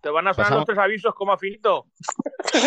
Te 0.00 0.10
van 0.10 0.28
a 0.28 0.34
sonar 0.34 0.46
Pasamos- 0.50 0.58
los 0.60 0.66
tres 0.66 0.78
avisos 0.78 1.14
como 1.14 1.32
a 1.32 1.38
finito. 1.38 1.86
Que, 2.52 2.60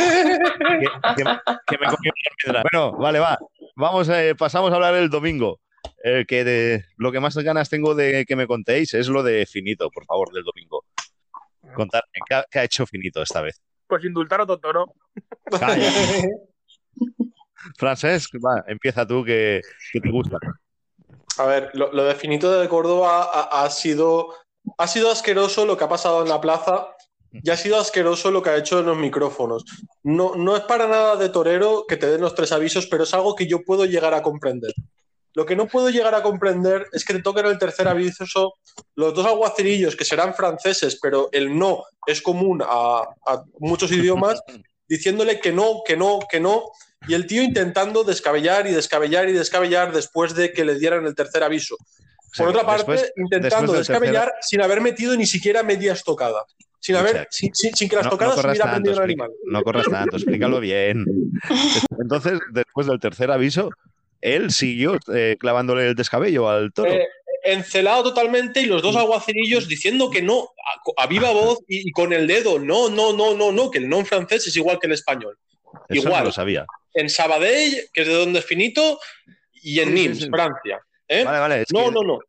que- 1.15 1.23
que 1.67 1.77
me 1.77 1.85
cogió 1.87 2.11
una 2.11 2.35
piedra. 2.43 2.63
Bueno, 2.71 2.97
vale, 2.97 3.19
va. 3.19 3.37
Vamos, 3.75 4.09
eh, 4.09 4.33
pasamos 4.37 4.71
a 4.71 4.75
hablar 4.75 4.95
del 4.95 5.09
domingo. 5.09 5.59
El 6.03 6.25
que 6.25 6.43
de, 6.43 6.85
lo 6.97 7.11
que 7.11 7.19
más 7.19 7.37
ganas 7.37 7.69
tengo 7.69 7.93
de 7.95 8.25
que 8.25 8.35
me 8.35 8.47
contéis 8.47 8.93
es 8.95 9.07
lo 9.07 9.21
de 9.23 9.45
Finito, 9.45 9.89
por 9.91 10.05
favor, 10.05 10.31
del 10.33 10.43
domingo. 10.43 10.83
Contarme, 11.75 12.09
¿qué 12.27 12.35
ha, 12.35 12.45
qué 12.49 12.59
ha 12.59 12.63
hecho 12.63 12.85
Finito 12.87 13.21
esta 13.21 13.41
vez? 13.41 13.61
Pues 13.87 14.03
indultar 14.03 14.41
a 14.41 14.45
Totoro. 14.45 14.93
Calla. 15.59 15.91
Francesc, 17.77 18.33
va, 18.35 18.63
empieza 18.67 19.05
tú 19.05 19.23
que, 19.23 19.61
que 19.91 19.99
te 19.99 20.09
gusta. 20.09 20.37
A 21.37 21.45
ver, 21.45 21.69
lo, 21.73 21.91
lo 21.93 22.03
de 22.05 22.15
Finito 22.15 22.59
de 22.59 22.67
Córdoba 22.67 23.29
ha, 23.31 23.63
ha 23.63 23.69
sido, 23.69 24.33
ha 24.77 24.87
sido 24.87 25.11
asqueroso 25.11 25.65
lo 25.65 25.77
que 25.77 25.83
ha 25.83 25.89
pasado 25.89 26.21
en 26.21 26.29
la 26.29 26.41
plaza 26.41 26.87
y 27.31 27.49
ha 27.49 27.57
sido 27.57 27.77
asqueroso 27.77 28.31
lo 28.31 28.41
que 28.41 28.49
ha 28.49 28.57
hecho 28.57 28.79
en 28.79 28.87
los 28.87 28.97
micrófonos. 28.97 29.65
No, 30.03 30.35
no 30.35 30.55
es 30.55 30.63
para 30.63 30.87
nada 30.87 31.15
de 31.15 31.29
torero 31.29 31.85
que 31.87 31.97
te 31.97 32.07
den 32.09 32.21
los 32.21 32.35
tres 32.35 32.51
avisos, 32.51 32.87
pero 32.87 33.03
es 33.03 33.13
algo 33.13 33.35
que 33.35 33.47
yo 33.47 33.63
puedo 33.63 33.85
llegar 33.85 34.13
a 34.13 34.23
comprender. 34.23 34.73
Lo 35.33 35.45
que 35.45 35.55
no 35.55 35.67
puedo 35.67 35.89
llegar 35.89 36.15
a 36.15 36.23
comprender 36.23 36.87
es 36.93 37.05
que 37.05 37.13
te 37.13 37.21
toquen 37.21 37.45
el 37.45 37.59
tercer 37.59 37.87
aviso 37.87 38.25
los 38.95 39.13
dos 39.13 39.25
aguacirillos 39.25 39.95
que 39.95 40.05
serán 40.05 40.33
franceses, 40.33 40.97
pero 40.99 41.29
el 41.31 41.57
no 41.57 41.83
es 42.07 42.21
común 42.21 42.63
a, 42.63 43.03
a 43.25 43.43
muchos 43.59 43.91
idiomas, 43.91 44.41
diciéndole 44.89 45.39
que 45.39 45.51
no, 45.51 45.81
que 45.85 45.95
no, 45.95 46.19
que 46.31 46.39
no, 46.39 46.71
y 47.07 47.13
el 47.13 47.27
tío 47.27 47.43
intentando 47.43 48.03
descabellar 48.03 48.67
y 48.67 48.71
descabellar 48.71 49.29
y 49.29 49.33
descabellar 49.33 49.93
después 49.93 50.33
de 50.33 50.53
que 50.53 50.65
le 50.65 50.79
dieran 50.79 51.05
el 51.05 51.13
tercer 51.13 51.43
aviso. 51.43 51.77
Por 52.35 52.47
otra 52.49 52.65
parte, 52.65 52.91
Después- 52.91 53.13
intentando 53.17 53.73
después 53.73 53.87
descabellar 53.87 54.33
sin 54.41 54.61
haber 54.61 54.81
metido 54.81 55.15
ni 55.15 55.25
siquiera 55.25 55.63
media 55.63 55.93
estocada. 55.93 56.43
Sin, 56.79 56.95
haber, 56.95 57.27
sin, 57.31 57.53
sin- 57.55 57.75
sin 57.75 57.89
que 57.89 57.95
las 57.95 58.05
no, 58.05 58.11
no 58.11 58.17
tocadas 58.17 58.35
corras 58.35 58.51
hubiera 58.51 58.69
aprendido 58.69 58.95
el 58.97 59.03
animal. 59.03 59.31
no 59.45 59.63
corras 59.63 59.85
tanto, 59.89 60.15
explícalo 60.17 60.59
bien. 60.59 61.05
Entonces, 61.99 62.39
después 62.51 62.87
del 62.87 62.99
tercer 62.99 63.31
aviso, 63.31 63.71
él 64.21 64.51
siguió 64.51 64.97
eh, 65.13 65.37
clavándole 65.39 65.87
el 65.87 65.95
descabello 65.95 66.49
al 66.49 66.71
toro. 66.73 66.91
Eh, 66.91 67.07
encelado 67.43 68.03
totalmente 68.03 68.61
y 68.61 68.65
los 68.65 68.81
dos 68.81 68.95
aguacirillos 68.95 69.67
diciendo 69.67 70.09
que 70.11 70.21
no, 70.21 70.49
a, 70.97 71.03
a 71.03 71.07
viva 71.07 71.31
voz 71.31 71.59
y, 71.67 71.89
y 71.89 71.91
con 71.91 72.13
el 72.13 72.27
dedo, 72.27 72.59
no, 72.59 72.89
no, 72.89 73.13
no, 73.13 73.35
no, 73.35 73.51
no, 73.51 73.71
que 73.71 73.79
el 73.79 73.89
no 73.89 73.99
en 73.99 74.05
francés 74.05 74.45
es 74.47 74.55
igual 74.57 74.79
que 74.79 74.87
el 74.87 74.93
español. 74.93 75.37
Eso 75.89 76.01
igual. 76.07 76.19
no 76.21 76.25
lo 76.25 76.31
sabía. 76.31 76.65
En 76.93 77.09
Sabadell, 77.09 77.89
que 77.93 78.01
es 78.01 78.07
de 78.07 78.13
donde 78.13 78.39
es 78.39 78.45
finito, 78.45 78.99
y 79.61 79.79
en 79.79 79.93
Nimes. 79.93 80.27
Francia. 80.29 80.79
¿Eh? 81.07 81.23
Vale, 81.23 81.39
vale. 81.39 81.65
no, 81.73 81.85
que 81.85 81.91
no, 81.91 82.01
no. 82.03 82.19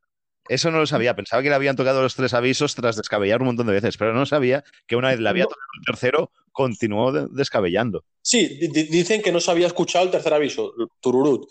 Eso 0.49 0.71
no 0.71 0.79
lo 0.79 0.87
sabía. 0.87 1.15
Pensaba 1.15 1.43
que 1.43 1.51
le 1.51 1.55
habían 1.55 1.77
tocado 1.77 2.01
los 2.01 2.15
tres 2.15 2.33
avisos 2.33 2.75
tras 2.75 2.97
descabellar 2.97 3.41
un 3.41 3.49
montón 3.49 3.67
de 3.67 3.75
veces, 3.75 3.99
pero 3.99 4.15
no 4.15 4.25
sabía 4.25 4.65
que 4.87 4.97
una 4.97 5.09
vez 5.09 5.21
le 5.21 5.29
había 5.29 5.45
tocado 5.45 5.61
el 5.79 5.85
tercero, 5.85 6.33
continuó 6.53 7.13
de- 7.13 7.27
descabellando. 7.31 8.03
Sí, 8.23 8.47
di- 8.59 8.69
di- 8.69 8.85
dicen 8.85 9.21
que 9.21 9.31
no 9.31 9.41
se 9.41 9.51
había 9.51 9.67
escuchado 9.67 10.07
el 10.07 10.11
tercer 10.11 10.33
aviso, 10.33 10.73
Tururut. 11.01 11.51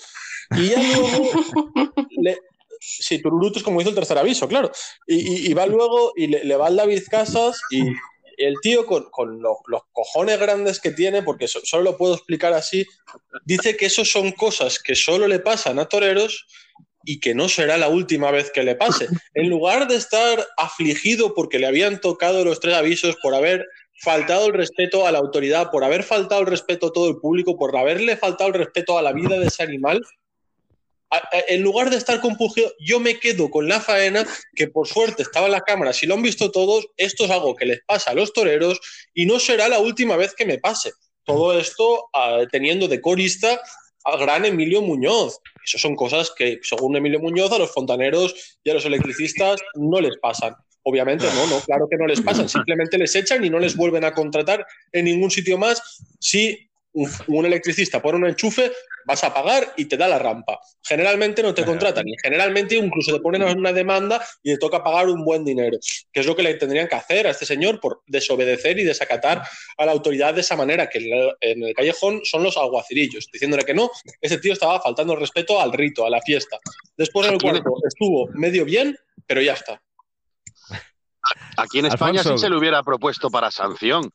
Y 0.58 0.70
ya 0.70 0.82
luego. 0.82 1.08
le- 2.22 2.40
sí, 2.80 3.22
Tururut 3.22 3.58
es 3.58 3.64
como 3.64 3.82
hizo 3.82 3.90
el 3.90 3.96
tercer 3.96 4.18
aviso, 4.18 4.48
claro. 4.48 4.72
Y, 5.06 5.16
y- 5.46 5.52
y 5.52 5.54
va 5.54 5.68
luego 5.68 6.14
y 6.16 6.26
le, 6.28 6.44
le 6.44 6.56
va 6.56 6.66
al 6.68 6.76
David 6.76 7.04
Casas 7.08 7.62
y 7.70 7.82
el 8.38 8.56
tío, 8.64 8.86
con, 8.88 9.10
con 9.12 9.42
los, 9.44 9.58
los 9.68 9.82
cojones 9.92 10.40
grandes 10.40 10.80
que 10.80 10.90
tiene, 10.92 11.22
porque 11.22 11.48
so- 11.48 11.62
solo 11.64 11.84
lo 11.84 11.98
puedo 11.98 12.16
explicar 12.16 12.54
así, 12.54 12.84
dice 13.46 13.78
que 13.78 13.86
eso 13.86 14.04
son 14.06 14.32
cosas 14.32 14.80
que 14.80 14.96
solo 14.96 15.28
le 15.28 15.38
pasan 15.40 15.78
a 15.78 15.86
toreros 15.86 16.48
y 17.08 17.22
que 17.22 17.34
no 17.34 17.48
será 17.48 17.78
la 17.78 17.88
última 17.88 18.32
vez 18.32 18.52
que 18.52 18.64
le 18.64 18.76
pase. 18.76 19.08
En 19.34 19.50
lugar 19.50 19.88
de 19.88 19.96
estar 19.96 20.46
afligido 20.58 21.34
porque 21.34 21.58
le 21.58 21.68
habían 21.68 22.02
tocado 22.02 22.44
los 22.44 22.60
tres 22.60 22.76
avisos 22.76 23.16
por 23.24 23.34
haber 23.34 23.66
faltado 24.02 24.48
el 24.48 24.54
respeto 24.54 25.08
a 25.08 25.12
la 25.12 25.20
autoridad, 25.20 25.72
por 25.72 25.84
haber 25.84 26.04
faltado 26.04 26.42
el 26.42 26.48
respeto 26.48 26.88
a 26.88 26.94
todo 26.94 27.10
el 27.10 27.18
público, 27.18 27.58
por 27.58 27.76
haberle 27.76 28.18
faltado 28.18 28.50
el 28.50 28.56
respeto 28.56 28.98
a 28.98 29.02
la 29.02 29.14
vida 29.14 29.40
de 29.40 29.48
ese 29.48 29.64
animal, 29.64 30.02
en 31.48 31.62
lugar 31.62 31.90
de 31.90 31.96
estar 31.96 32.20
compungido, 32.20 32.70
yo 32.80 33.00
me 33.00 33.18
quedo 33.18 33.50
con 33.50 33.70
la 33.70 33.80
faena 33.80 34.28
que 34.54 34.68
por 34.68 34.88
suerte 34.88 35.24
estaba 35.24 35.46
en 35.46 35.54
la 35.54 35.62
cámara, 35.62 35.94
si 35.94 36.06
lo 36.06 36.16
han 36.16 36.22
visto 36.22 36.52
todos, 36.52 36.88
esto 36.98 37.24
es 37.24 37.32
algo 37.32 37.56
que 37.56 37.66
les 37.66 37.80
pasa 37.86 38.12
a 38.12 38.14
los 38.14 38.34
toreros 38.34 38.82
y 39.14 39.26
no 39.26 39.40
será 39.40 39.70
la 39.70 39.80
última 39.80 40.18
vez 40.18 40.36
que 40.36 40.46
me 40.46 40.58
pase. 40.58 40.92
Todo 41.24 41.58
esto 41.58 42.10
ah, 42.14 42.42
teniendo 42.52 42.90
de 42.90 43.00
corista 43.00 43.62
al 44.08 44.20
gran 44.20 44.46
Emilio 44.46 44.82
Muñoz. 44.82 45.42
Eso 45.64 45.78
son 45.78 45.96
cosas 45.96 46.32
que, 46.36 46.60
según 46.64 46.96
Emilio 46.96 47.20
Muñoz, 47.20 47.52
a 47.52 47.60
los 47.60 47.74
fontaneros 47.74 48.58
y 48.64 48.70
a 48.70 48.74
los 48.74 48.86
electricistas 48.86 49.60
no 49.76 50.00
les 50.00 50.18
pasan. 50.18 50.56
Obviamente 50.84 51.26
no, 51.36 51.48
no, 51.48 51.60
claro 51.60 51.88
que 51.90 51.98
no 51.98 52.08
les 52.08 52.22
pasan, 52.22 52.48
simplemente 52.50 52.98
les 52.98 53.14
echan 53.16 53.44
y 53.44 53.50
no 53.50 53.60
les 53.60 53.76
vuelven 53.76 54.06
a 54.06 54.14
contratar 54.14 54.66
en 54.94 55.06
ningún 55.06 55.30
sitio 55.30 55.58
más 55.58 55.82
si 56.22 56.70
un, 56.94 57.46
electricista 57.46 58.02
pone 58.02 58.18
un 58.18 58.28
enchufe, 58.28 58.72
vas 59.06 59.24
a 59.24 59.34
pagar 59.34 59.74
y 59.78 59.86
te 59.86 59.98
da 59.98 60.08
la 60.08 60.20
rampa. 60.20 60.60
Generalmente 60.82 61.44
no 61.44 61.54
te 61.54 61.64
contratan 61.64 62.08
y 62.08 62.14
generalmente 62.22 62.76
incluso 62.76 63.14
te 63.14 63.22
ponen 63.22 63.44
una 63.44 63.72
demanda 63.72 64.24
y 64.42 64.54
te 64.54 64.58
toca 64.58 64.84
pagar 64.84 65.08
un 65.10 65.24
buen 65.24 65.46
dinero, 65.46 65.78
que 66.12 66.20
es 66.20 66.26
lo 66.26 66.36
que 66.36 66.44
le 66.44 66.56
tendrían 66.56 66.88
que 66.88 66.96
hacer 66.96 67.28
a 67.28 67.32
este 67.32 67.46
señor 67.46 67.80
por 67.80 68.02
desobedecer 68.08 68.80
y 68.80 68.84
desacatar 68.84 69.44
a 69.78 69.86
la 69.86 69.92
autoridad 69.92 70.34
de 70.34 70.42
esa 70.42 70.56
manera, 70.56 70.90
que 70.90 71.00
en 71.00 71.14
el, 71.14 71.36
en 71.42 71.64
el 71.64 71.74
callejón 71.74 72.22
son 72.24 72.44
los 72.44 72.58
alguacirillos, 72.58 73.28
diciéndole 73.32 73.64
que 73.64 73.74
no, 73.74 73.92
ese 74.22 74.40
tío 74.40 74.54
estaba 74.54 74.82
faltando 74.82 75.14
el 75.14 75.20
respeto 75.20 75.62
al 75.62 75.74
rito, 75.74 76.06
a 76.06 76.10
la 76.10 76.22
fiesta. 76.22 76.58
Después 76.96 77.28
en 77.28 77.34
el 77.34 77.42
cuarto 77.42 77.72
estuvo 77.88 78.28
medio 78.34 78.66
bien, 78.66 78.98
pero 79.26 79.42
ya 79.42 79.54
está. 79.54 79.82
Aquí 81.58 81.80
en 81.80 81.88
España 81.88 82.22
Alfonso. 82.22 82.38
sí 82.38 82.42
se 82.42 82.50
le 82.50 82.58
hubiera 82.58 82.82
propuesto 82.84 83.30
para 83.30 83.52
sanción. 83.52 84.12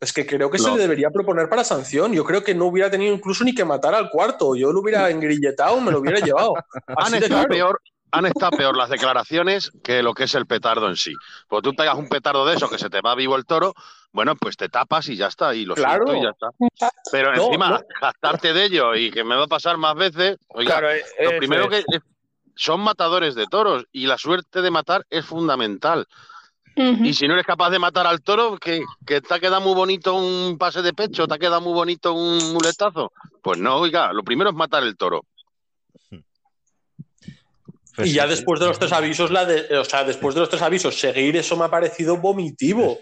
Es 0.00 0.12
que 0.12 0.26
creo 0.26 0.50
que 0.50 0.58
No. 0.58 0.64
se 0.64 0.70
le 0.72 0.78
debería 0.78 1.10
proponer 1.10 1.48
para 1.48 1.64
sanción. 1.64 2.12
Yo 2.12 2.24
creo 2.24 2.44
que 2.44 2.54
no 2.54 2.66
hubiera 2.66 2.90
tenido 2.90 3.14
incluso 3.14 3.44
ni 3.44 3.54
que 3.54 3.64
matar 3.64 3.94
al 3.94 4.10
cuarto. 4.10 4.54
Yo 4.54 4.72
lo 4.72 4.80
hubiera 4.80 5.08
engrilletado, 5.10 5.80
me 5.80 5.90
lo 5.90 6.00
hubiera 6.00 6.20
llevado. 6.20 6.54
Han 6.98 7.14
estado, 7.14 7.28
claro. 7.28 7.48
peor, 7.48 7.80
han 8.12 8.26
estado 8.26 8.50
peor 8.56 8.76
las 8.76 8.90
declaraciones 8.90 9.72
que 9.82 10.02
lo 10.02 10.14
que 10.14 10.24
es 10.24 10.34
el 10.34 10.46
petardo 10.46 10.88
en 10.88 10.96
sí. 10.96 11.14
Pues 11.48 11.62
tú 11.62 11.74
pegas 11.74 11.96
un 11.96 12.08
petardo 12.08 12.44
de 12.46 12.56
eso 12.56 12.68
que 12.68 12.78
se 12.78 12.88
te 12.90 13.00
va 13.00 13.14
vivo 13.14 13.36
el 13.36 13.46
toro, 13.46 13.74
bueno, 14.12 14.34
pues 14.36 14.56
te 14.56 14.68
tapas 14.68 15.08
y 15.08 15.16
ya 15.16 15.26
está, 15.26 15.54
y 15.54 15.64
lo 15.64 15.74
Claro. 15.74 16.06
siento 16.06 16.14
y 16.14 16.22
ya 16.24 16.30
está. 16.30 16.90
Pero 17.10 17.34
No, 17.34 17.44
encima, 17.46 17.70
no. 17.70 17.80
gastarte 18.00 18.52
de 18.54 18.64
ello 18.64 18.94
y 18.94 19.10
que 19.10 19.24
me 19.24 19.34
va 19.36 19.44
a 19.44 19.48
pasar 19.48 19.76
más 19.76 19.94
veces, 19.94 20.36
oiga, 20.48 20.78
Claro, 20.78 20.90
eh, 20.92 21.02
lo 21.20 21.38
primero 21.38 21.64
es. 21.70 21.84
que 21.84 21.96
es- 21.96 22.02
son 22.54 22.80
matadores 22.80 23.34
de 23.34 23.46
toros 23.46 23.84
y 23.92 24.06
la 24.06 24.16
suerte 24.16 24.62
de 24.62 24.70
matar 24.70 25.04
es 25.10 25.26
fundamental. 25.26 26.06
Y 26.76 27.14
si 27.14 27.26
no 27.26 27.32
eres 27.32 27.46
capaz 27.46 27.70
de 27.70 27.78
matar 27.78 28.06
al 28.06 28.20
toro, 28.20 28.58
que, 28.58 28.82
que 29.06 29.22
te 29.22 29.34
ha 29.34 29.40
quedado 29.40 29.62
muy 29.62 29.74
bonito 29.74 30.14
un 30.14 30.58
pase 30.58 30.82
de 30.82 30.92
pecho, 30.92 31.26
te 31.26 31.34
ha 31.34 31.38
quedado 31.38 31.62
muy 31.62 31.72
bonito 31.72 32.12
un 32.12 32.52
muletazo. 32.52 33.12
Pues 33.42 33.58
no, 33.58 33.76
oiga, 33.78 34.12
lo 34.12 34.22
primero 34.22 34.50
es 34.50 34.56
matar 34.56 34.82
el 34.82 34.96
toro. 34.96 35.24
Pues 37.94 38.10
y 38.10 38.12
ya 38.12 38.24
sí, 38.24 38.30
después 38.30 38.60
de 38.60 38.66
los 38.66 38.78
tres 38.78 38.92
avisos, 38.92 39.30
la 39.30 39.46
de- 39.46 39.78
o 39.78 39.84
sea, 39.84 40.04
después 40.04 40.34
de 40.34 40.42
los 40.42 40.50
tres 40.50 40.60
avisos, 40.60 40.98
seguir 41.00 41.34
eso 41.36 41.56
me 41.56 41.64
ha 41.64 41.70
parecido 41.70 42.18
vomitivo. 42.18 42.98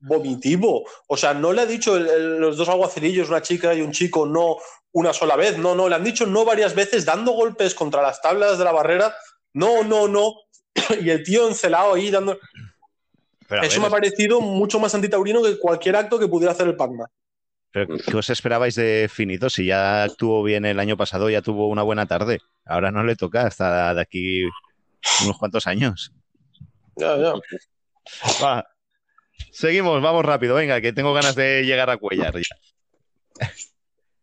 Vomitivo. 0.00 0.84
O 1.06 1.16
sea, 1.16 1.34
no 1.34 1.52
le 1.52 1.62
ha 1.62 1.66
dicho 1.66 1.96
el- 1.96 2.08
el- 2.08 2.38
los 2.38 2.56
dos 2.56 2.68
aguacirillos, 2.68 3.28
una 3.28 3.42
chica 3.42 3.72
y 3.74 3.80
un 3.80 3.92
chico, 3.92 4.26
no 4.26 4.56
una 4.92 5.12
sola 5.12 5.36
vez. 5.36 5.56
No, 5.56 5.76
no, 5.76 5.88
le 5.88 5.94
han 5.94 6.04
dicho 6.04 6.26
no 6.26 6.44
varias 6.44 6.74
veces, 6.74 7.04
dando 7.04 7.30
golpes 7.32 7.74
contra 7.76 8.02
las 8.02 8.20
tablas 8.20 8.58
de 8.58 8.64
la 8.64 8.72
barrera. 8.72 9.14
No, 9.52 9.84
no, 9.84 10.08
no. 10.08 10.34
Y 11.00 11.10
el 11.10 11.22
tío 11.22 11.46
encelado 11.46 11.94
ahí 11.94 12.10
dando. 12.10 12.36
Pero 13.48 13.62
eso 13.62 13.72
ver, 13.72 13.80
me 13.80 13.86
ha 13.86 13.90
parecido 13.90 14.40
mucho 14.40 14.78
más 14.78 14.94
antitaurino 14.94 15.42
que 15.42 15.58
cualquier 15.58 15.96
acto 15.96 16.18
que 16.18 16.28
pudiera 16.28 16.52
hacer 16.52 16.66
el. 16.66 16.76
Pero, 17.70 17.96
¿qué 17.98 18.16
os 18.16 18.30
esperabais 18.30 18.76
de 18.76 19.08
Finito? 19.12 19.50
Si 19.50 19.66
ya 19.66 20.04
actuó 20.04 20.42
bien 20.42 20.64
el 20.64 20.78
año 20.78 20.96
pasado, 20.96 21.28
ya 21.28 21.42
tuvo 21.42 21.68
una 21.68 21.82
buena 21.82 22.06
tarde. 22.06 22.38
Ahora 22.64 22.90
no 22.90 23.02
le 23.02 23.16
toca 23.16 23.46
hasta 23.46 23.92
de 23.94 24.00
aquí 24.00 24.44
unos 25.24 25.38
cuantos 25.38 25.66
años. 25.66 26.12
Ya, 26.96 27.16
ya. 27.16 27.32
Va. 28.42 28.64
Seguimos, 29.50 30.00
vamos 30.00 30.24
rápido, 30.24 30.54
venga, 30.54 30.80
que 30.80 30.92
tengo 30.92 31.12
ganas 31.12 31.34
de 31.34 31.64
llegar 31.64 31.90
a 31.90 31.96
Cuellar 31.96 32.34
ya. 32.34 33.48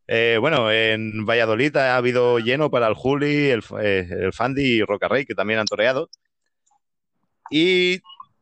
Eh, 0.07 0.37
bueno, 0.41 0.69
en 0.71 1.25
Valladolid 1.25 1.75
ha 1.77 1.95
habido 1.95 2.39
lleno 2.39 2.69
para 2.69 2.87
el 2.87 2.95
Juli, 2.95 3.49
el, 3.49 3.63
eh, 3.81 4.07
el 4.09 4.33
Fandi 4.33 4.61
y 4.61 4.83
Rocarrey, 4.83 5.25
que 5.25 5.35
también 5.35 5.59
han 5.59 5.65
toreado. 5.65 6.09
Y 7.49 8.01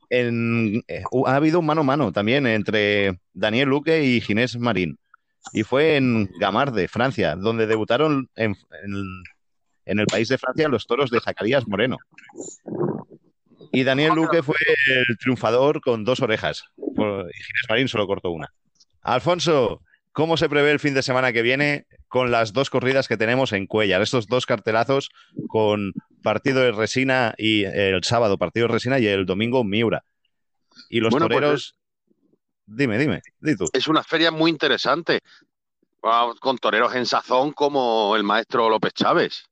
en- 0.09 0.83
eh, 0.87 1.03
ha 1.25 1.35
habido 1.35 1.59
un 1.59 1.65
mano 1.65 1.81
a 1.81 1.83
mano 1.83 2.11
también 2.11 2.45
entre 2.47 3.19
Daniel 3.33 3.69
Luque 3.69 4.03
y 4.03 4.21
Ginés 4.21 4.57
Marín. 4.57 4.97
Y 5.53 5.63
fue 5.63 5.95
en 5.95 6.29
Gamarde, 6.39 6.87
Francia, 6.87 7.35
donde 7.35 7.65
debutaron 7.67 8.29
en, 8.35 8.55
en- 9.85 9.99
el 9.99 10.05
país 10.05 10.27
de 10.27 10.37
Francia 10.37 10.67
los 10.67 10.85
toros 10.85 11.09
de 11.09 11.19
Zacarías 11.19 11.67
Moreno. 11.67 11.97
Y 13.71 13.83
Daniel 13.83 14.13
Luque 14.15 14.43
fue 14.43 14.55
el 14.87 15.17
triunfador 15.17 15.81
con 15.81 16.03
dos 16.03 16.19
orejas. 16.21 16.63
Y 16.77 16.83
Ginés 17.01 17.65
Marín 17.69 17.87
solo 17.87 18.05
cortó 18.07 18.31
una. 18.31 18.51
Alfonso, 19.01 19.81
¿cómo 20.19 20.35
se 20.35 20.49
prevé 20.49 20.71
el 20.71 20.79
fin 20.81 20.93
de 20.93 21.01
semana 21.01 21.31
que 21.31 21.41
viene 21.41 21.87
con 22.09 22.29
las 22.29 22.51
dos 22.51 22.69
corridas 22.69 23.07
que 23.07 23.15
tenemos 23.15 23.53
en 23.53 23.67
Cuellar? 23.67 24.01
Estos 24.01 24.27
dos 24.27 24.45
cartelazos 24.45 25.11
con 25.47 25.93
partido 26.21 26.59
de 26.59 26.73
Resina 26.73 27.33
y 27.37 27.63
el 27.63 28.03
sábado 28.03 28.37
partido 28.37 28.67
de 28.67 28.73
Resina 28.73 28.99
y 28.99 29.07
el 29.07 29.25
domingo 29.25 29.63
Miura. 29.63 30.03
Y 30.89 30.99
los 30.99 31.11
Bueno, 31.11 31.27
pues 31.27 31.37
toreros. 31.37 31.75
Dime, 32.65 32.97
dime, 32.97 33.21
di 33.39 33.55
tú. 33.55 33.67
Es 33.71 33.87
una 33.87 34.03
feria 34.03 34.29
muy 34.29 34.51
interesante, 34.51 35.21
ah, 36.03 36.33
con 36.41 36.57
toreros 36.57 36.93
en 36.95 37.05
sazón 37.05 37.53
como 37.53 38.13
el 38.17 38.23
maestro 38.23 38.69
López 38.69 38.91
Chávez. 38.93 39.45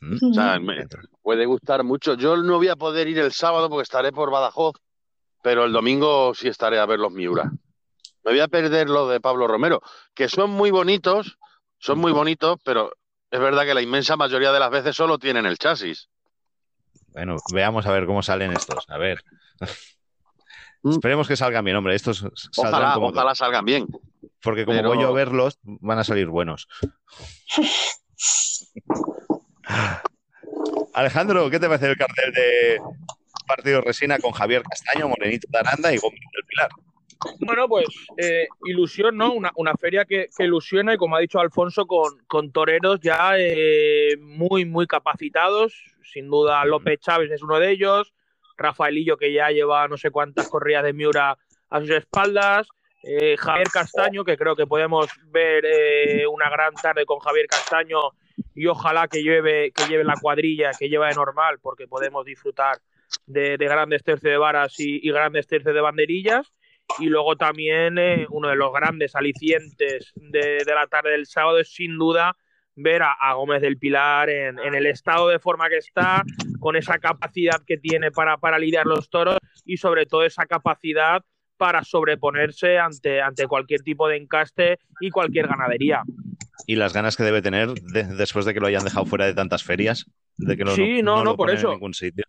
¿Mm? 0.00 0.30
O 0.30 0.34
sea, 0.34 0.60
me 0.60 0.84
puede 1.20 1.46
gustar 1.46 1.82
mucho. 1.82 2.14
Yo 2.14 2.36
no 2.36 2.58
voy 2.58 2.68
a 2.68 2.76
poder 2.76 3.08
ir 3.08 3.18
el 3.18 3.32
sábado 3.32 3.68
porque 3.68 3.82
estaré 3.82 4.12
por 4.12 4.30
Badajoz, 4.30 4.76
pero 5.42 5.64
el 5.64 5.72
domingo 5.72 6.32
sí 6.32 6.46
estaré 6.46 6.78
a 6.78 6.86
ver 6.86 7.00
los 7.00 7.12
Miura. 7.12 7.50
Me 8.26 8.32
voy 8.32 8.40
a 8.40 8.48
perder 8.48 8.90
lo 8.90 9.08
de 9.08 9.20
Pablo 9.20 9.46
Romero, 9.46 9.80
que 10.12 10.28
son 10.28 10.50
muy 10.50 10.72
bonitos, 10.72 11.38
son 11.78 12.00
muy 12.00 12.10
bonitos, 12.10 12.58
pero 12.64 12.90
es 13.30 13.38
verdad 13.38 13.64
que 13.64 13.72
la 13.72 13.82
inmensa 13.82 14.16
mayoría 14.16 14.50
de 14.50 14.58
las 14.58 14.68
veces 14.68 14.96
solo 14.96 15.16
tienen 15.16 15.46
el 15.46 15.58
chasis. 15.58 16.08
Bueno, 17.12 17.36
veamos 17.54 17.86
a 17.86 17.92
ver 17.92 18.04
cómo 18.04 18.24
salen 18.24 18.50
estos. 18.52 18.84
A 18.88 18.98
ver. 18.98 19.22
Mm. 20.82 20.90
Esperemos 20.90 21.28
que 21.28 21.36
salgan 21.36 21.64
bien, 21.64 21.76
hombre. 21.76 21.94
Estos 21.94 22.18
saldrán 22.50 22.74
Ojalá, 22.74 22.94
como 22.94 23.06
ojalá 23.10 23.34
salgan 23.36 23.64
bien. 23.64 23.86
Porque 24.42 24.64
como 24.64 24.78
Pero- 24.78 24.88
voy 24.88 25.00
yo 25.00 25.08
a 25.08 25.12
verlos, 25.12 25.60
van 25.62 26.00
a 26.00 26.04
salir 26.04 26.26
buenos. 26.26 26.66
Alejandro, 30.94 31.48
¿qué 31.48 31.60
te 31.60 31.68
parece 31.68 31.90
el 31.90 31.96
cartel 31.96 32.32
de 32.32 32.80
Partido 33.46 33.82
Resina 33.82 34.18
con 34.18 34.32
Javier 34.32 34.64
Castaño, 34.64 35.08
Morenito 35.08 35.46
de 35.48 35.58
Aranda 35.58 35.92
y 35.94 35.98
Gómez 35.98 36.20
del 36.32 36.44
Pilar? 36.44 36.70
Bueno, 37.40 37.68
pues 37.68 37.86
eh, 38.18 38.46
ilusión, 38.66 39.16
¿no? 39.16 39.32
Una, 39.32 39.50
una 39.56 39.74
feria 39.74 40.04
que, 40.04 40.28
que 40.36 40.44
ilusiona 40.44 40.94
y 40.94 40.96
como 40.96 41.16
ha 41.16 41.20
dicho 41.20 41.40
Alfonso, 41.40 41.86
con, 41.86 42.18
con 42.26 42.52
toreros 42.52 43.00
ya 43.00 43.34
eh, 43.38 44.16
muy, 44.20 44.64
muy 44.64 44.86
capacitados. 44.86 45.74
Sin 46.02 46.28
duda 46.28 46.64
López 46.64 47.00
Chávez 47.00 47.30
es 47.30 47.42
uno 47.42 47.58
de 47.58 47.70
ellos. 47.70 48.12
Rafaelillo 48.56 49.16
que 49.16 49.32
ya 49.32 49.50
lleva 49.50 49.86
no 49.88 49.96
sé 49.96 50.10
cuántas 50.10 50.48
corridas 50.48 50.84
de 50.84 50.92
Miura 50.92 51.36
a 51.70 51.80
sus 51.80 51.90
espaldas. 51.90 52.68
eh, 53.02 53.36
Javier 53.38 53.68
Castaño, 53.68 54.24
que 54.24 54.36
creo 54.36 54.56
que 54.56 54.66
podemos 54.66 55.08
ver 55.26 55.64
eh, 55.64 56.26
una 56.26 56.50
gran 56.50 56.74
tarde 56.74 57.06
con 57.06 57.18
Javier 57.20 57.46
Castaño 57.46 57.98
y 58.54 58.66
ojalá 58.66 59.06
que 59.08 59.22
lleve, 59.22 59.70
que 59.72 59.86
lleve 59.88 60.04
la 60.04 60.16
cuadrilla 60.20 60.72
que 60.78 60.88
lleva 60.88 61.08
de 61.08 61.14
normal, 61.14 61.58
porque 61.60 61.86
podemos 61.86 62.24
disfrutar 62.24 62.78
de, 63.26 63.56
de 63.56 63.64
grandes 63.66 64.02
tercios 64.02 64.32
de 64.32 64.38
varas 64.38 64.78
y, 64.80 65.06
y 65.06 65.12
grandes 65.12 65.46
tercios 65.46 65.74
de 65.74 65.80
banderillas. 65.80 66.52
Y 66.98 67.06
luego 67.06 67.36
también 67.36 67.98
eh, 67.98 68.26
uno 68.30 68.48
de 68.48 68.56
los 68.56 68.72
grandes 68.72 69.14
alicientes 69.14 70.12
de, 70.16 70.62
de 70.64 70.74
la 70.74 70.86
tarde 70.86 71.10
del 71.10 71.26
sábado 71.26 71.58
es 71.58 71.72
sin 71.72 71.98
duda 71.98 72.36
ver 72.74 73.02
a, 73.02 73.12
a 73.12 73.34
Gómez 73.34 73.60
del 73.62 73.78
Pilar 73.78 74.28
en, 74.30 74.58
en 74.58 74.74
el 74.74 74.86
estado 74.86 75.28
de 75.28 75.38
forma 75.38 75.68
que 75.68 75.78
está, 75.78 76.22
con 76.60 76.76
esa 76.76 76.98
capacidad 76.98 77.62
que 77.66 77.76
tiene 77.78 78.10
para, 78.10 78.36
para 78.38 78.58
lidiar 78.58 78.86
los 78.86 79.08
toros 79.10 79.38
y 79.64 79.76
sobre 79.78 80.06
todo 80.06 80.24
esa 80.24 80.46
capacidad 80.46 81.22
para 81.56 81.82
sobreponerse 81.84 82.78
ante, 82.78 83.20
ante 83.22 83.46
cualquier 83.46 83.80
tipo 83.80 84.08
de 84.08 84.16
encaste 84.18 84.78
y 85.00 85.10
cualquier 85.10 85.48
ganadería. 85.48 86.02
Y 86.66 86.76
las 86.76 86.92
ganas 86.92 87.16
que 87.16 87.22
debe 87.22 87.40
tener 87.42 87.68
de- 87.72 88.04
después 88.04 88.44
de 88.44 88.52
que 88.52 88.60
lo 88.60 88.66
hayan 88.66 88.84
dejado 88.84 89.06
fuera 89.06 89.24
de 89.26 89.34
tantas 89.34 89.64
ferias, 89.64 90.04
de 90.36 90.56
que 90.56 90.64
no, 90.64 90.72
Sí, 90.72 91.00
no, 91.02 91.16
no, 91.18 91.24
lo 91.24 91.30
por 91.36 91.46
ponen 91.48 91.56
eso. 91.56 91.68
en 91.68 91.74
ningún 91.74 91.94
sitio. 91.94 92.24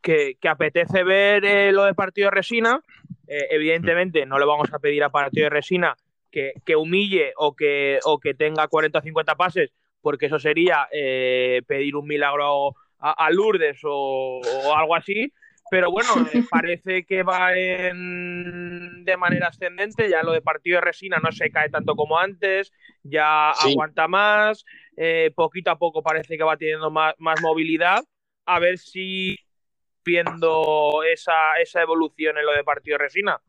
que, 0.00 0.36
que 0.40 0.48
apetece 0.48 1.02
ver 1.02 1.44
eh, 1.44 1.72
lo 1.72 1.84
de 1.84 1.94
partido 1.94 2.26
de 2.26 2.36
resina. 2.36 2.80
Eh, 3.28 3.46
evidentemente, 3.50 4.24
no 4.26 4.38
le 4.38 4.46
vamos 4.46 4.72
a 4.72 4.78
pedir 4.78 5.04
a 5.04 5.10
partido 5.10 5.44
de 5.44 5.50
resina 5.50 5.94
que, 6.30 6.54
que 6.64 6.76
humille 6.76 7.32
o 7.36 7.54
que, 7.54 7.98
o 8.04 8.18
que 8.18 8.34
tenga 8.34 8.66
40 8.68 8.98
o 8.98 9.02
50 9.02 9.34
pases, 9.36 9.70
porque 10.00 10.26
eso 10.26 10.38
sería 10.38 10.88
eh, 10.92 11.62
pedir 11.66 11.94
un 11.96 12.06
milagro 12.06 12.74
a, 12.98 13.12
a 13.26 13.30
Lourdes 13.30 13.80
o, 13.84 14.40
o 14.40 14.74
algo 14.74 14.94
así. 14.96 15.32
Pero 15.70 15.90
bueno, 15.90 16.08
eh, 16.32 16.42
parece 16.50 17.04
que 17.04 17.22
va 17.22 17.52
en- 17.54 19.04
de 19.04 19.16
manera 19.16 19.48
ascendente. 19.48 20.08
Ya 20.08 20.22
lo 20.22 20.32
de 20.32 20.40
partido 20.40 20.76
de 20.76 20.82
resina 20.86 21.18
no 21.18 21.30
se 21.32 21.50
cae 21.50 21.68
tanto 21.68 21.94
como 21.94 22.18
antes, 22.18 22.72
ya 23.02 23.52
Sí. 23.54 23.72
aguanta 23.72 24.08
más. 24.08 24.64
eh, 24.96 25.30
poquito 25.34 25.70
a 25.70 25.78
poco 25.78 26.02
parece 26.02 26.36
que 26.36 26.42
va 26.44 26.56
teniendo 26.56 26.90
más, 26.90 27.14
más 27.18 27.40
movilidad. 27.42 28.02
A 28.46 28.58
ver 28.58 28.78
si 28.78 29.36
viendo 30.04 31.02
esa, 31.02 31.56
esa 31.60 31.82
evolución 31.82 32.38
en 32.38 32.46
lo 32.46 32.52
de 32.52 32.64
partido 32.64 32.98
resina. 32.98 33.40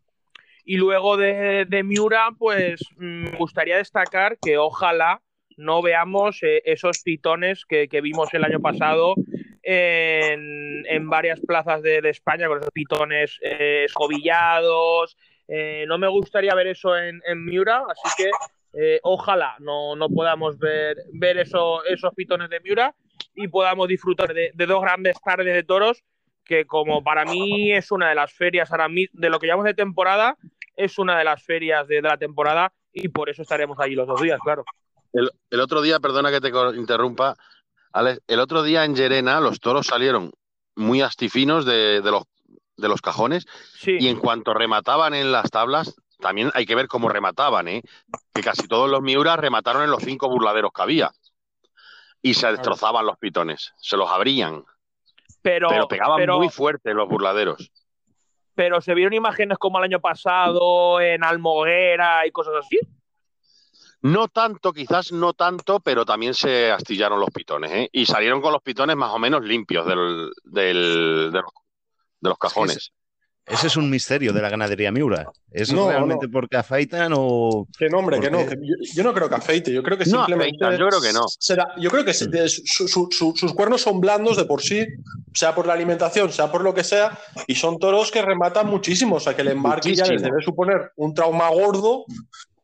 Y 0.65 0.77
luego 0.77 1.17
de, 1.17 1.65
de 1.65 1.83
Miura, 1.83 2.29
pues 2.37 2.81
mm, 2.97 3.31
me 3.31 3.37
gustaría 3.37 3.77
destacar 3.77 4.37
que 4.39 4.57
ojalá 4.57 5.21
no 5.59 5.81
veamos 5.81 6.41
eh, 6.41 6.61
esos 6.65 6.99
pitones 7.03 7.65
que, 7.65 7.89
que 7.89 8.01
vimos 8.01 8.33
el 8.33 8.45
año 8.45 8.59
pasado 8.61 9.15
en, 9.61 10.85
en 10.85 11.09
varias 11.09 11.39
plazas 11.41 11.81
de, 11.81 11.99
España, 12.05 12.47
con 12.47 12.59
esos 12.59 12.71
pitones 12.71 13.37
eh, 13.41 13.83
escobillados. 13.85 15.17
Eh, 15.47 15.85
no 15.87 15.97
me 15.97 16.07
gustaría 16.07 16.55
ver 16.55 16.67
eso 16.67 16.97
en, 16.97 17.21
Miura, 17.43 17.83
así 17.89 18.23
que 18.23 18.99
ojalá 19.01 19.55
no, 19.59 19.95
no 19.95 20.07
podamos 20.09 20.57
ver, 20.59 20.97
ver 21.13 21.39
eso, 21.39 21.83
esos 21.85 22.13
pitones 22.13 22.49
de 22.49 22.59
Miura 22.59 22.95
y 23.35 23.47
podamos 23.47 23.87
disfrutar 23.87 24.33
de, 24.33 24.51
de 24.53 24.65
dos 24.65 24.81
grandes 24.81 25.19
tardes 25.19 25.53
de 25.53 25.63
toros 25.63 26.03
que 26.49 26.65
como 26.65 27.03
para 27.03 27.25
mí 27.25 27.71
es 27.71 27.91
una 27.91 28.09
de 28.09 28.15
las 28.15 28.33
ferias 28.33 28.71
ahora 28.71 28.89
mismo, 28.89 29.19
de 29.21 29.29
lo 29.29 29.39
que 29.39 29.45
llamamos 29.45 29.65
de 29.65 29.75
temporada, 29.75 30.35
es 30.75 30.97
una 30.97 31.15
de 31.15 31.23
las 31.23 31.43
ferias 31.43 31.87
de, 31.87 31.97
de 31.97 32.09
la 32.09 32.17
temporada 32.17 32.73
y 32.91 33.07
por 33.09 33.29
eso 33.29 33.43
estaremos 33.43 33.77
allí 33.79 33.93
los 33.93 34.07
dos 34.07 34.19
días, 34.19 34.39
claro. 34.43 34.65
El, 35.13 35.29
el 35.51 35.59
otro 35.59 35.83
día, 35.83 35.99
perdona 35.99 36.31
que 36.31 36.41
te 36.41 36.49
interrumpa, 36.75 37.35
Alex, 37.93 38.21
el 38.27 38.39
otro 38.39 38.63
día 38.63 38.83
en 38.83 38.95
Llerena 38.95 39.39
los 39.39 39.59
toros 39.59 39.85
salieron 39.85 40.31
muy 40.75 41.03
astifinos 41.03 41.65
de, 41.65 42.01
de 42.01 42.09
los, 42.09 42.23
de 42.77 42.89
los 42.89 42.99
cajones 42.99 43.45
Sí, 43.77 43.97
y 43.99 44.07
en 44.07 44.17
cuanto 44.17 44.55
remataban 44.55 45.13
en 45.13 45.31
las 45.31 45.51
tablas, 45.51 45.93
también 46.19 46.49
hay 46.55 46.65
que 46.65 46.73
ver 46.73 46.87
cómo 46.87 47.09
remataban, 47.09 47.67
¿eh? 47.67 47.83
que 48.33 48.41
casi 48.41 48.67
todos 48.67 48.89
los 48.89 49.03
Miuras 49.03 49.37
remataron 49.37 49.83
en 49.83 49.91
los 49.91 50.01
cinco 50.01 50.27
burladeros 50.27 50.71
que 50.73 50.81
había 50.81 51.11
y 52.23 52.33
se 52.33 52.47
destrozaban 52.47 53.05
los 53.05 53.19
pitones, 53.19 53.71
se 53.77 53.97
los 53.97 54.09
abrían, 54.09 54.63
pero, 55.41 55.69
pero 55.69 55.87
pegaban 55.87 56.17
pero- 56.17 56.37
muy 56.37 56.49
fuerte 56.49 56.93
los 56.93 57.07
burladeros. 57.07 57.71
pero 58.55 58.81
se 58.81 58.93
vieron 58.93 59.13
imágenes 59.13 59.57
como 59.57 59.77
el 59.77 59.85
año 59.85 59.99
pasado 60.01 60.99
en 60.99 61.23
Almoguera 61.23 62.25
y 62.27 62.31
cosas 62.31 62.55
así. 62.59 62.77
No 64.01 64.27
tanto, 64.29 64.71
quizás 64.71 65.11
no 65.11 65.33
tanto, 65.33 65.79
pero 65.81 66.05
también 66.05 66.33
se 66.33 66.71
astillaron 66.71 67.19
los 67.19 67.29
pitones, 67.31 67.71
¿eh? 67.71 67.89
Y 67.91 68.05
salieron 68.05 68.41
con 68.41 68.53
los 68.53 68.61
pitones 68.61 68.95
más 68.95 69.11
o 69.11 69.19
menos 69.19 69.43
limpios 69.43 69.85
del, 69.85 70.31
del- 70.45 71.31
de, 71.33 71.41
los, 71.41 71.51
de 72.21 72.29
los 72.29 72.37
cajones. 72.37 72.91
Ese 73.49 73.67
es 73.67 73.75
un 73.77 73.89
misterio 73.89 74.31
de 74.31 74.41
la 74.41 74.49
ganadería 74.49 74.91
Miura. 74.91 75.25
¿Es 75.51 75.73
No, 75.73 75.89
realmente 75.89 76.27
porque 76.29 76.55
afeitan 76.57 77.11
o...? 77.15 77.67
Que 77.77 77.89
no, 77.89 77.97
hombre, 77.99 78.17
¿Por 78.17 78.25
que 78.25 78.31
no. 78.31 78.45
que 78.45 78.55
yo, 78.61 78.75
yo 78.93 79.03
no 79.03 79.13
creo 79.13 79.27
que 79.27 79.35
afeite. 79.35 79.73
Yo 79.73 79.81
creo 79.81 79.97
que 79.97 80.05
No 80.05 80.17
simplemente. 80.17 80.63
afeitan, 80.63 80.79
yo 80.79 80.87
creo 80.87 81.01
que 81.01 81.13
no. 81.13 81.25
será- 81.39 81.73
yo 81.79 81.89
creo 81.89 82.05
que 82.05 82.13
su- 82.13 82.29
su- 82.87 83.07
su- 83.11 83.33
sus 83.35 83.53
cuernos 83.53 83.81
son 83.81 83.99
blandos 83.99 84.37
de 84.37 84.45
por 84.45 84.61
sí, 84.61 84.85
sea 85.33 85.55
por 85.55 85.65
la 85.65 85.73
alimentación, 85.73 86.31
sea 86.31 86.51
por 86.51 86.61
lo 86.63 86.73
que 86.75 86.83
sea, 86.83 87.17
y 87.47 87.55
son 87.55 87.79
toros 87.79 88.11
que 88.11 88.21
rematan 88.21 88.67
muchísimo. 88.67 89.15
O 89.15 89.19
sea, 89.19 89.35
que 89.35 89.41
el 89.41 89.47
embarque 89.49 89.95
ya 89.95 90.05
les 90.05 90.21
debe 90.21 90.41
suponer 90.43 90.91
un 90.97 91.13
trauma 91.15 91.49
gordo. 91.49 92.05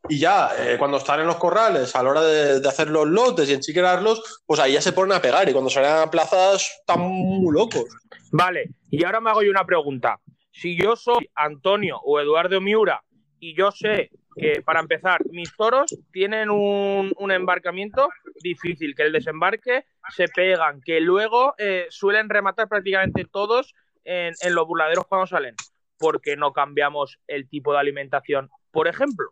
Y 0.08 0.20
ya, 0.20 0.52
eh, 0.60 0.76
cuando 0.78 0.98
están 0.98 1.20
en 1.20 1.26
los 1.26 1.38
corrales, 1.38 1.96
a 1.96 2.04
la 2.04 2.10
hora 2.12 2.22
de, 2.22 2.60
de 2.60 2.70
hacer 2.70 2.92
los 2.92 3.08
lotes 3.08 3.50
y 3.50 3.54
enchiquerarlos, 3.54 4.22
pues 4.46 4.60
ahí 4.60 4.74
ya 4.74 4.82
se 4.82 4.92
ponen 4.94 5.18
a 5.18 5.22
pegar. 5.22 5.50
Y 5.50 5.52
cuando 5.52 5.72
salen 5.72 5.94
a 5.94 6.12
plazas, 6.12 6.70
están 6.82 7.00
muy 7.00 7.52
locos. 7.52 7.86
Vale, 8.30 8.70
y 8.92 9.04
ahora 9.04 9.20
me 9.20 9.32
hago 9.32 9.42
yo 9.42 9.50
una 9.50 9.66
pregunta. 9.66 10.20
Si 10.58 10.78
yo 10.82 10.96
soy 10.96 11.30
Antonio 11.36 12.00
o 12.04 12.20
Eduardo 12.20 12.62
Miura 12.62 13.04
y 13.40 13.56
yo 13.56 13.72
sé 13.72 14.10
que 14.38 14.62
para 14.62 14.80
empezar, 14.80 15.22
mis 15.32 15.54
toros 15.56 15.94
tienen 16.12 16.50
un, 16.50 17.14
un 17.18 17.32
embarcamiento 17.32 18.08
difícil, 18.42 18.96
que 18.96 19.04
el 19.04 19.12
desembarque 19.12 19.86
se 20.16 20.28
pegan, 20.30 20.82
que 20.82 21.00
luego 21.02 21.56
eh, 21.58 21.88
suelen 21.90 22.30
rematar 22.30 22.68
prácticamente 22.70 23.26
todos 23.26 23.74
en, 24.06 24.34
en 24.42 24.56
los 24.56 24.66
burladeros 24.66 25.06
cuando 25.08 25.28
salen. 25.28 25.56
porque 25.98 26.36
no 26.36 26.52
cambiamos 26.54 27.20
el 27.28 27.48
tipo 27.50 27.74
de 27.74 27.80
alimentación, 27.80 28.50
por 28.72 28.88
ejemplo? 28.88 29.28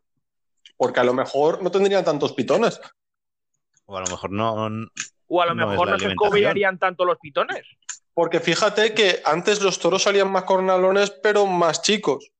Porque 0.77 0.99
a 0.99 1.03
lo 1.03 1.13
mejor 1.13 1.61
no 1.61 1.71
tendrían 1.71 2.05
tantos 2.05 2.33
pitones. 2.33 2.79
O 3.85 3.97
a 3.97 4.01
lo 4.01 4.07
mejor 4.07 4.31
no. 4.31 4.53
O 5.27 5.41
a 5.41 5.45
lo 5.45 5.55
No 5.55 5.67
mejor 5.67 5.89
no 5.89 5.99
se 5.99 6.07
escobillarían 6.07 6.79
tanto 6.79 7.05
los 7.05 7.17
pitones. 7.19 7.65
Porque 8.13 8.39
fíjate 8.39 8.93
que 8.93 9.21
antes 9.25 9.61
los 9.61 9.79
toros 9.79 10.03
salían 10.03 10.31
más 10.31 10.43
cornalones, 10.43 11.09
pero 11.11 11.45
más 11.45 11.81
chicos. 11.81 12.31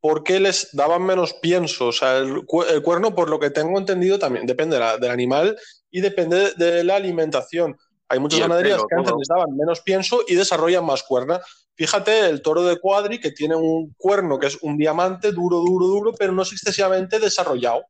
Porque 0.00 0.40
les 0.40 0.70
daban 0.72 1.02
menos 1.04 1.34
pienso. 1.34 1.88
O 1.88 1.92
sea, 1.92 2.16
el, 2.18 2.44
cu- 2.46 2.62
el 2.64 2.82
cuerno, 2.82 3.14
por 3.14 3.28
lo 3.28 3.38
que 3.38 3.50
tengo 3.50 3.78
entendido, 3.78 4.18
también 4.18 4.46
depende 4.46 4.76
de 4.76 4.80
la- 4.80 4.96
del 4.98 5.10
animal 5.10 5.58
y 5.90 6.00
depende 6.00 6.52
de, 6.54 6.72
de 6.72 6.84
la 6.84 6.96
alimentación. 6.96 7.76
Hay 8.08 8.18
muchas 8.18 8.40
ganaderías 8.40 8.78
pelo, 8.78 8.88
que 8.88 8.94
antes 8.96 9.10
todo. 9.10 9.18
les 9.20 9.28
daban 9.28 9.56
menos 9.56 9.80
pienso 9.82 10.22
y 10.26 10.34
desarrollan 10.34 10.84
más 10.84 11.02
cuerna. 11.04 11.40
Fíjate 11.76 12.28
el 12.28 12.42
toro 12.42 12.62
de 12.64 12.80
cuadri 12.80 13.20
que 13.20 13.30
tiene 13.30 13.54
un 13.54 13.94
cuerno 13.96 14.38
que 14.38 14.48
es 14.48 14.58
un 14.62 14.76
diamante 14.76 15.30
duro, 15.32 15.58
duro, 15.58 15.86
duro, 15.86 16.12
pero 16.18 16.32
no 16.32 16.42
es 16.42 16.50
excesivamente 16.52 17.18
desarrollado. 17.20 17.84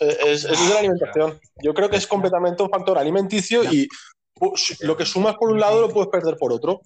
Es, 0.00 0.44
es 0.44 0.68
de 0.68 0.74
la 0.74 0.80
alimentación. 0.80 1.38
Yo 1.62 1.74
creo 1.74 1.88
que 1.88 1.96
es 1.96 2.06
completamente 2.06 2.62
un 2.62 2.70
factor 2.70 2.98
alimenticio 2.98 3.64
y 3.64 3.88
pues, 4.34 4.78
lo 4.80 4.96
que 4.96 5.06
sumas 5.06 5.36
por 5.36 5.50
un 5.50 5.60
lado 5.60 5.80
lo 5.80 5.88
puedes 5.88 6.10
perder 6.10 6.36
por 6.36 6.52
otro. 6.52 6.82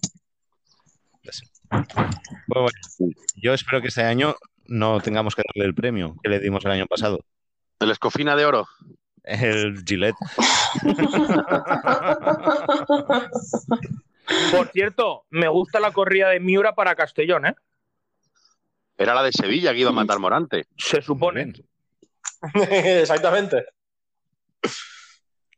Pues 1.23 1.41
bueno, 2.47 2.69
yo 3.35 3.53
espero 3.53 3.81
que 3.81 3.89
este 3.89 4.03
año 4.03 4.35
no 4.65 4.99
tengamos 5.01 5.35
que 5.35 5.43
darle 5.53 5.67
el 5.67 5.75
premio 5.75 6.15
que 6.23 6.29
le 6.29 6.39
dimos 6.39 6.63
el 6.65 6.71
año 6.71 6.85
pasado. 6.87 7.19
El 7.79 7.91
escofina 7.91 8.35
de 8.35 8.45
oro. 8.45 8.67
El 9.23 9.83
Gillette. 9.85 10.15
Por 14.51 14.67
cierto, 14.69 15.25
me 15.29 15.47
gusta 15.47 15.79
la 15.79 15.91
corrida 15.91 16.29
de 16.29 16.39
Miura 16.39 16.73
para 16.75 16.95
Castellón, 16.95 17.47
¿eh? 17.47 17.55
Era 18.97 19.15
la 19.15 19.23
de 19.23 19.31
Sevilla 19.31 19.71
que 19.71 19.79
iba 19.79 19.89
a 19.89 19.93
matar 19.93 20.19
Morante. 20.19 20.65
Se 20.77 21.01
supone. 21.01 21.53
Exactamente. 23.01 23.65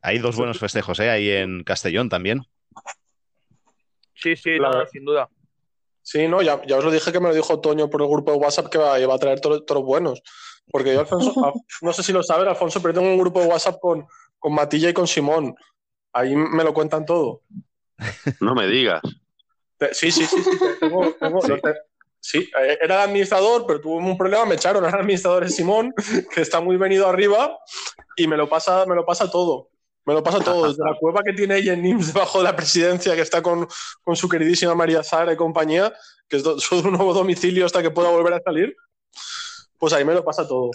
Hay 0.01 0.17
dos 0.19 0.35
buenos 0.35 0.59
festejos, 0.59 0.99
¿eh? 0.99 1.09
Ahí 1.09 1.29
en 1.29 1.63
Castellón 1.63 2.09
también. 2.09 2.41
Sí, 4.15 4.35
sí, 4.35 4.59
no, 4.59 4.85
sin 4.87 5.05
duda. 5.05 5.29
Sí, 6.03 6.27
no, 6.27 6.41
ya, 6.41 6.61
ya 6.65 6.77
os 6.77 6.83
lo 6.83 6.89
dije 6.91 7.11
que 7.11 7.19
me 7.19 7.29
lo 7.29 7.35
dijo 7.35 7.59
Toño 7.61 7.89
por 7.89 8.01
el 8.01 8.07
grupo 8.07 8.31
de 8.31 8.37
WhatsApp 8.37 8.69
que 8.69 8.77
va, 8.79 8.99
iba 8.99 9.13
a 9.13 9.19
traer 9.19 9.39
toros, 9.39 9.65
toros 9.65 9.83
buenos. 9.83 10.21
Porque 10.71 10.93
yo, 10.93 10.99
Alfonso, 11.01 11.33
a- 11.45 11.53
no 11.81 11.93
sé 11.93 12.01
si 12.03 12.11
lo 12.11 12.23
sabes, 12.23 12.47
Alfonso, 12.47 12.81
pero 12.81 12.93
tengo 12.95 13.07
un 13.07 13.19
grupo 13.19 13.39
de 13.39 13.47
WhatsApp 13.47 13.79
con, 13.79 14.07
con 14.39 14.53
Matilla 14.53 14.89
y 14.89 14.93
con 14.93 15.07
Simón. 15.07 15.55
Ahí 16.13 16.35
me 16.35 16.63
lo 16.63 16.73
cuentan 16.73 17.05
todo. 17.05 17.43
No 18.39 18.55
me 18.55 18.67
digas. 18.67 19.01
Te- 19.77 19.93
Sí, 19.93 20.11
sí, 20.11 20.25
sí, 20.25 20.41
sí. 20.43 20.57
te- 20.59 20.75
tengo- 20.77 21.13
tengo- 21.19 21.39
lo 21.47 21.59
te- 21.59 21.73
sí, 22.21 22.49
eh, 22.61 22.77
era 22.81 22.95
el 23.03 23.09
administrador, 23.09 23.65
pero 23.67 23.81
tuvo 23.81 23.97
un 23.97 24.17
problema, 24.17 24.45
me 24.45 24.55
echaron. 24.55 24.83
Ahora 24.85 24.97
el 24.97 25.01
administrador 25.03 25.43
es 25.43 25.55
Simón, 25.55 25.93
que 26.33 26.39
está 26.41 26.61
muy 26.61 26.77
venido 26.77 27.07
arriba 27.07 27.57
y 28.15 28.27
me 28.27 28.37
lo 28.37 28.47
pasa, 28.47 28.85
me 28.85 28.95
lo 28.95 29.05
pasa 29.05 29.29
todo. 29.29 29.67
Me 30.05 30.13
lo 30.15 30.23
pasa 30.23 30.39
todo, 30.39 30.67
desde 30.67 30.83
la 30.83 30.95
cueva 30.99 31.21
que 31.23 31.31
tiene 31.33 31.57
ella 31.57 31.73
en 31.73 31.83
NIMS 31.83 32.13
debajo 32.13 32.39
de 32.39 32.45
la 32.45 32.55
presidencia, 32.55 33.13
que 33.15 33.21
está 33.21 33.43
con, 33.43 33.67
con 34.03 34.15
su 34.15 34.27
queridísima 34.27 34.73
María 34.73 35.03
Sara 35.03 35.31
y 35.33 35.35
compañía, 35.35 35.93
que 36.27 36.37
es 36.37 36.43
su 36.57 36.89
nuevo 36.89 37.13
domicilio 37.13 37.65
hasta 37.67 37.81
que 37.83 37.91
pueda 37.91 38.09
volver 38.09 38.33
a 38.33 38.39
salir. 38.41 38.75
Pues 39.77 39.93
ahí 39.93 40.05
me 40.05 40.13
lo 40.13 40.23
pasa 40.23 40.47
todo. 40.47 40.71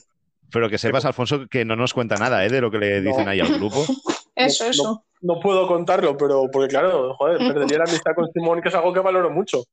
Pero 0.52 0.70
que 0.70 0.78
sepas, 0.78 1.04
Alfonso, 1.04 1.46
que 1.50 1.64
no 1.64 1.74
nos 1.74 1.92
cuenta 1.92 2.16
nada, 2.16 2.44
¿eh? 2.44 2.48
De 2.50 2.60
lo 2.60 2.70
que 2.70 2.78
le 2.78 3.00
dicen 3.00 3.24
No. 3.24 3.30
ahí 3.30 3.40
al 3.40 3.58
grupo. 3.58 3.84
Eso, 4.36 4.64
No- 4.64 4.70
eso. 4.70 5.02
No 5.22 5.40
puedo 5.40 5.66
contarlo, 5.66 6.14
pero 6.16 6.44
porque 6.52 6.68
claro, 6.68 7.14
joder, 7.14 7.38
perdería 7.52 7.78
la 7.78 7.84
amistad 7.84 8.12
con 8.14 8.30
Simón, 8.32 8.60
que 8.60 8.68
es 8.68 8.74
algo 8.74 8.92
que 8.92 9.00
valoro 9.00 9.30
mucho. 9.30 9.64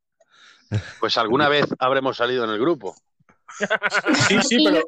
Pues 1.00 1.18
alguna 1.18 1.50
vez 1.50 1.66
habremos 1.80 2.18
salido 2.18 2.44
en 2.46 2.50
el 2.52 2.60
grupo. 2.60 2.96
Sí, 4.28 4.40
sí, 4.42 4.66
pero 4.66 4.82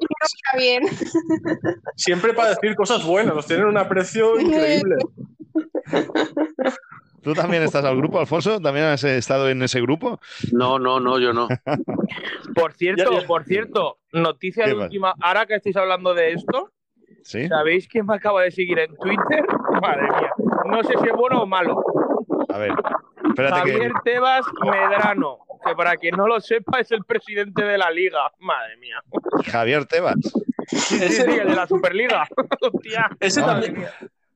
siempre 1.96 2.34
para 2.34 2.50
decir 2.50 2.76
cosas 2.76 3.06
buenas, 3.06 3.36
nos 3.36 3.46
tienen 3.46 3.66
un 3.68 3.78
aprecio 3.78 4.40
increíble. 4.40 4.96
¿Tú 7.22 7.34
también 7.34 7.64
estás 7.64 7.84
al 7.86 7.98
grupo, 7.98 8.20
Alfonso? 8.20 8.60
¿También 8.62 8.86
has 8.86 9.04
estado 9.04 9.50
en 9.50 9.62
ese 9.64 9.82
grupo? 9.82 10.20
No, 10.52 10.78
no, 10.80 11.00
no, 11.00 11.20
yo 11.20 11.34
no. 11.34 11.48
Por 12.56 12.74
cierto, 12.74 13.12
Ya, 13.14 13.22
ya. 13.22 13.28
por 13.28 13.44
cierto, 13.46 13.98
noticia 14.14 14.64
¿Qué 14.66 14.70
de 14.72 14.76
última. 14.78 15.14
Ahora 15.22 15.46
que 15.46 15.56
estáis 15.56 15.76
hablando 15.76 16.14
de 16.14 16.34
esto, 16.34 16.72
Sí. 17.24 17.48
¿sabéis 17.48 17.88
quién 17.88 18.06
me 18.06 18.16
acaba 18.16 18.44
de 18.44 18.52
seguir 18.52 18.78
en 18.80 18.96
Twitter? 18.96 19.44
Madre 19.82 20.04
mía. 20.04 20.32
No 20.68 20.84
sé 20.84 20.94
si 21.02 21.08
es 21.10 21.14
bueno 21.16 21.42
o 21.42 21.46
malo. 21.48 21.84
A 22.50 22.58
ver. 22.60 22.72
Espérate 23.28 23.64
que. 23.64 23.72
Javier 23.74 23.92
Tebas 24.04 24.46
Medrano, 24.62 25.40
que 25.66 25.76
para 25.76 25.98
quien 25.98 26.16
no 26.16 26.28
lo 26.28 26.40
sepa 26.40 26.80
es 26.80 26.92
el 26.92 27.04
presidente 27.04 27.64
de 27.64 27.78
la 27.78 27.90
liga. 27.92 28.32
Madre 28.40 28.78
mía. 28.78 29.02
Javier 29.52 29.86
Tebas. 29.86 30.16
Sí, 30.68 30.98
sí, 31.00 31.10
sí, 31.10 31.22
el 31.22 31.48
de 31.50 31.56
la 31.56 31.68
Superliga. 31.68 32.28
Hostia. 32.62 33.10
Ese 33.20 33.42
Madre 33.42 33.68
también, 33.68 33.74
mía. 33.80 33.94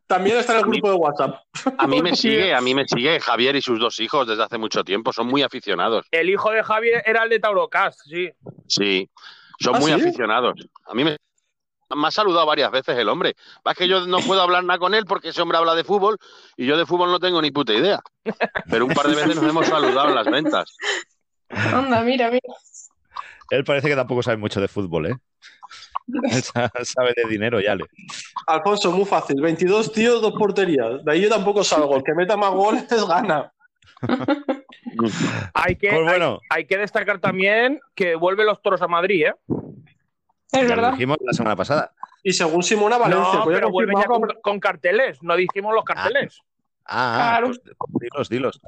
también 0.07 0.37
está 0.37 0.53
en 0.53 0.59
el 0.59 0.65
grupo 0.65 0.89
de 0.89 0.95
WhatsApp. 0.95 1.35
A 1.77 1.87
mí 1.87 2.01
me 2.01 2.15
sigue, 2.15 2.53
a 2.53 2.61
mí 2.61 2.73
me 2.75 2.85
sigue 2.87 3.19
Javier 3.19 3.55
y 3.55 3.61
sus 3.61 3.79
dos 3.79 3.99
hijos 3.99 4.27
desde 4.27 4.43
hace 4.43 4.57
mucho 4.57 4.83
tiempo. 4.83 5.13
Son 5.13 5.27
muy 5.27 5.41
aficionados. 5.43 6.05
El 6.11 6.29
hijo 6.29 6.51
de 6.51 6.63
Javier 6.63 7.03
era 7.05 7.23
el 7.23 7.29
de 7.29 7.39
Taurocast, 7.39 7.99
sí. 8.07 8.29
Sí, 8.67 9.09
son 9.59 9.75
¿Ah, 9.75 9.79
muy 9.79 9.91
sí? 9.91 9.99
aficionados. 10.01 10.53
A 10.85 10.93
mí 10.93 11.03
me, 11.03 11.17
me 11.95 12.07
ha 12.07 12.11
saludado 12.11 12.45
varias 12.45 12.69
veces 12.71 12.95
el 12.97 13.09
hombre. 13.09 13.33
Es 13.65 13.75
que 13.77 13.87
yo 13.87 14.05
no 14.05 14.19
puedo 14.19 14.41
hablar 14.41 14.63
nada 14.63 14.77
con 14.77 14.93
él 14.93 15.05
porque 15.05 15.29
ese 15.29 15.41
hombre 15.41 15.57
habla 15.57 15.73
de 15.73 15.83
fútbol 15.83 16.17
y 16.55 16.65
yo 16.67 16.77
de 16.77 16.85
fútbol 16.85 17.09
no 17.11 17.19
tengo 17.19 17.41
ni 17.41 17.49
puta 17.49 17.73
idea. 17.73 17.99
Pero 18.69 18.85
un 18.85 18.93
par 18.93 19.07
de 19.07 19.15
veces 19.15 19.35
nos 19.35 19.45
hemos 19.49 19.65
saludado 19.65 20.09
en 20.09 20.15
las 20.15 20.27
ventas. 20.27 20.77
Anda, 21.49 22.01
mira, 22.01 22.29
mira. 22.29 22.53
Él 23.49 23.63
parece 23.63 23.87
que 23.89 23.95
tampoco 23.95 24.21
sabe 24.23 24.37
mucho 24.37 24.61
de 24.61 24.67
fútbol, 24.67 25.07
¿eh? 25.07 25.15
Sabe 26.83 27.13
de 27.15 27.25
dinero, 27.29 27.59
ya 27.59 27.75
le. 27.75 27.85
Alfonso, 28.47 28.91
muy 28.91 29.05
fácil. 29.05 29.39
22 29.41 29.91
tíos, 29.91 30.21
dos 30.21 30.33
porterías. 30.33 31.03
De 31.05 31.11
ahí 31.11 31.21
yo 31.21 31.29
tampoco 31.29 31.63
salgo. 31.63 31.95
El 31.97 32.03
que 32.03 32.13
meta 32.13 32.35
más 32.35 32.51
goles 32.51 32.85
gana. 33.07 33.51
Hay 35.53 35.75
que, 35.75 35.89
Pues 35.89 36.03
bueno, 36.03 36.39
hay, 36.49 36.61
hay 36.61 36.65
que 36.65 36.77
destacar 36.77 37.19
también 37.19 37.79
que 37.95 38.15
vuelven 38.15 38.45
los 38.47 38.61
toros 38.61 38.81
a 38.81 38.87
Madrid, 38.87 39.25
¿eh? 39.27 39.33
Es 40.51 40.61
ya 40.61 40.61
lo 40.63 40.67
verdad. 40.69 40.91
dijimos 40.93 41.17
la 41.21 41.33
semana 41.33 41.55
pasada. 41.55 41.91
Y 42.23 42.33
según 42.33 42.63
Simona 42.63 42.97
Valencia. 42.97 43.39
no, 43.39 43.45
pero 43.45 43.69
vuelven 43.69 43.97
ya 43.99 44.05
con, 44.07 44.21
con 44.41 44.59
carteles. 44.59 45.21
No 45.21 45.35
dijimos 45.35 45.75
los 45.75 45.83
carteles. 45.83 46.41
Ah, 46.85 47.37
Claro. 47.39 47.47
pues, 47.47 47.61
dilos, 48.01 48.29
dilos. 48.29 48.61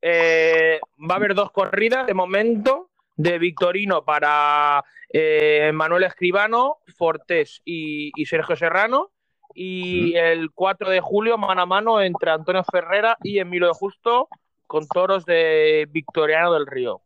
Eh, 0.00 0.78
va 1.08 1.14
a 1.14 1.16
haber 1.16 1.34
dos 1.34 1.50
corridas 1.50 2.06
de 2.06 2.14
momento 2.14 2.90
de 3.16 3.38
Victorino 3.38 4.04
para 4.04 4.84
eh, 5.12 5.70
Manuel 5.74 6.04
Escribano, 6.04 6.78
Fortés 6.96 7.60
y, 7.64 8.12
y 8.14 8.26
Sergio 8.26 8.56
Serrano. 8.56 9.10
Y 9.58 10.14
el 10.16 10.50
4 10.52 10.90
de 10.90 11.00
julio, 11.00 11.38
mano 11.38 11.62
a 11.62 11.66
mano 11.66 12.02
entre 12.02 12.30
Antonio 12.30 12.62
Ferrera 12.70 13.16
y 13.22 13.38
Emilio 13.38 13.68
de 13.68 13.72
Justo 13.72 14.28
con 14.66 14.86
toros 14.86 15.24
de 15.24 15.88
Victoriano 15.90 16.52
del 16.52 16.66
Río. 16.66 17.00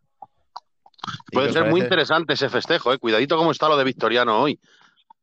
¿Y 1.31 1.35
Puede 1.37 1.53
ser 1.53 1.67
muy 1.67 1.81
interesante 1.81 2.33
ese 2.35 2.49
festejo, 2.49 2.93
¿eh? 2.93 2.99
Cuidadito 2.99 3.37
cómo 3.37 3.53
está 3.53 3.69
lo 3.69 3.77
de 3.77 3.85
Victoriano 3.85 4.43
hoy. 4.43 4.59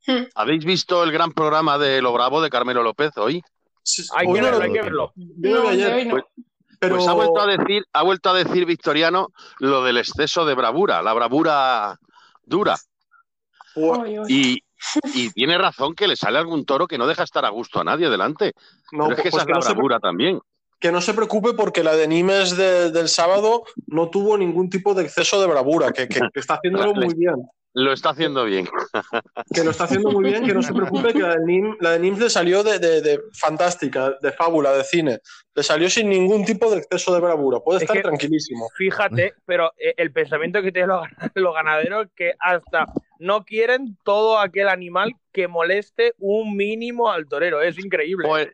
Hmm. 0.06 0.24
¿Habéis 0.36 0.64
visto 0.64 1.04
el 1.04 1.12
gran 1.12 1.34
programa 1.34 1.78
de 1.78 2.02
Lo 2.02 2.14
Bravo 2.14 2.42
de 2.42 2.50
Carmelo 2.50 2.82
López 2.82 3.12
hoy? 3.18 3.44
Sí, 3.84 4.04
Hay 4.16 4.26
hoy 4.28 4.36
que 4.36 4.42
no 4.42 4.46
verlo, 4.46 4.58
lo- 4.60 4.64
hay 4.64 4.72
que 4.74 4.82
verlo. 4.82 5.14
No, 5.16 5.68
ayer, 5.68 6.06
no. 6.08 6.12
Pues- 6.12 6.24
pero 6.80 6.96
Pues 6.96 7.08
ha 7.08 7.14
vuelto 7.14 7.40
a 7.42 7.48
decir, 7.48 7.84
ha 7.94 8.04
vuelto 8.04 8.30
a 8.30 8.34
decir 8.34 8.66
Victoriano 8.66 9.28
lo 9.60 9.84
del 9.84 9.98
exceso 9.98 10.46
de 10.46 10.54
bravura, 10.56 11.02
la 11.02 11.14
bravura 11.14 11.98
dura. 12.44 12.76
Pues, 13.74 14.00
Oy, 14.00 14.18
oy. 14.18 14.26
Y, 14.28 14.64
y 15.14 15.30
tiene 15.32 15.58
razón 15.58 15.94
que 15.96 16.08
le 16.08 16.16
sale 16.16 16.38
algún 16.38 16.66
toro 16.66 16.88
que 16.88 16.98
no 16.98 17.08
deja 17.08 17.24
estar 17.24 17.46
a 17.46 17.50
gusto 17.50 17.80
a 17.80 17.84
nadie 17.84 18.10
delante. 18.10 18.54
no, 18.92 19.06
Pero 19.06 19.18
es 19.18 19.24
que 19.24 19.30
pues 19.30 19.34
esa 19.34 19.42
es 19.42 19.46
que 19.48 19.52
la 19.54 19.58
no 19.58 19.62
se- 19.62 19.74
bravura 19.74 20.00
también. 20.00 20.40
que 20.80 20.92
no 20.92 21.02
se 21.02 21.14
preocupe 21.14 21.54
porque 21.54 21.84
la 21.84 21.96
de 21.96 22.08
Nimes 22.08 22.56
de- 22.56 22.92
del 22.92 23.10
sábado 23.10 23.64
no 23.88 24.10
tuvo 24.10 24.38
ningún 24.38 24.70
tipo 24.70 24.94
de 24.94 25.04
exceso 25.04 25.42
de 25.42 25.48
bravura, 25.48 25.92
que, 25.92 26.08
que- 26.08 26.20
que 26.34 26.40
está 26.40 26.56
haciéndolo 26.56 26.94
muy 26.94 27.14
bien. 27.16 27.36
Lo 27.80 27.94
está 27.94 28.10
haciendo 28.10 28.44
bien. 28.46 28.68
Que 29.54 29.64
lo 29.64 29.70
está 29.70 29.84
haciendo 29.84 30.10
muy 30.10 30.24
bien, 30.32 30.44
que 30.44 30.54
no 30.54 30.64
se 30.64 30.74
preocupe 30.74 31.14
que 31.14 31.20
la 31.20 31.36
de, 31.36 31.42
Nim- 31.46 31.78
la 31.80 31.92
de 31.92 32.00
Nimes 32.00 32.20
le 32.20 32.30
salió 32.32 32.64
de, 32.64 32.80
de- 32.80 33.02
de 33.04 33.22
fantástica, 33.34 34.16
de 34.20 34.32
fábula, 34.32 34.72
de 34.72 34.84
cine. 34.84 35.20
Le 35.54 35.62
salió 35.62 35.88
sin 35.88 36.10
ningún 36.10 36.44
tipo 36.44 36.72
de 36.72 36.80
exceso 36.80 37.14
de 37.14 37.20
bravura. 37.22 37.60
Puede 37.60 37.78
Es 37.78 37.84
estar 37.84 37.98
que- 37.98 38.02
tranquilísimo. 38.02 38.68
Fíjate, 38.76 39.36
pero 39.46 39.74
eh, 39.78 39.94
el 39.98 40.12
pensamiento 40.12 40.64
que 40.64 40.72
tienen 40.72 40.90
los 41.36 41.54
ganaderos 41.54 42.08
es 42.08 42.12
que 42.16 42.34
hasta 42.40 42.86
no 43.20 43.46
quieren 43.46 43.96
todo 44.04 44.40
aquel 44.40 44.70
animal 44.70 45.12
que 45.32 45.48
moleste 45.48 46.16
un 46.18 46.56
mínimo 46.58 47.12
al 47.12 47.28
torero. 47.28 47.62
Es 47.62 47.78
increíble. 47.78 48.28
Pues 48.28 48.48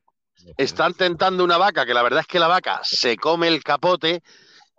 están 0.58 0.94
tentando 0.96 1.46
una 1.46 1.58
vaca, 1.58 1.86
que 1.86 1.94
la 1.94 2.04
verdad 2.04 2.20
es 2.20 2.28
que 2.28 2.40
la 2.40 2.50
vaca 2.50 2.82
se 2.84 3.16
come 3.16 3.48
el 3.48 3.64
capote 3.64 4.22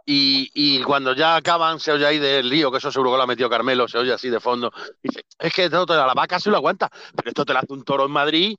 Y, 0.07 0.51
y 0.55 0.83
cuando 0.83 1.15
ya 1.15 1.37
acaban, 1.37 1.81
se 1.81 1.91
oye 1.93 2.07
ahí 2.07 2.19
del 2.19 2.49
lío, 2.49 2.71
que 2.71 2.77
eso 2.79 2.93
seguro 2.93 3.13
que 3.13 3.17
lo 3.17 3.23
ha 3.23 3.27
metido 3.27 3.49
Carmelo, 3.49 3.89
se 3.89 3.97
oye 3.99 4.13
así 4.13 4.29
de 4.29 4.39
fondo. 4.41 4.71
Dice, 5.03 5.25
es 5.39 5.53
que 5.53 5.65
esto 5.65 5.87
te- 5.87 5.95
la 5.95 6.13
vaca 6.13 6.39
se 6.39 6.51
lo 6.51 6.57
aguanta, 6.59 6.91
pero 7.17 7.29
esto 7.31 7.45
te 7.47 7.53
lo 7.55 7.59
hace 7.61 7.73
un 7.73 7.85
toro 7.85 8.05
en 8.05 8.11
Madrid 8.11 8.55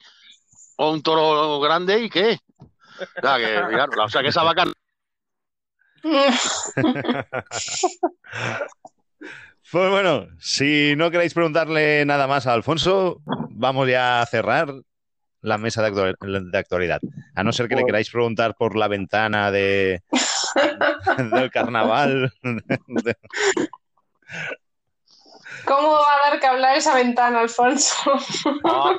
o 0.77 0.91
un 0.91 1.03
toro 1.03 1.59
grande 1.59 1.99
y 2.03 2.09
qué. 2.09 2.39
O 2.99 3.05
sea, 3.21 3.37
que, 3.37 3.53
claro, 3.69 3.91
o 4.05 4.09
sea, 4.09 4.21
que 4.23 4.29
esa 4.29 4.43
vaca 4.43 4.65
Pues 9.71 9.89
bueno, 9.89 10.27
si 10.39 10.95
no 10.95 11.09
queréis 11.11 11.33
preguntarle 11.33 12.05
nada 12.05 12.27
más 12.27 12.45
a 12.47 12.53
Alfonso, 12.53 13.21
vamos 13.49 13.89
ya 13.89 14.21
a 14.21 14.25
cerrar 14.25 14.71
la 15.41 15.57
mesa 15.57 15.81
de, 15.83 15.91
actu- 15.91 16.49
de 16.51 16.57
actualidad. 16.57 17.01
A 17.35 17.43
no 17.43 17.51
ser 17.51 17.67
que 17.67 17.75
le 17.75 17.83
queráis 17.83 18.09
preguntar 18.09 18.55
por 18.55 18.75
la 18.77 18.87
ventana 18.87 19.51
de 19.51 20.01
del 21.31 21.51
carnaval. 21.51 22.31
¿Cómo 25.65 25.93
va 25.93 26.13
a 26.13 26.29
dar 26.29 26.39
que 26.39 26.45
hablar 26.47 26.77
esa 26.77 26.93
ventana, 26.95 27.39
Alfonso? 27.41 27.95
Ah, 28.65 28.95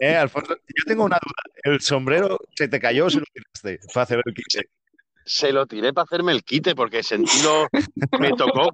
Eh, 0.00 0.16
Alfonso, 0.16 0.54
yo 0.54 0.84
tengo 0.86 1.04
una 1.04 1.18
duda. 1.22 1.52
¿El 1.64 1.80
sombrero 1.80 2.38
se 2.54 2.68
te 2.68 2.78
cayó 2.80 3.06
o 3.06 3.10
se 3.10 3.18
lo 3.18 3.24
tiraste 3.32 3.80
para 3.92 4.04
hacer 4.04 4.20
el 4.24 4.34
quite? 4.34 4.68
se 5.26 5.52
lo 5.52 5.66
tiré 5.66 5.94
para 5.94 6.04
hacerme 6.04 6.32
el 6.32 6.44
quite 6.44 6.74
porque 6.74 7.02
sentí 7.02 7.42
lo. 7.42 7.66
Me 8.18 8.32
tocó. 8.32 8.68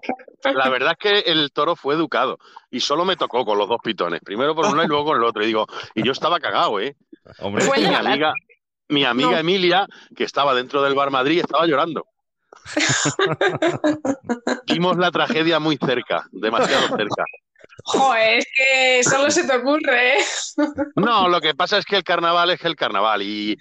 La 0.53 0.68
verdad 0.68 0.96
es 0.98 0.98
que 0.98 1.30
el 1.30 1.53
toro 1.53 1.76
fue 1.76 1.94
educado 1.94 2.38
y 2.70 2.80
solo 2.80 3.05
me 3.05 3.14
tocó 3.16 3.44
con 3.44 3.57
los 3.57 3.68
dos 3.68 3.78
pitones. 3.82 4.20
Primero 4.20 4.55
por 4.55 4.66
uno 4.66 4.82
y 4.82 4.88
luego 4.88 5.05
con 5.05 5.16
el 5.18 5.24
otro. 5.24 5.44
Y 5.44 5.46
digo, 5.46 5.66
y 5.94 6.03
yo 6.03 6.11
estaba 6.11 6.40
cagado, 6.40 6.80
¿eh? 6.80 6.96
Hombre, 7.38 7.64
mi 7.78 7.94
amiga, 7.94 8.34
mi 8.91 9.05
amiga 9.05 9.30
No. 9.30 9.38
Emilia, 9.38 9.86
que 10.14 10.24
estaba 10.24 10.55
dentro 10.55 10.82
del 10.82 10.95
bar 10.95 11.11
Madrid, 11.11 11.41
estaba 11.41 11.66
llorando. 11.66 12.07
Vimos 14.66 14.97
la 14.97 15.11
tragedia 15.11 15.59
muy 15.59 15.76
cerca, 15.76 16.26
demasiado 16.32 16.97
cerca. 16.97 17.24
Joder, 17.84 18.38
es 18.38 18.47
que 18.55 19.05
solo 19.05 19.30
se 19.30 19.47
te 19.47 19.57
ocurre, 19.57 20.18
¿eh? 20.18 20.24
No, 20.97 21.28
lo 21.28 21.41
que 21.41 21.55
pasa 21.55 21.78
es 21.78 21.86
que 21.86 21.97
el 21.97 22.05
carnaval 22.05 22.51
es 22.51 22.64
el 22.64 22.76
carnaval 22.76 23.22
y, 23.22 23.57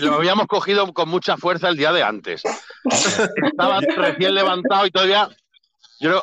lo 0.00 0.14
habíamos 0.14 0.46
cogido 0.46 0.92
con 0.92 1.08
mucha 1.08 1.36
fuerza 1.36 1.68
el 1.68 1.76
día 1.76 1.92
de 1.92 2.02
antes. 2.02 2.42
Estaba 2.84 3.80
recién 3.80 4.34
levantado 4.34 4.86
y 4.86 4.90
todavía. 4.90 5.28
Yo 6.00 6.10
creo, 6.10 6.22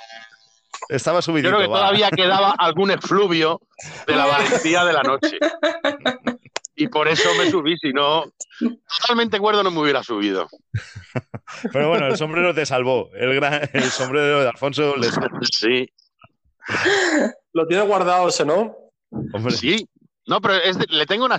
estaba 0.89 1.21
yo 1.21 1.33
creo 1.33 1.59
que 1.59 1.67
va. 1.67 1.79
todavía 1.79 2.11
quedaba 2.11 2.53
algún 2.57 2.91
efluvio 2.91 3.61
de 4.05 4.15
la 4.15 4.25
valentía 4.25 4.85
de 4.85 4.93
la 4.93 5.03
noche. 5.03 5.37
Y 6.75 6.87
por 6.87 7.07
eso 7.07 7.29
me 7.37 7.49
subí, 7.51 7.75
si 7.77 7.91
no, 7.91 8.25
totalmente 8.99 9.39
cuerdo 9.39 9.61
no 9.63 9.71
me 9.71 9.79
hubiera 9.81 10.03
subido. 10.03 10.47
Pero 11.73 11.89
bueno, 11.89 12.07
el 12.07 12.17
sombrero 12.17 12.53
te 12.53 12.65
salvó. 12.65 13.09
El, 13.13 13.35
gran- 13.35 13.69
el 13.73 13.83
sombrero 13.83 14.41
de 14.41 14.47
Alfonso 14.49 14.95
les... 14.95 15.13
Sí, 15.51 15.87
Lo 17.53 17.67
tiene 17.67 17.83
guardado 17.83 18.29
ese, 18.29 18.45
¿no? 18.45 18.75
Hombre, 19.33 19.51
sí. 19.51 19.87
No, 20.27 20.39
pero 20.39 20.55
es 20.55 20.77
de- 20.77 20.85
le 20.89 21.05
tengo 21.05 21.25
una 21.25 21.37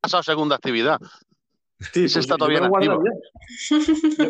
pasado 0.00 0.22
segunda 0.22 0.56
actividad. 0.56 0.98
Sí, 1.92 2.04
Ese 2.04 2.20
está 2.20 2.34
yo 2.34 2.38
todavía 2.38 2.60
me 2.62 2.66
activo. 2.68 3.02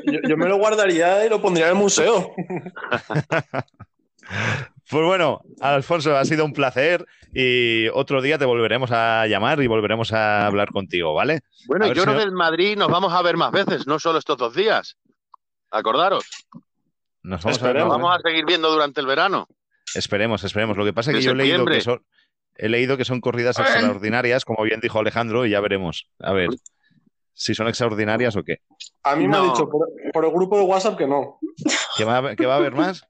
yo- 0.06 0.20
yo 0.28 0.36
me 0.36 0.48
lo 0.48 0.56
guardaría 0.58 1.24
y 1.24 1.28
lo 1.28 1.40
pondría 1.40 1.66
en 1.66 1.72
el 1.72 1.78
museo. 1.78 2.32
Pues 4.90 5.04
bueno, 5.04 5.40
Alfonso, 5.60 6.16
ha 6.16 6.24
sido 6.24 6.44
un 6.44 6.52
placer 6.52 7.06
y 7.32 7.88
otro 7.88 8.20
día 8.22 8.38
te 8.38 8.44
volveremos 8.44 8.90
a 8.92 9.26
llamar 9.28 9.62
y 9.62 9.66
volveremos 9.68 10.12
a 10.12 10.46
hablar 10.46 10.70
contigo, 10.72 11.14
¿vale? 11.14 11.40
Bueno, 11.66 11.86
yo 11.86 11.94
si 11.94 12.00
creo 12.00 12.14
no- 12.14 12.18
que 12.20 12.26
en 12.26 12.34
Madrid 12.34 12.76
nos 12.76 12.88
vamos 12.88 13.12
a 13.12 13.22
ver 13.22 13.36
más 13.36 13.52
veces, 13.52 13.86
no 13.86 13.98
solo 14.00 14.18
estos 14.18 14.36
dos 14.36 14.54
días. 14.54 14.96
Acordaros, 15.70 16.24
Nos 17.22 17.44
vamos 17.44 17.58
a 17.62 17.62
ver, 17.66 17.76
Esperemos. 17.76 17.98
¿no? 17.98 18.02
vamos 18.04 18.18
a 18.18 18.28
seguir 18.28 18.44
viendo 18.44 18.70
durante 18.72 19.00
el 19.00 19.06
verano. 19.06 19.46
Esperemos, 19.94 20.42
esperemos. 20.42 20.76
Lo 20.76 20.84
que 20.84 20.92
pasa 20.92 21.10
es 21.12 21.18
que 21.18 21.22
yo 21.22 21.32
he 21.32 21.34
leído 21.36 21.64
que 21.66 21.80
son, 21.80 22.04
he 22.56 22.68
leído 22.68 22.96
que 22.96 23.04
son 23.04 23.20
corridas 23.20 23.58
extraordinarias, 23.58 24.44
como 24.44 24.64
bien 24.64 24.80
dijo 24.80 24.98
Alejandro, 24.98 25.46
y 25.46 25.50
ya 25.50 25.60
veremos. 25.60 26.08
A 26.18 26.32
ver 26.32 26.48
si 27.32 27.54
son 27.54 27.68
extraordinarias 27.68 28.34
o 28.36 28.42
qué. 28.42 28.58
A 29.04 29.14
mí 29.16 29.28
me 29.28 29.36
ha 29.36 29.40
dicho 29.42 29.68
por, 29.68 29.86
por 30.12 30.24
el 30.24 30.30
grupo 30.32 30.58
de 30.58 30.64
WhatsApp 30.64 30.98
que 30.98 31.06
no. 31.06 31.38
¿Que 31.96 32.04
va, 32.04 32.14
a 32.14 32.18
haber- 32.18 32.36
que 32.36 32.46
va 32.46 32.54
a 32.54 32.56
haber 32.58 32.72
más? 32.74 33.06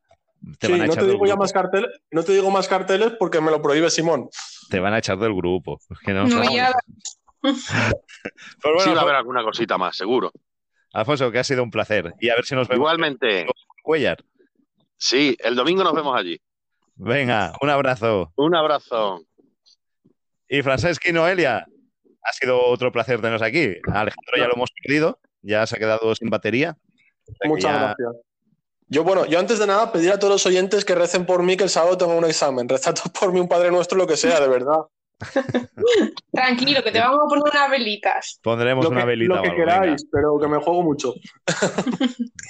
Te 0.58 0.66
Sí, 0.66 0.72
van 0.72 0.80
a 0.82 0.86
no 0.86 0.92
echar 0.92 1.04
te 1.04 1.10
digo 1.10 1.26
ya 1.26 1.36
más 1.36 1.52
carteles, 1.52 1.90
no 2.10 2.22
te 2.24 2.32
digo 2.32 2.50
más 2.50 2.66
carteles 2.68 3.12
porque 3.18 3.40
me 3.40 3.50
lo 3.50 3.60
prohíbe 3.60 3.90
Simón. 3.90 4.28
Te 4.70 4.80
van 4.80 4.94
a 4.94 4.98
echar 4.98 5.18
del 5.18 5.34
grupo. 5.34 5.78
Es 5.90 5.98
que 5.98 6.12
no, 6.12 6.26
No, 6.26 6.42
no. 6.44 6.54
ya- 6.54 6.72
Pues 7.42 7.66
bueno, 8.62 8.80
sí, 8.80 8.90
va 8.90 9.00
a 9.00 9.02
haber 9.02 9.14
alguna 9.16 9.42
cosita 9.42 9.78
más, 9.78 9.96
seguro. 9.96 10.32
Alfonso, 10.92 11.30
que 11.30 11.38
ha 11.38 11.44
sido 11.44 11.62
un 11.62 11.70
placer. 11.70 12.14
Y 12.20 12.28
a 12.30 12.34
ver 12.34 12.44
si 12.44 12.54
nos 12.54 12.68
vemos 12.68 12.80
Igualmente, 12.80 13.40
en 13.42 13.46
Cuellar. 13.82 14.24
sí, 14.96 15.36
el 15.40 15.54
domingo 15.54 15.84
nos 15.84 15.94
vemos 15.94 16.16
allí. 16.18 16.40
Venga, 16.96 17.52
un 17.62 17.70
abrazo. 17.70 18.32
Un 18.36 18.54
abrazo. 18.54 19.22
Y 20.48 20.62
Francesc 20.62 21.06
y 21.06 21.12
Noelia, 21.12 21.66
ha 22.22 22.32
sido 22.32 22.60
otro 22.66 22.90
placer 22.92 23.20
teneros 23.20 23.40
aquí. 23.42 23.76
A 23.92 24.00
Alejandro 24.00 24.36
ya 24.36 24.46
lo 24.48 24.54
hemos 24.54 24.70
perdido, 24.82 25.18
ya 25.42 25.66
se 25.66 25.76
ha 25.76 25.78
quedado 25.78 26.14
sin 26.14 26.28
batería. 26.28 26.76
Muchas 27.44 27.72
ya- 27.72 27.78
gracias. 27.96 28.16
Yo, 28.92 29.04
bueno, 29.04 29.24
yo 29.24 29.38
antes 29.38 29.58
de 29.60 29.66
nada 29.68 29.92
pedir 29.92 30.10
a 30.10 30.18
todos 30.18 30.32
los 30.32 30.46
oyentes 30.46 30.84
que 30.84 30.96
recen 30.96 31.24
por 31.24 31.42
mí 31.44 31.56
que 31.56 31.62
el 31.64 31.70
sábado 31.70 31.96
tengo 31.96 32.14
un 32.16 32.24
examen. 32.24 32.68
Rezad 32.68 32.94
todos 32.94 33.10
por 33.18 33.32
mí 33.32 33.38
un 33.40 33.48
Padre 33.48 33.70
Nuestro, 33.70 33.96
lo 33.96 34.06
que 34.06 34.16
sea, 34.16 34.40
de 34.40 34.48
verdad. 34.48 34.78
Tranquilo, 36.32 36.82
que 36.82 36.90
te 36.90 36.98
vamos 36.98 37.20
a 37.24 37.28
poner 37.28 37.44
unas 37.52 37.70
velitas. 37.70 38.40
Pondremos 38.42 38.84
Lo 38.84 38.90
una 38.90 39.00
que, 39.02 39.06
velita 39.06 39.34
lo 39.34 39.40
o 39.40 39.42
que 39.44 39.50
venga. 39.50 39.64
queráis, 39.64 40.06
pero 40.10 40.38
que 40.40 40.48
me 40.48 40.58
juego 40.58 40.82
mucho. 40.82 41.14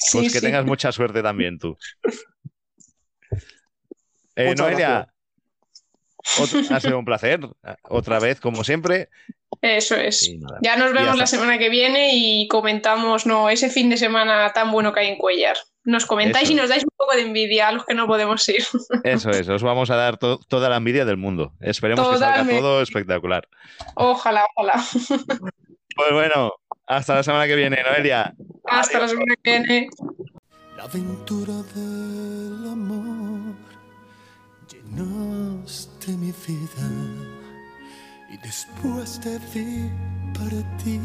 Sí, 0.03 0.18
Pues 0.18 0.32
que 0.32 0.38
sí. 0.41 0.47
tengas 0.47 0.64
mucha 0.64 0.91
suerte 0.93 1.22
también 1.22 1.59
tú. 1.59 1.76
Eh, 4.34 4.55
Noelia, 4.57 5.12
ha 6.70 6.80
sido 6.80 6.99
un 6.99 7.05
placer. 7.05 7.41
Otra 7.88 8.18
vez, 8.18 8.41
como 8.41 8.64
siempre. 8.64 9.11
Eso 9.61 9.95
es. 9.97 10.30
Ya 10.62 10.76
nos 10.76 10.93
vemos 10.93 11.18
la 11.18 11.26
semana 11.26 11.59
que 11.59 11.68
viene 11.68 12.11
y 12.14 12.49
comentamos 12.49 13.26
no, 13.26 13.51
ese 13.51 13.68
fin 13.68 13.91
de 13.91 13.99
semana 13.99 14.53
tan 14.55 14.72
bueno 14.72 14.93
que 14.93 15.01
hay 15.01 15.09
en 15.09 15.18
Cuellar. 15.18 15.57
Nos 15.84 16.04
comentáis 16.06 16.44
Eso 16.44 16.52
y 16.52 16.56
nos 16.56 16.68
dais 16.68 16.84
un 16.84 16.90
poco 16.96 17.14
de 17.16 17.22
envidia 17.22 17.68
a 17.68 17.72
los 17.72 17.86
que 17.86 17.94
no 17.94 18.06
podemos 18.06 18.46
ir. 18.48 18.62
Eso 19.04 19.30
es, 19.30 19.48
os 19.48 19.62
vamos 19.62 19.90
a 19.90 19.96
dar 19.96 20.18
to- 20.18 20.38
toda 20.48 20.68
la 20.68 20.76
envidia 20.76 21.04
del 21.04 21.16
mundo. 21.16 21.54
Esperemos 21.60 22.06
que 22.08 22.18
salga 22.18 22.46
todo 22.48 22.82
espectacular. 22.82 23.48
Ojalá, 23.94 24.44
ojalá. 24.56 24.74
Pues 25.96 26.12
bueno, 26.12 26.52
hasta 26.86 27.16
la 27.16 27.22
semana 27.22 27.46
que 27.46 27.56
viene, 27.56 27.82
Noelia. 27.82 28.32
Hasta 28.64 29.00
la 29.00 29.08
semana 29.08 29.34
que 29.42 29.50
viene. 29.58 29.88
La 30.76 30.84
aventura 30.84 31.52
del 31.74 32.68
amor 32.70 33.54
llenaste 34.70 36.12
mi 36.12 36.32
vida 36.46 36.88
y 38.32 38.36
después 38.38 39.20
te 39.20 39.38
vi 39.52 39.90
partir 40.32 41.00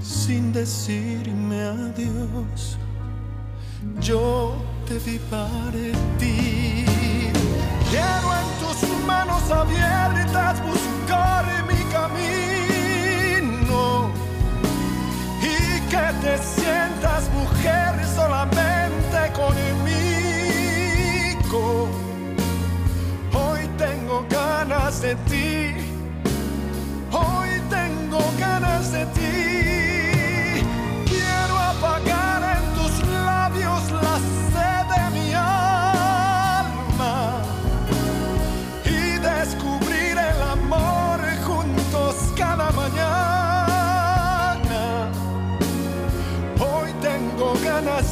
sin 0.00 0.52
decirme 0.52 1.60
adiós. 1.62 2.78
Yo 4.00 4.54
te 4.86 4.98
vi 4.98 5.18
partir. 5.30 5.94
Quiero 7.90 8.28
en 8.40 8.48
tus 8.60 8.78
manos 9.06 9.50
abiertas 9.50 10.60
buscar 10.62 11.44
mi 11.68 11.82
camino 11.92 13.80
y 15.40 15.80
que 15.88 16.06
te 16.22 16.38
sientas 16.38 17.30
mujer 17.32 17.90
solamente 18.14 19.32
conmigo. 19.32 20.02
Hoy 23.32 23.60
tengo 23.78 24.26
ganas 24.28 25.00
de 25.00 25.14
ti, 25.30 25.74
hoy 27.12 27.50
tengo 27.70 28.20
ganas 28.38 28.92
de 28.92 29.06
ti. 29.06 30.62
Quiero 31.06 31.58
apagar 31.58 32.58
en 32.58 32.73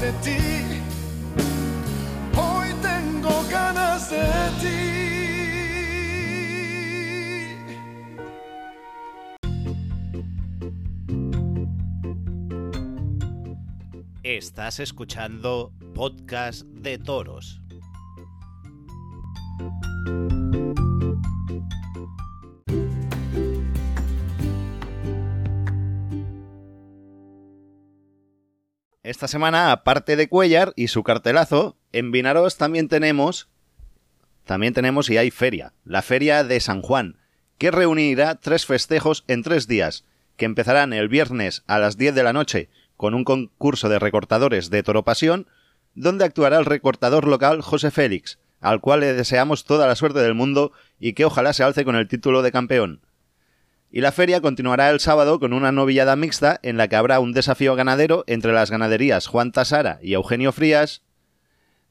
de 0.02 0.12
ti. 0.24 0.82
Hoy 2.36 2.68
tengo 2.82 3.44
ganas 3.48 4.10
de 4.10 4.26
ti. 4.60 4.78
Estás 14.24 14.80
escuchando 14.80 15.72
Podcast 15.94 16.62
de 16.64 16.98
Toros. 16.98 17.62
Esta 29.04 29.26
semana, 29.26 29.72
aparte 29.72 30.14
de 30.14 30.28
Cuellar 30.28 30.72
y 30.76 30.86
su 30.86 31.02
cartelazo, 31.02 31.76
en 31.90 32.12
Vinaros 32.12 32.56
también 32.56 32.86
tenemos. 32.86 33.48
También 34.44 34.74
tenemos 34.74 35.10
y 35.10 35.16
hay 35.16 35.32
feria. 35.32 35.72
La 35.84 36.02
Feria 36.02 36.44
de 36.44 36.60
San 36.60 36.82
Juan, 36.82 37.16
que 37.58 37.72
reunirá 37.72 38.36
tres 38.36 38.64
festejos 38.64 39.24
en 39.26 39.42
tres 39.42 39.66
días, 39.66 40.04
que 40.36 40.44
empezarán 40.44 40.92
el 40.92 41.08
viernes 41.08 41.64
a 41.66 41.80
las 41.80 41.96
10 41.96 42.14
de 42.14 42.22
la 42.22 42.32
noche 42.32 42.70
con 42.96 43.14
un 43.14 43.24
concurso 43.24 43.88
de 43.88 43.98
recortadores 43.98 44.70
de 44.70 44.84
Toro 44.84 45.02
Pasión, 45.02 45.48
donde 45.96 46.24
actuará 46.24 46.58
el 46.58 46.64
recortador 46.64 47.26
local 47.26 47.60
José 47.60 47.90
Félix, 47.90 48.38
al 48.60 48.80
cual 48.80 49.00
le 49.00 49.14
deseamos 49.14 49.64
toda 49.64 49.88
la 49.88 49.96
suerte 49.96 50.20
del 50.20 50.34
mundo 50.34 50.70
y 51.00 51.14
que 51.14 51.24
ojalá 51.24 51.52
se 51.54 51.64
alce 51.64 51.84
con 51.84 51.96
el 51.96 52.06
título 52.06 52.42
de 52.42 52.52
campeón. 52.52 53.00
Y 53.94 54.00
la 54.00 54.10
feria 54.10 54.40
continuará 54.40 54.88
el 54.88 55.00
sábado 55.00 55.38
con 55.38 55.52
una 55.52 55.70
novillada 55.70 56.16
mixta 56.16 56.58
en 56.62 56.78
la 56.78 56.88
que 56.88 56.96
habrá 56.96 57.20
un 57.20 57.34
desafío 57.34 57.76
ganadero 57.76 58.24
entre 58.26 58.54
las 58.54 58.70
ganaderías 58.70 59.26
Juan 59.26 59.52
Tasara 59.52 59.98
y 60.02 60.14
Eugenio 60.14 60.50
Frías. 60.52 61.02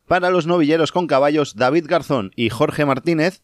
Para 0.08 0.32
los 0.32 0.48
novilleros 0.48 0.92
con 0.92 1.06
caballos 1.06 1.56
David 1.56 1.86
Garzón 1.88 2.32
y 2.36 2.50
Jorge 2.50 2.86
Martínez. 2.86 3.44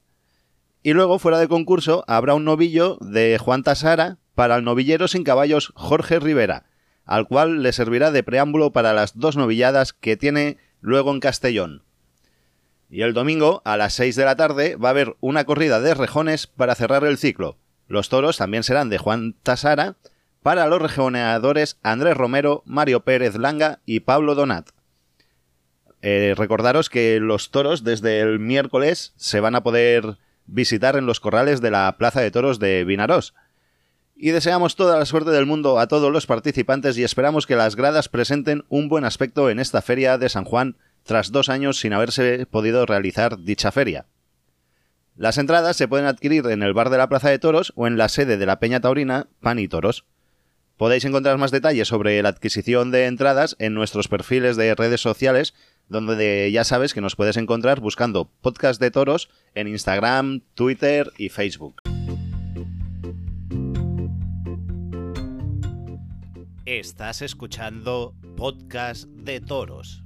Y 0.82 0.94
luego, 0.94 1.20
fuera 1.20 1.38
de 1.38 1.48
concurso, 1.48 2.04
habrá 2.08 2.34
un 2.34 2.46
novillo 2.46 2.98
de 3.00 3.38
Juan 3.38 3.62
Tasara 3.62 4.18
para 4.34 4.56
el 4.56 4.64
novillero 4.64 5.08
sin 5.08 5.24
caballos 5.24 5.72
Jorge 5.76 6.20
Rivera, 6.20 6.66
al 7.06 7.28
cual 7.28 7.62
le 7.62 7.72
servirá 7.74 8.10
de 8.10 8.24
preámbulo 8.24 8.72
para 8.72 8.94
las 8.94 9.20
dos 9.20 9.38
novilladas 9.38 9.94
que 9.94 10.18
tiene 10.18 10.58
luego 10.82 11.12
en 11.12 11.20
Castellón. 11.20 11.84
Y 12.90 13.02
el 13.02 13.14
domingo, 13.14 13.62
a 13.66 13.78
las 13.78 13.94
6 13.94 14.16
de 14.16 14.26
la 14.26 14.36
tarde, 14.36 14.78
va 14.78 14.90
a 14.90 14.92
haber 14.92 15.16
una 15.20 15.44
corrida 15.44 15.80
de 15.80 15.94
rejones 15.94 16.48
para 16.48 16.74
cerrar 16.74 17.04
el 17.04 17.20
ciclo. 17.20 17.60
Los 17.88 18.10
toros 18.10 18.38
también 18.38 18.64
serán 18.64 18.90
de 18.90 18.98
Juan 18.98 19.36
Tasara 19.44 19.96
para 20.42 20.68
los 20.68 20.82
rejoneadores 20.82 21.78
Andrés 21.84 22.16
Romero, 22.16 22.64
Mario 22.66 23.02
Pérez 23.02 23.36
Langa 23.36 23.80
y 23.86 24.02
Pablo 24.02 24.36
Donat. 24.36 24.70
Eh, 26.02 26.36
recordaros 26.38 26.90
que 26.90 27.20
los 27.20 27.52
toros 27.52 27.84
desde 27.84 28.20
el 28.20 28.40
miércoles 28.40 29.14
se 29.16 29.40
van 29.40 29.56
a 29.56 29.64
poder 29.64 30.18
visitar 30.46 30.96
en 30.96 31.06
los 31.06 31.20
corrales 31.20 31.60
de 31.60 31.72
la 31.72 31.96
Plaza 31.98 32.22
de 32.22 32.32
Toros 32.32 32.60
de 32.60 32.84
Vinarós. 32.86 33.34
Y 34.16 34.32
deseamos 34.32 34.76
toda 34.76 34.98
la 34.98 35.06
suerte 35.06 35.32
del 35.32 35.46
mundo 35.46 35.80
a 35.80 35.88
todos 35.88 36.12
los 36.12 36.26
participantes 36.26 36.98
y 36.98 37.04
esperamos 37.04 37.46
que 37.46 37.56
las 37.56 37.76
gradas 37.76 38.10
presenten 38.10 38.66
un 38.70 38.90
buen 38.90 39.06
aspecto 39.06 39.50
en 39.50 39.60
esta 39.60 39.82
feria 39.82 40.18
de 40.18 40.30
San 40.30 40.46
Juan 40.46 40.78
tras 41.04 41.32
dos 41.32 41.50
años 41.50 41.80
sin 41.80 41.94
haberse 41.94 42.46
podido 42.46 42.86
realizar 42.86 43.38
dicha 43.40 43.72
feria. 43.72 44.06
Las 45.18 45.40
entradas 45.40 45.76
se 45.76 45.88
pueden 45.88 46.06
adquirir 46.06 46.46
en 46.46 46.62
el 46.62 46.74
bar 46.74 46.92
de 46.92 47.00
la 47.00 47.10
Plaza 47.10 47.32
de 47.32 47.40
Toros 47.40 47.74
o 47.76 47.88
en 47.88 47.98
la 47.98 48.08
sede 48.08 48.38
de 48.38 48.46
la 48.46 48.60
Peña 48.60 48.82
Taurina 48.82 49.28
Pan 49.42 49.58
y 49.58 49.68
Toros. 49.68 50.06
Podéis 50.78 51.06
encontrar 51.06 51.40
más 51.40 51.50
detalles 51.50 51.88
sobre 51.88 52.22
la 52.22 52.30
adquisición 52.30 52.92
de 52.92 53.08
entradas 53.08 53.56
en 53.58 53.74
nuestros 53.74 54.08
perfiles 54.08 54.58
de 54.58 54.76
redes 54.76 55.02
sociales, 55.02 55.56
donde 55.90 56.52
ya 56.52 56.64
sabes 56.64 56.94
que 56.94 57.02
nos 57.02 57.16
puedes 57.16 57.36
encontrar 57.36 57.80
buscando 57.80 58.30
podcast 58.42 58.80
de 58.80 58.92
toros 58.92 59.30
en 59.56 59.68
Instagram, 59.68 60.42
Twitter 60.54 61.12
y 61.18 61.30
Facebook. 61.30 61.82
Estás 66.68 67.24
escuchando 67.24 68.14
Podcast 68.36 69.06
de 69.08 69.42
Toros. 69.42 70.04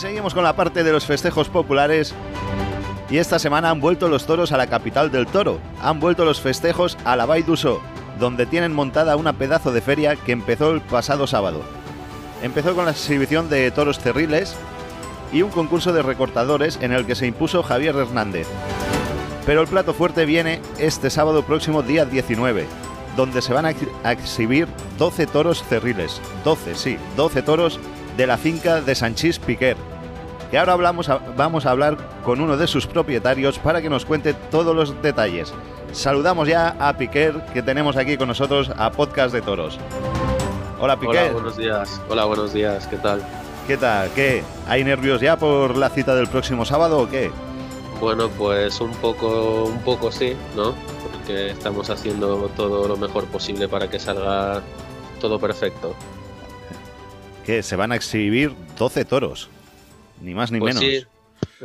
Seguimos 0.00 0.32
con 0.32 0.44
la 0.44 0.56
parte 0.56 0.82
de 0.82 0.92
los 0.92 1.04
festejos 1.04 1.50
populares. 1.50 2.14
Y 3.10 3.18
esta 3.18 3.38
semana 3.38 3.68
han 3.68 3.82
vuelto 3.82 4.08
los 4.08 4.24
toros 4.24 4.50
a 4.50 4.56
la 4.56 4.66
capital 4.66 5.10
del 5.10 5.26
toro. 5.26 5.60
Han 5.82 6.00
vuelto 6.00 6.24
los 6.24 6.40
festejos 6.40 6.96
a 7.04 7.16
la 7.16 7.26
Vall 7.26 7.44
d'Uso, 7.44 7.82
donde 8.18 8.46
tienen 8.46 8.72
montada 8.72 9.16
una 9.16 9.34
pedazo 9.34 9.72
de 9.72 9.82
feria 9.82 10.16
que 10.16 10.32
empezó 10.32 10.70
el 10.70 10.80
pasado 10.80 11.26
sábado. 11.26 11.60
Empezó 12.42 12.74
con 12.74 12.86
la 12.86 12.92
exhibición 12.92 13.50
de 13.50 13.70
toros 13.72 13.98
cerriles 13.98 14.56
y 15.34 15.42
un 15.42 15.50
concurso 15.50 15.92
de 15.92 16.00
recortadores 16.00 16.78
en 16.80 16.92
el 16.92 17.04
que 17.04 17.14
se 17.14 17.26
impuso 17.26 17.62
Javier 17.62 17.94
Hernández. 17.94 18.46
Pero 19.44 19.60
el 19.60 19.68
plato 19.68 19.92
fuerte 19.92 20.24
viene 20.24 20.62
este 20.78 21.10
sábado 21.10 21.42
próximo 21.42 21.82
día 21.82 22.06
19, 22.06 22.66
donde 23.18 23.42
se 23.42 23.52
van 23.52 23.66
a 23.66 24.12
exhibir 24.12 24.66
12 24.96 25.26
toros 25.26 25.62
cerriles. 25.62 26.22
12, 26.42 26.74
sí, 26.74 26.96
12 27.18 27.42
toros 27.42 27.78
de 28.16 28.26
la 28.26 28.36
finca 28.38 28.80
de 28.80 28.94
Sanchís 28.94 29.38
Piquer. 29.38 29.76
Que 30.50 30.58
ahora 30.58 30.72
hablamos 30.72 31.08
a- 31.08 31.20
vamos 31.36 31.64
a 31.66 31.70
hablar 31.70 31.96
con 32.24 32.40
uno 32.40 32.56
de 32.56 32.66
sus 32.66 32.86
propietarios 32.86 33.58
para 33.58 33.80
que 33.80 33.88
nos 33.88 34.04
cuente 34.04 34.34
todos 34.34 34.74
los 34.74 35.00
detalles. 35.02 35.52
Saludamos 35.92 36.48
ya 36.48 36.76
a 36.78 36.96
Piquer, 36.96 37.44
que 37.52 37.62
tenemos 37.62 37.96
aquí 37.96 38.16
con 38.16 38.28
nosotros 38.28 38.70
a 38.76 38.90
Podcast 38.90 39.32
de 39.32 39.42
Toros. 39.42 39.78
Hola 40.80 40.94
Hola, 40.94 40.96
Piquer, 41.00 41.32
buenos 41.32 41.56
días. 41.56 42.00
Hola, 42.08 42.24
buenos 42.24 42.52
días. 42.52 42.86
¿Qué 42.86 42.96
tal? 42.96 43.22
¿qué 43.66 43.76
tal? 43.76 44.10
¿Qué? 44.14 44.42
¿Hay 44.66 44.82
nervios 44.82 45.20
ya 45.20 45.36
por 45.36 45.76
la 45.76 45.90
cita 45.90 46.14
del 46.16 46.26
próximo 46.26 46.64
sábado 46.64 46.98
o 46.98 47.08
qué? 47.08 47.30
Bueno, 48.00 48.28
pues 48.30 48.80
un 48.80 48.90
poco, 48.92 49.64
un 49.66 49.78
poco 49.82 50.10
sí, 50.10 50.34
¿no? 50.56 50.74
Porque 51.12 51.50
estamos 51.50 51.88
haciendo 51.90 52.50
todo 52.56 52.88
lo 52.88 52.96
mejor 52.96 53.26
posible 53.26 53.68
para 53.68 53.88
que 53.88 54.00
salga 54.00 54.62
todo 55.20 55.38
perfecto. 55.38 55.94
Que 57.50 57.64
se 57.64 57.74
van 57.74 57.90
a 57.90 57.96
exhibir 57.96 58.52
12 58.78 59.04
toros. 59.04 59.48
Ni 60.20 60.34
más 60.34 60.52
ni 60.52 60.60
Pues 60.60 60.76
menos. 60.76 60.88
sí, 60.88 61.04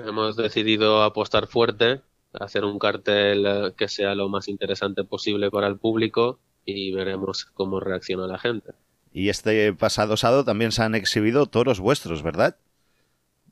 hemos 0.04 0.36
decidido 0.36 1.04
apostar 1.04 1.46
fuerte, 1.46 2.02
hacer 2.34 2.66
un 2.66 2.80
cartel 2.80 3.46
eh, 3.46 3.74
que 3.78 3.88
sea 3.88 4.16
lo 4.16 4.28
más 4.28 4.48
interesante 4.48 5.04
posible 5.04 5.52
para 5.52 5.68
el 5.68 5.78
público 5.78 6.40
y 6.66 6.92
veremos 6.92 7.46
cómo 7.46 7.80
reacciona 7.80 8.26
la 8.26 8.40
gente. 8.40 8.72
Y 9.14 9.30
este 9.30 9.74
pasado 9.74 10.18
sábado 10.18 10.44
también 10.44 10.72
se 10.72 10.82
han 10.82 10.96
exhibido 10.96 11.46
toros 11.46 11.80
vuestros, 11.80 12.24
¿verdad? 12.24 12.58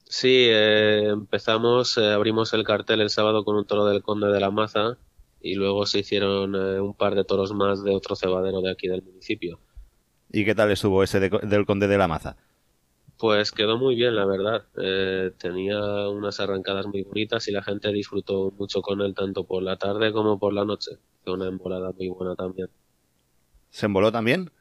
Sí, 0.05 0.47
eh, 0.49 1.09
empezamos, 1.09 1.99
eh, 1.99 2.13
abrimos 2.13 2.51
el 2.55 2.63
cartel 2.63 3.01
el 3.01 3.11
sábado 3.11 3.45
con 3.45 3.57
un 3.57 3.65
toro 3.67 3.85
del 3.85 4.01
Conde 4.01 4.29
de 4.29 4.39
la 4.39 4.49
Maza 4.49 4.97
y 5.39 5.53
luego 5.53 5.85
se 5.85 5.99
hicieron 5.99 6.55
eh, 6.55 6.79
un 6.81 6.95
par 6.95 7.13
de 7.13 7.25
toros 7.25 7.53
más 7.53 7.83
de 7.83 7.91
otro 7.93 8.15
cebadero 8.15 8.61
de 8.61 8.71
aquí 8.71 8.87
del 8.87 9.03
municipio. 9.03 9.59
¿Y 10.33 10.43
qué 10.43 10.53
tal 10.53 10.69
estuvo 10.71 11.01
ese 11.01 11.21
de- 11.21 11.29
del 11.43 11.65
Conde 11.65 11.87
de 11.87 11.97
la 11.97 12.09
Maza? 12.09 12.35
Pues 13.17 13.51
quedó 13.51 13.77
muy 13.79 13.95
bien, 13.95 14.15
la 14.15 14.25
verdad. 14.25 14.67
Eh, 14.77 15.31
tenía 15.39 15.79
unas 16.09 16.39
arrancadas 16.39 16.85
muy 16.87 17.01
bonitas 17.03 17.47
y 17.47 17.51
la 17.51 17.63
gente 17.63 17.91
disfrutó 17.91 18.51
mucho 18.51 18.81
con 18.83 19.01
él 19.01 19.15
tanto 19.15 19.45
por 19.47 19.63
la 19.63 19.77
tarde 19.77 20.11
como 20.13 20.37
por 20.39 20.53
la 20.53 20.65
noche. 20.65 20.91
Fue 21.23 21.33
una 21.33 21.47
embolada 21.47 21.91
muy 21.93 22.09
buena 22.09 22.35
también. 22.35 22.69
¿Se 23.71 23.87
emboló 23.87 24.09
también? 24.11 24.51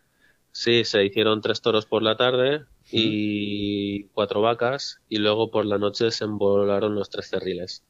Sí, 0.50 0.84
se 0.84 1.04
hicieron 1.04 1.42
tres 1.42 1.60
toros 1.60 1.84
por 1.86 2.02
la 2.02 2.16
tarde 2.16 2.64
y 2.90 4.04
cuatro 4.14 4.40
vacas 4.40 5.00
y 5.08 5.18
luego 5.18 5.50
por 5.50 5.66
la 5.66 5.78
noche 5.78 6.10
se 6.10 6.24
embolaron 6.24 6.94
los 6.94 7.10
tres 7.10 7.28
cerriles. 7.28 7.84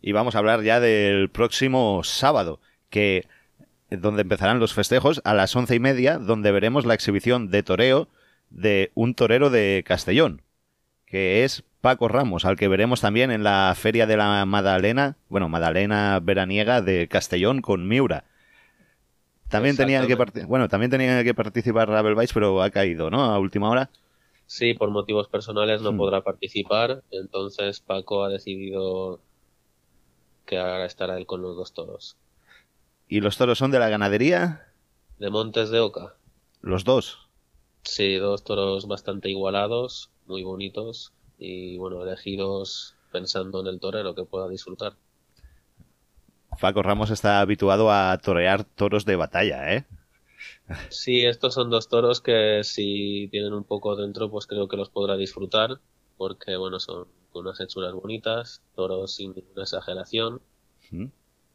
Y 0.00 0.12
vamos 0.12 0.34
a 0.34 0.38
hablar 0.38 0.62
ya 0.62 0.80
del 0.80 1.30
próximo 1.30 2.02
sábado, 2.04 2.60
que 2.88 3.26
donde 3.90 4.22
empezarán 4.22 4.60
los 4.60 4.74
festejos 4.74 5.20
a 5.24 5.34
las 5.34 5.54
once 5.56 5.74
y 5.74 5.80
media, 5.80 6.18
donde 6.18 6.52
veremos 6.52 6.86
la 6.86 6.94
exhibición 6.94 7.50
de 7.50 7.62
toreo 7.62 8.08
de 8.50 8.90
un 8.94 9.14
torero 9.14 9.50
de 9.50 9.84
Castellón, 9.86 10.42
que 11.06 11.44
es 11.44 11.64
Paco 11.80 12.08
Ramos, 12.08 12.44
al 12.44 12.56
que 12.56 12.68
veremos 12.68 13.00
también 13.00 13.30
en 13.30 13.44
la 13.44 13.74
Feria 13.76 14.06
de 14.06 14.16
la 14.16 14.44
Madalena, 14.46 15.16
bueno, 15.28 15.48
Madalena 15.48 16.20
veraniega 16.22 16.82
de 16.82 17.08
Castellón 17.08 17.62
con 17.62 17.88
Miura. 17.88 18.24
También 19.48 19.76
tenían 19.76 20.06
que 20.06 20.14
bueno, 20.46 20.68
también 20.68 20.90
tenían 20.90 21.24
que 21.24 21.34
participar 21.34 21.88
Rabel 21.88 22.14
Weiss, 22.14 22.32
pero 22.32 22.62
ha 22.62 22.70
caído, 22.70 23.10
¿no? 23.10 23.24
A 23.24 23.38
última 23.38 23.68
hora. 23.68 23.90
Sí, 24.46 24.74
por 24.74 24.90
motivos 24.90 25.28
personales 25.28 25.80
no 25.80 25.92
Hmm. 25.92 25.96
podrá 25.96 26.22
participar, 26.22 27.02
entonces 27.10 27.80
Paco 27.80 28.22
ha 28.24 28.28
decidido 28.28 29.22
que 30.44 30.58
ahora 30.58 30.84
estará 30.86 31.16
él 31.16 31.24
con 31.26 31.40
los 31.42 31.56
dos 31.56 31.72
toros. 31.72 32.18
Y 33.10 33.20
los 33.20 33.36
toros 33.36 33.58
son 33.58 33.70
de 33.70 33.78
la 33.78 33.90
ganadería, 33.90 34.72
De 35.18 35.28
Montes 35.30 35.68
de 35.70 35.80
Oca. 35.80 36.16
los 36.62 36.84
dos. 36.84 37.28
Sí, 37.84 38.14
dos 38.16 38.42
toros 38.44 38.86
bastante 38.88 39.28
igualados, 39.28 40.10
muy 40.26 40.42
bonitos 40.44 41.12
y 41.38 41.76
bueno, 41.76 42.02
elegidos 42.02 42.96
pensando 43.12 43.60
en 43.60 43.66
el 43.66 43.80
torero 43.80 44.14
que 44.14 44.24
pueda 44.24 44.48
disfrutar. 44.48 44.96
Paco 46.60 46.82
Ramos 46.82 47.10
está 47.10 47.40
habituado 47.40 47.90
a 47.90 48.16
torear 48.18 48.62
toros 48.64 49.04
de 49.04 49.16
batalla, 49.16 49.74
¿eh? 49.74 49.86
Sí, 50.88 51.24
estos 51.24 51.54
son 51.54 51.70
dos 51.70 51.88
toros 51.88 52.20
que 52.20 52.62
si 52.64 53.28
tienen 53.30 53.52
un 53.54 53.64
poco 53.64 53.96
dentro, 53.96 54.30
pues 54.30 54.46
creo 54.46 54.68
que 54.68 54.76
los 54.76 54.90
podrá 54.90 55.16
disfrutar, 55.16 55.80
porque 56.16 56.56
bueno, 56.56 56.78
son 56.80 57.08
unas 57.32 57.60
hechuras 57.60 57.92
bonitas, 57.94 58.62
toros 58.74 59.14
sin 59.14 59.34
ninguna 59.34 59.62
exageración, 59.62 60.42
¿Mm? 60.90 61.06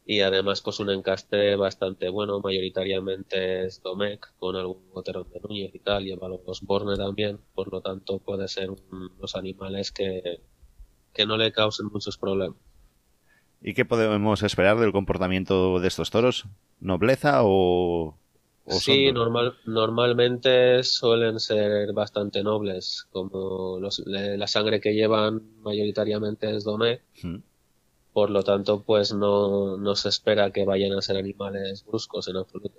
Y 0.06 0.20
además 0.20 0.62
pues 0.62 0.78
un 0.80 0.90
encaste 0.90 1.56
bastante 1.56 2.08
bueno, 2.08 2.40
mayoritariamente 2.40 3.66
es 3.66 3.82
Domecq, 3.82 4.28
con 4.38 4.54
algún 4.56 4.88
boterón 4.92 5.28
de 5.30 5.40
Núñez 5.40 5.74
y 5.74 5.80
tal, 5.80 6.04
lleva 6.04 6.28
los 6.28 6.62
Borne 6.62 6.96
también, 6.96 7.38
por 7.54 7.72
lo 7.72 7.80
tanto 7.82 8.18
puede 8.20 8.46
ser 8.48 8.70
un- 8.70 9.10
unos 9.18 9.34
animales 9.36 9.90
que, 9.92 10.40
que 11.12 11.26
no 11.26 11.36
le 11.36 11.50
causen 11.52 11.86
muchos 11.92 12.16
problemas. 12.18 12.56
¿Y 13.60 13.74
qué 13.74 13.84
podemos 13.84 14.42
esperar 14.42 14.78
del 14.78 14.92
comportamiento 14.92 15.80
de 15.80 15.88
estos 15.88 16.10
toros? 16.10 16.44
¿Nobleza 16.78 17.40
o.? 17.42 18.16
o 18.64 18.70
Sí, 18.70 19.06
son- 19.06 19.14
normal, 19.14 19.54
normalmente 19.64 20.82
suelen 20.84 21.40
ser 21.40 21.92
bastante 21.92 22.42
nobles, 22.42 23.06
como 23.10 23.78
los- 23.80 24.02
la 24.06 24.46
sangre 24.46 24.80
que 24.80 24.94
llevan 24.94 25.42
mayoritariamente 25.62 26.54
es 26.54 26.64
Domecq, 26.64 27.02
¿Mm? 27.22 27.36
Por 28.16 28.30
lo 28.30 28.42
tanto 28.42 28.82
pues 28.82 29.12
no, 29.12 29.76
no 29.76 29.94
se 29.94 30.08
espera 30.08 30.50
que 30.50 30.64
vayan 30.64 30.92
a 30.94 31.02
ser 31.02 31.18
animales 31.18 31.84
bruscos 31.84 32.26
en 32.28 32.36
absoluto. 32.38 32.78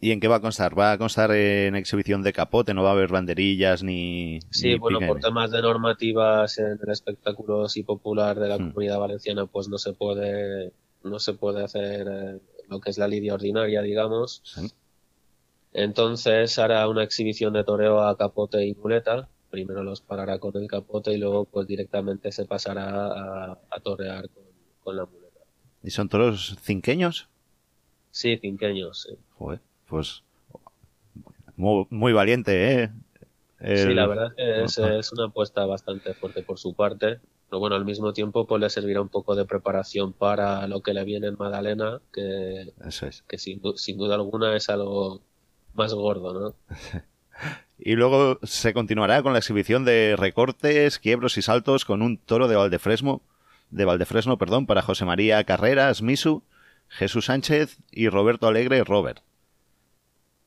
¿Y 0.00 0.12
en 0.12 0.20
qué 0.20 0.28
va 0.28 0.36
a 0.36 0.40
constar? 0.40 0.78
¿Va 0.78 0.92
a 0.92 0.98
constar 0.98 1.30
en 1.32 1.74
exhibición 1.76 2.22
de 2.22 2.32
capote? 2.32 2.72
¿No 2.72 2.82
va 2.84 2.90
a 2.90 2.92
haber 2.92 3.10
banderillas 3.10 3.82
ni.? 3.82 4.38
Sí, 4.50 4.68
ni 4.68 4.78
bueno, 4.78 4.98
por 5.06 5.20
temas 5.20 5.50
de 5.50 5.60
normativas 5.60 6.58
en 6.58 6.78
el 6.82 6.90
espectáculo 6.90 7.64
así 7.64 7.82
popular 7.82 8.38
de 8.40 8.48
la 8.48 8.56
Hmm. 8.58 8.68
comunidad 8.70 8.98
valenciana, 8.98 9.44
pues 9.44 9.68
no 9.68 9.76
se 9.76 9.92
puede, 9.92 10.72
no 11.02 11.18
se 11.18 11.34
puede 11.34 11.62
hacer 11.64 12.06
eh, 12.10 12.38
lo 12.70 12.80
que 12.80 12.88
es 12.90 12.96
la 12.96 13.08
lidia 13.08 13.34
ordinaria, 13.34 13.82
digamos. 13.82 14.40
Sí. 14.44 14.72
Entonces 15.72 16.58
hará 16.58 16.88
una 16.88 17.02
exhibición 17.04 17.52
de 17.52 17.64
toreo 17.64 18.00
a 18.00 18.16
capote 18.16 18.64
y 18.66 18.74
muleta. 18.74 19.28
Primero 19.50 19.82
los 19.82 20.00
parará 20.00 20.38
con 20.38 20.56
el 20.56 20.68
capote 20.68 21.12
y 21.12 21.18
luego 21.18 21.44
pues 21.46 21.66
directamente 21.66 22.32
se 22.32 22.44
pasará 22.44 23.06
a, 23.52 23.58
a 23.70 23.80
torear 23.80 24.28
con, 24.30 24.44
con 24.82 24.96
la 24.96 25.06
muleta. 25.06 25.40
¿Y 25.82 25.90
son 25.90 26.08
toros 26.08 26.56
cinqueños? 26.62 27.28
Sí, 28.10 28.36
cinqueños, 28.38 29.02
sí. 29.08 29.16
Joder, 29.36 29.60
pues. 29.86 30.22
Muy, 31.56 31.86
muy 31.90 32.12
valiente, 32.12 32.82
¿eh? 32.84 32.92
Sí, 33.74 33.92
la 33.94 34.06
verdad 34.06 34.34
que 34.36 34.64
es, 34.64 34.78
Ajá. 34.78 34.96
es 34.98 35.12
una 35.12 35.24
apuesta 35.26 35.66
bastante 35.66 36.14
fuerte 36.14 36.42
por 36.42 36.58
su 36.58 36.74
parte. 36.74 37.20
Pero 37.50 37.60
bueno, 37.60 37.76
al 37.76 37.84
mismo 37.84 38.12
tiempo 38.12 38.46
pues 38.46 38.60
le 38.60 38.70
servirá 38.70 39.00
un 39.00 39.08
poco 39.08 39.34
de 39.34 39.46
preparación 39.46 40.12
para 40.12 40.66
lo 40.68 40.82
que 40.82 40.92
le 40.92 41.02
viene 41.04 41.28
en 41.28 41.36
Magdalena, 41.38 42.00
que, 42.12 42.72
Eso 42.86 43.06
es. 43.06 43.22
que 43.22 43.38
sin, 43.38 43.60
sin 43.76 43.96
duda 43.98 44.16
alguna 44.16 44.54
es 44.54 44.68
algo 44.68 45.22
más 45.74 45.94
gordo, 45.94 46.32
¿no? 46.38 46.54
Y 47.78 47.94
luego 47.94 48.38
se 48.42 48.74
continuará 48.74 49.22
con 49.22 49.32
la 49.32 49.38
exhibición 49.38 49.84
de 49.84 50.16
recortes, 50.16 50.98
quiebros 50.98 51.38
y 51.38 51.42
saltos 51.42 51.84
con 51.84 52.02
un 52.02 52.18
toro 52.18 52.48
de 52.48 52.56
Valdefresno, 52.56 53.22
de 53.70 53.84
Valdefresno, 53.84 54.36
perdón, 54.38 54.66
para 54.66 54.82
José 54.82 55.04
María 55.04 55.44
Carreras, 55.44 56.02
Misu, 56.02 56.42
Jesús 56.88 57.26
Sánchez 57.26 57.78
y 57.90 58.08
Roberto 58.08 58.48
Alegre, 58.48 58.82
Robert. 58.82 59.22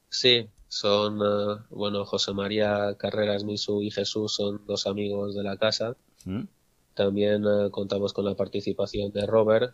Sí, 0.09 0.49
son, 0.67 1.19
eh, 1.19 1.63
bueno, 1.69 2.05
José 2.05 2.33
María 2.33 2.95
Carreras, 2.97 3.43
Misu 3.43 3.81
y 3.81 3.91
Jesús 3.91 4.33
son 4.33 4.61
dos 4.65 4.87
amigos 4.87 5.35
de 5.35 5.43
la 5.43 5.57
casa. 5.57 5.95
¿Mm? 6.25 6.43
También 6.93 7.45
eh, 7.45 7.69
contamos 7.71 8.11
con 8.13 8.25
la 8.25 8.35
participación 8.35 9.11
de 9.11 9.25
Robert 9.25 9.73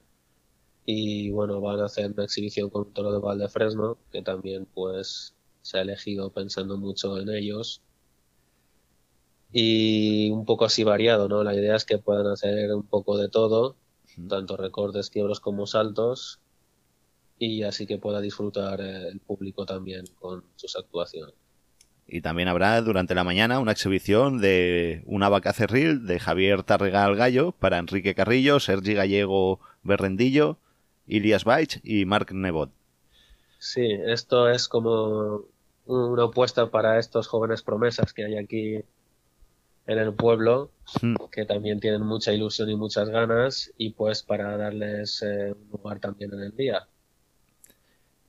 y 0.86 1.32
bueno, 1.32 1.60
van 1.60 1.80
a 1.82 1.86
hacer 1.86 2.12
una 2.12 2.24
exhibición 2.24 2.70
con 2.70 2.84
un 2.84 2.94
toro 2.94 3.12
de 3.12 3.20
Valdefresno 3.20 3.98
que 4.12 4.22
también 4.22 4.68
pues 4.74 5.36
se 5.68 5.78
ha 5.78 5.82
elegido 5.82 6.30
pensando 6.30 6.78
mucho 6.78 7.20
en 7.20 7.28
ellos 7.28 7.82
y 9.52 10.30
un 10.32 10.46
poco 10.46 10.64
así 10.64 10.86
variado, 10.86 11.28
¿no? 11.28 11.44
La 11.44 11.54
idea 11.54 11.76
es 11.76 11.84
que 11.84 11.98
puedan 11.98 12.28
hacer 12.28 12.74
un 12.74 12.84
poco 12.84 13.18
de 13.18 13.28
todo, 13.28 13.76
tanto 14.30 14.56
recortes, 14.56 15.10
quiebros 15.10 15.42
como 15.42 15.68
saltos 15.68 16.40
y 17.38 17.64
así 17.64 17.86
que 17.86 17.98
pueda 17.98 18.22
disfrutar 18.22 18.80
el 18.80 19.20
público 19.20 19.66
también 19.66 20.06
con 20.18 20.46
sus 20.56 20.78
actuaciones. 20.78 21.36
Y 22.08 22.22
también 22.22 22.48
habrá 22.48 22.82
durante 22.82 23.14
la 23.14 23.26
mañana 23.26 23.60
una 23.60 23.74
exhibición 23.74 24.40
de 24.40 25.04
una 25.06 25.28
vaca 25.28 25.52
cerril 25.52 26.08
de 26.08 26.22
Javier 26.22 26.64
Tarregal 26.64 27.18
Gallo 27.18 27.52
para 27.52 27.78
Enrique 27.78 28.16
Carrillo, 28.16 28.62
Sergi 28.62 28.94
Gallego 28.94 29.60
Berrendillo, 29.84 30.60
Ilias 31.08 31.44
Baich 31.44 31.82
y 31.84 32.06
Marc 32.06 32.32
Nebot. 32.32 32.72
Sí, 33.60 33.92
esto 34.06 34.50
es 34.50 34.68
como 34.68 35.46
una 35.88 36.24
apuesta 36.24 36.70
para 36.70 37.00
estos 37.00 37.28
jóvenes 37.28 37.62
promesas 37.62 38.14
que 38.14 38.26
hay 38.26 38.38
aquí 38.38 38.76
en 39.88 39.98
el 40.00 40.14
pueblo, 40.14 40.70
Mm. 41.02 41.16
que 41.32 41.46
también 41.46 41.80
tienen 41.80 42.02
mucha 42.02 42.32
ilusión 42.34 42.70
y 42.70 42.76
muchas 42.76 43.10
ganas, 43.10 43.72
y 43.78 43.92
pues 43.92 44.24
para 44.24 44.56
darles 44.58 45.22
eh, 45.22 45.54
un 45.54 45.70
lugar 45.72 46.00
también 46.00 46.34
en 46.34 46.42
el 46.42 46.56
día. 46.56 46.88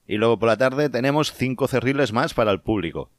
Y 0.07 0.17
luego 0.17 0.39
por 0.39 0.49
la 0.49 0.57
tarde 0.57 0.89
tenemos 0.89 1.33
cinco 1.33 1.69
cerriles 1.69 2.13
más 2.13 2.35
para 2.35 2.51
el 2.51 2.61
público. 2.61 3.11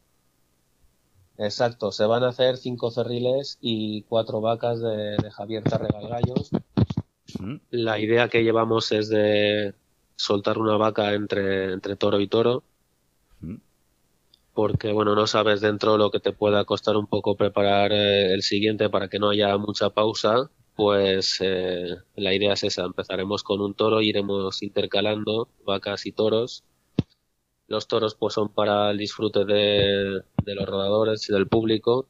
Exacto, 1.37 1.91
se 1.91 2.05
van 2.05 2.23
a 2.23 2.29
hacer 2.29 2.57
cinco 2.57 2.91
cerriles 2.91 3.57
y 3.61 4.01
cuatro 4.03 4.41
vacas 4.41 4.81
de, 4.81 5.15
de 5.17 5.31
Javier 5.31 5.63
Tarregal 5.63 6.09
Gallos. 6.09 6.51
¿Mm? 7.39 7.55
La 7.71 7.99
idea 7.99 8.27
que 8.27 8.43
llevamos 8.43 8.91
es 8.91 9.07
de 9.09 9.73
soltar 10.15 10.57
una 10.57 10.75
vaca 10.75 11.13
entre, 11.13 11.71
entre 11.71 11.95
toro 11.95 12.19
y 12.19 12.27
toro. 12.27 12.63
Porque 14.59 14.91
bueno, 14.91 15.15
no 15.15 15.25
sabes 15.25 15.61
dentro 15.61 15.97
lo 15.97 16.11
que 16.11 16.19
te 16.19 16.33
pueda 16.33 16.65
costar 16.65 16.97
un 16.97 17.07
poco 17.07 17.37
preparar 17.37 17.93
eh, 17.93 18.33
el 18.33 18.41
siguiente 18.41 18.89
para 18.89 19.07
que 19.07 19.17
no 19.17 19.29
haya 19.29 19.57
mucha 19.57 19.89
pausa. 19.91 20.51
Pues 20.75 21.37
eh, 21.39 21.95
la 22.17 22.33
idea 22.33 22.51
es 22.51 22.65
esa, 22.65 22.83
empezaremos 22.83 23.41
con 23.41 23.61
un 23.61 23.73
toro, 23.73 24.01
iremos 24.01 24.61
intercalando 24.61 25.47
vacas 25.65 26.05
y 26.05 26.11
toros. 26.11 26.65
Los 27.67 27.87
toros 27.87 28.15
pues 28.15 28.33
son 28.33 28.49
para 28.49 28.91
el 28.91 28.97
disfrute 28.97 29.45
de, 29.45 30.23
de 30.43 30.55
los 30.55 30.65
rodadores 30.65 31.29
y 31.29 31.33
del 31.33 31.47
público. 31.47 32.09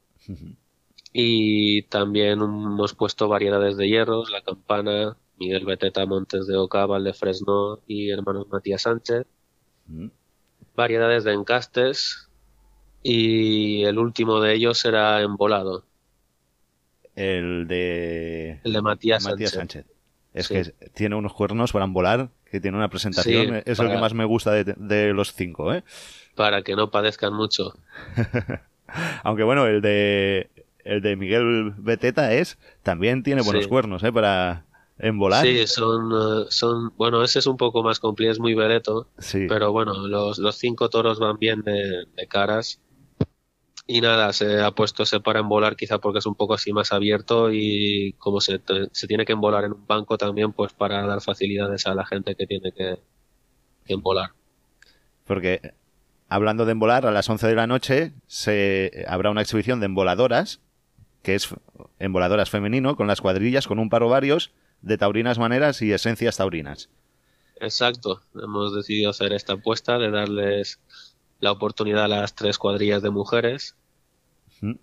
Y 1.12 1.82
también 1.82 2.40
hemos 2.40 2.94
puesto 2.94 3.28
variedades 3.28 3.76
de 3.76 3.86
hierros, 3.86 4.28
la 4.28 4.42
campana, 4.42 5.16
Miguel 5.38 5.66
Beteta, 5.66 6.04
Montes 6.04 6.48
de 6.48 6.56
Oca, 6.56 6.84
Valdefresno 6.84 7.78
y 7.86 8.10
hermanos 8.10 8.48
Matías 8.48 8.82
Sánchez. 8.82 9.24
Variedades 10.74 11.22
de 11.22 11.32
encastes 11.32 12.26
y 13.02 13.82
el 13.84 13.98
último 13.98 14.40
de 14.40 14.54
ellos 14.54 14.78
será 14.78 15.20
embolado, 15.22 15.84
El 17.16 17.66
de 17.68 18.60
el 18.64 18.72
de 18.72 18.82
Matías, 18.82 19.24
Matías 19.24 19.50
Sánchez. 19.52 19.84
Sánchez. 19.84 19.96
Es 20.32 20.46
Sí. 20.46 20.54
que 20.54 20.90
tiene 20.94 21.16
unos 21.16 21.32
cuernos 21.34 21.72
para 21.72 21.86
volar, 21.86 22.28
que 22.50 22.60
tiene 22.60 22.76
una 22.76 22.88
presentación. 22.88 23.46
Sí, 23.46 23.52
es 23.66 23.78
el 23.80 23.86
para- 23.86 23.90
que 23.96 24.00
más 24.00 24.14
me 24.14 24.24
gusta 24.24 24.52
de, 24.52 24.64
de 24.76 25.12
los 25.12 25.32
cinco, 25.34 25.72
¿eh? 25.74 25.82
Para 26.36 26.62
que 26.62 26.76
no 26.76 26.90
padezcan 26.90 27.34
mucho. 27.34 27.74
Aunque 29.24 29.42
bueno, 29.44 29.66
el 29.66 29.80
de 29.82 30.50
el 30.84 31.02
de 31.02 31.16
Miguel 31.16 31.74
Beteta 31.76 32.32
es 32.32 32.58
también 32.82 33.22
tiene 33.22 33.42
buenos 33.42 33.64
Sí. 33.64 33.68
cuernos, 33.68 34.02
¿eh? 34.02 34.12
Para 34.12 34.64
embolar. 34.98 35.44
Sí, 35.44 35.66
son, 35.66 36.10
eh, 36.12 36.46
son, 36.48 36.92
bueno, 36.96 37.22
ese 37.22 37.38
es 37.40 37.46
un 37.46 37.56
poco 37.56 37.82
más 37.82 38.00
complejo, 38.00 38.32
es 38.32 38.38
muy 38.40 38.54
vereto, 38.54 39.08
Sí. 39.18 39.46
pero 39.48 39.72
bueno, 39.72 40.06
los, 40.06 40.38
los 40.38 40.56
cinco 40.56 40.88
toros 40.90 41.18
van 41.18 41.38
bien 41.38 41.62
de, 41.62 42.04
de 42.16 42.26
caras. 42.28 42.80
Y 43.92 44.00
nada, 44.02 44.32
se 44.32 44.60
ha 44.62 44.70
puesto 44.70 45.02
ese 45.02 45.18
para 45.18 45.40
embolar 45.40 45.74
quizá 45.74 45.98
porque 45.98 46.20
es 46.20 46.26
un 46.26 46.36
poco 46.36 46.54
así 46.54 46.72
más 46.72 46.92
abierto 46.92 47.52
y 47.52 48.14
como 48.18 48.40
se, 48.40 48.60
se 48.92 49.06
tiene 49.08 49.24
que 49.24 49.32
embolar 49.32 49.64
en 49.64 49.72
un 49.72 49.84
banco 49.84 50.16
también, 50.16 50.52
pues 50.52 50.72
para 50.72 51.04
dar 51.04 51.20
facilidades 51.20 51.88
a 51.88 51.94
la 51.96 52.06
gente 52.06 52.36
que 52.36 52.46
tiene 52.46 52.70
que, 52.70 53.00
que 53.84 53.92
embolar. 53.92 54.30
Porque 55.24 55.74
hablando 56.28 56.66
de 56.66 56.72
embolar, 56.72 57.04
a 57.04 57.10
las 57.10 57.28
11 57.28 57.48
de 57.48 57.54
la 57.56 57.66
noche 57.66 58.12
se 58.28 59.04
habrá 59.08 59.28
una 59.28 59.42
exhibición 59.42 59.80
de 59.80 59.86
emboladoras, 59.86 60.60
que 61.24 61.34
es 61.34 61.48
emboladoras 61.98 62.48
femenino, 62.48 62.94
con 62.94 63.08
las 63.08 63.20
cuadrillas, 63.20 63.66
con 63.66 63.80
un 63.80 63.90
paro 63.90 64.08
varios 64.08 64.52
de 64.82 64.98
taurinas 64.98 65.40
maneras 65.40 65.82
y 65.82 65.92
esencias 65.92 66.36
taurinas. 66.36 66.90
Exacto, 67.56 68.22
hemos 68.40 68.72
decidido 68.72 69.10
hacer 69.10 69.32
esta 69.32 69.54
apuesta 69.54 69.98
de 69.98 70.12
darles 70.12 70.78
la 71.40 71.50
oportunidad 71.50 72.04
a 72.04 72.08
las 72.08 72.36
tres 72.36 72.56
cuadrillas 72.56 73.02
de 73.02 73.10
mujeres. 73.10 73.74
Mm. 74.60 74.74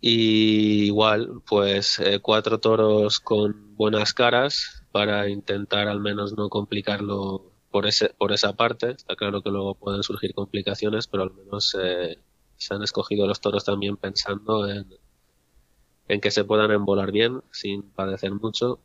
Y 0.00 0.84
igual, 0.84 1.42
pues 1.46 1.98
eh, 1.98 2.20
cuatro 2.20 2.60
toros 2.60 3.20
con 3.20 3.74
buenas 3.76 4.12
caras 4.12 4.84
para 4.92 5.28
intentar 5.28 5.88
al 5.88 6.00
menos 6.00 6.34
no 6.34 6.48
complicarlo 6.50 7.50
por, 7.70 7.86
ese, 7.86 8.10
por 8.10 8.32
esa 8.32 8.54
parte. 8.54 8.90
Está 8.90 9.16
claro 9.16 9.42
que 9.42 9.50
luego 9.50 9.74
pueden 9.74 10.02
surgir 10.02 10.34
complicaciones, 10.34 11.06
pero 11.06 11.24
al 11.24 11.32
menos 11.32 11.76
eh, 11.82 12.18
se 12.56 12.74
han 12.74 12.82
escogido 12.82 13.26
los 13.26 13.40
toros 13.40 13.64
también 13.64 13.96
pensando 13.96 14.68
en, 14.68 14.86
en 16.08 16.20
que 16.20 16.30
se 16.30 16.44
puedan 16.44 16.70
embolar 16.70 17.10
bien, 17.10 17.42
sin 17.50 17.82
padecer 17.82 18.32
mucho. 18.32 18.80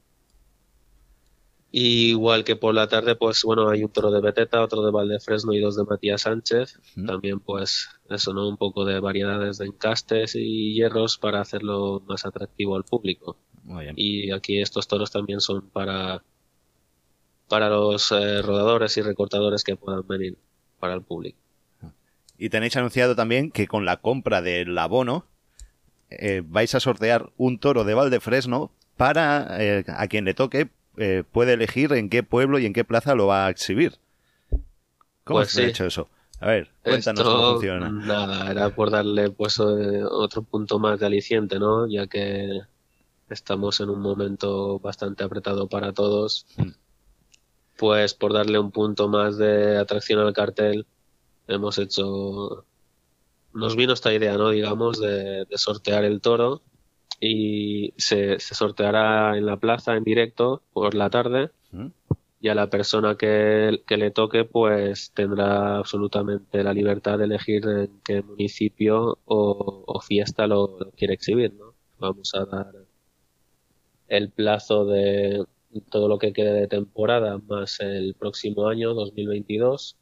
Y 1.72 2.10
igual 2.10 2.44
que 2.44 2.56
por 2.56 2.74
la 2.74 2.88
tarde, 2.88 3.16
pues 3.16 3.44
bueno, 3.44 3.70
hay 3.70 3.84
un 3.84 3.92
toro 3.92 4.10
de 4.10 4.22
Beteta, 4.22 4.64
otro 4.64 4.84
de 4.84 4.92
Valdefresno 4.92 5.54
y 5.54 5.60
dos 5.60 5.76
de 5.76 5.84
Matías 5.84 6.24
Sánchez. 6.24 6.80
También, 7.06 7.40
pues, 7.40 7.90
eso, 8.10 8.34
¿no? 8.34 8.50
Un 8.50 8.58
poco 8.58 8.86
de 8.86 9.00
variedades 9.00 9.60
de 9.60 9.68
encastes 9.68 10.36
y 10.36 10.74
hierros 10.74 11.20
para 11.20 11.42
hacerlo 11.42 12.02
más 12.08 12.26
atractivo 12.26 12.76
al 12.76 12.86
público. 12.86 13.38
Muy 13.64 13.84
bien. 13.84 13.94
Y 13.98 14.32
aquí 14.32 14.60
estos 14.60 14.88
toros 14.88 15.12
también 15.12 15.42
son 15.42 15.70
para, 15.70 16.24
para 17.48 17.70
los 17.70 18.12
eh, 18.12 18.42
rodadores 18.42 18.98
y 18.98 19.02
recortadores 19.02 19.64
que 19.64 19.76
puedan 19.76 20.08
venir 20.08 20.38
para 20.80 20.96
el 20.96 21.04
público. 21.04 21.38
Y 22.40 22.50
tenéis 22.50 22.78
anunciado 22.78 23.16
también 23.16 23.52
que 23.52 23.68
con 23.68 23.86
la 23.86 23.98
compra 23.98 24.42
del 24.42 24.76
abono 24.78 25.26
eh, 26.10 26.42
vais 26.44 26.74
a 26.74 26.80
sortear 26.80 27.32
un 27.38 27.60
toro 27.60 27.84
de 27.84 27.94
Valdefresno 27.94 28.72
para 28.98 29.62
eh, 29.62 29.84
a 29.88 30.08
quien 30.08 30.26
le 30.26 30.34
toque 30.34 30.70
eh, 30.98 31.24
puede 31.32 31.54
elegir 31.54 31.94
en 31.94 32.10
qué 32.10 32.24
pueblo 32.24 32.60
y 32.60 32.66
en 32.66 32.74
qué 32.74 32.84
plaza 32.84 33.16
lo 33.16 33.28
va 33.28 33.46
a 33.46 33.50
exhibir. 33.50 34.00
¿Cómo 35.24 35.40
Pues 35.40 35.52
se 35.52 35.64
ha 35.64 35.68
hecho 35.68 35.86
eso? 35.86 36.10
A 36.40 36.48
ver, 36.48 36.72
cuéntanos 36.84 37.20
Esto, 37.20 37.36
cómo 37.36 37.52
funciona. 37.54 37.90
Nada, 37.90 38.50
era 38.50 38.70
por 38.70 38.90
darle 38.90 39.30
pues 39.30 39.60
eh, 39.60 40.04
otro 40.04 40.42
punto 40.44 40.80
más 40.80 41.00
de 41.00 41.06
aliciente, 41.06 41.60
¿no? 41.60 41.88
Ya 41.88 42.08
que 42.08 42.62
estamos 43.30 43.80
en 43.82 43.90
un 43.90 44.02
momento 44.02 44.80
bastante 44.80 45.24
apretado 45.24 45.68
para 45.68 45.94
todos. 45.94 46.46
Mm. 46.58 46.70
Pues 47.78 48.14
por 48.14 48.34
darle 48.34 48.60
un 48.60 48.72
punto 48.72 49.08
más 49.08 49.38
de 49.38 49.78
atracción 49.78 50.20
al 50.20 50.34
cartel, 50.34 50.86
hemos 51.48 51.78
hecho. 51.78 52.66
Nos 53.54 53.76
vino 53.76 53.94
esta 53.94 54.14
idea, 54.14 54.38
¿no? 54.38 54.50
Digamos, 54.50 55.00
de, 55.00 55.46
de 55.46 55.58
sortear 55.58 56.04
el 56.06 56.22
toro 56.22 56.62
y 57.20 57.94
se, 57.98 58.40
se 58.40 58.56
sorteará 58.56 59.38
en 59.38 59.46
la 59.46 59.58
plaza 59.58 59.96
en 59.96 60.04
directo 60.04 60.62
por 60.74 60.96
la 60.96 61.10
tarde 61.10 61.50
¿Mm? 61.72 61.88
y 62.42 62.48
a 62.48 62.56
la 62.56 62.70
persona 62.70 63.16
que, 63.16 63.82
que 63.86 63.98
le 63.98 64.12
toque 64.12 64.46
pues 64.46 65.12
tendrá 65.12 65.78
absolutamente 65.78 66.64
la 66.64 66.74
libertad 66.74 67.18
de 67.18 67.26
elegir 67.26 67.68
en 67.68 67.92
qué 68.06 68.22
municipio 68.22 69.20
o, 69.26 69.84
o 69.86 70.00
fiesta 70.00 70.48
lo, 70.48 70.80
lo 70.80 70.92
quiere 70.92 71.14
exhibir, 71.16 71.54
¿no? 71.54 71.74
Vamos 72.00 72.34
a 72.34 72.46
dar 72.46 72.74
el 74.08 74.30
plazo 74.30 74.86
de 74.86 75.46
todo 75.92 76.08
lo 76.08 76.18
que 76.18 76.34
quede 76.34 76.54
de 76.54 76.68
temporada 76.68 77.38
más 77.38 77.80
el 77.82 78.16
próximo 78.16 78.68
año 78.68 78.94
2022 78.94 79.98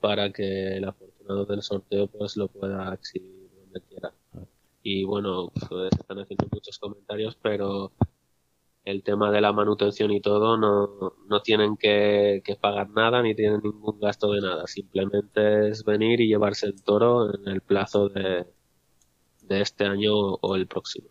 para 0.00 0.32
que 0.32 0.76
el 0.76 0.84
afortunado 0.84 1.44
del 1.44 1.62
sorteo 1.62 2.08
pues 2.08 2.36
lo 2.36 2.48
pueda 2.48 2.92
exhibir 2.92 3.48
donde 3.60 3.80
quiera. 3.88 4.12
Y 4.82 5.04
bueno, 5.04 5.50
pues, 5.68 5.92
están 5.98 6.18
haciendo 6.20 6.48
muchos 6.50 6.78
comentarios, 6.78 7.36
pero 7.40 7.92
el 8.84 9.02
tema 9.02 9.30
de 9.30 9.40
la 9.40 9.52
manutención 9.52 10.10
y 10.10 10.20
todo 10.20 10.56
no, 10.56 11.14
no 11.28 11.42
tienen 11.42 11.76
que, 11.76 12.42
pagar 12.60 12.88
nada 12.90 13.22
ni 13.22 13.34
tienen 13.34 13.60
ningún 13.62 14.00
gasto 14.00 14.32
de 14.32 14.40
nada. 14.40 14.66
Simplemente 14.66 15.68
es 15.68 15.84
venir 15.84 16.20
y 16.20 16.28
llevarse 16.28 16.66
el 16.66 16.82
toro 16.82 17.34
en 17.34 17.48
el 17.48 17.60
plazo 17.60 18.08
de, 18.08 18.46
de 19.42 19.60
este 19.60 19.84
año 19.84 20.14
o 20.14 20.56
el 20.56 20.66
próximo. 20.66 21.08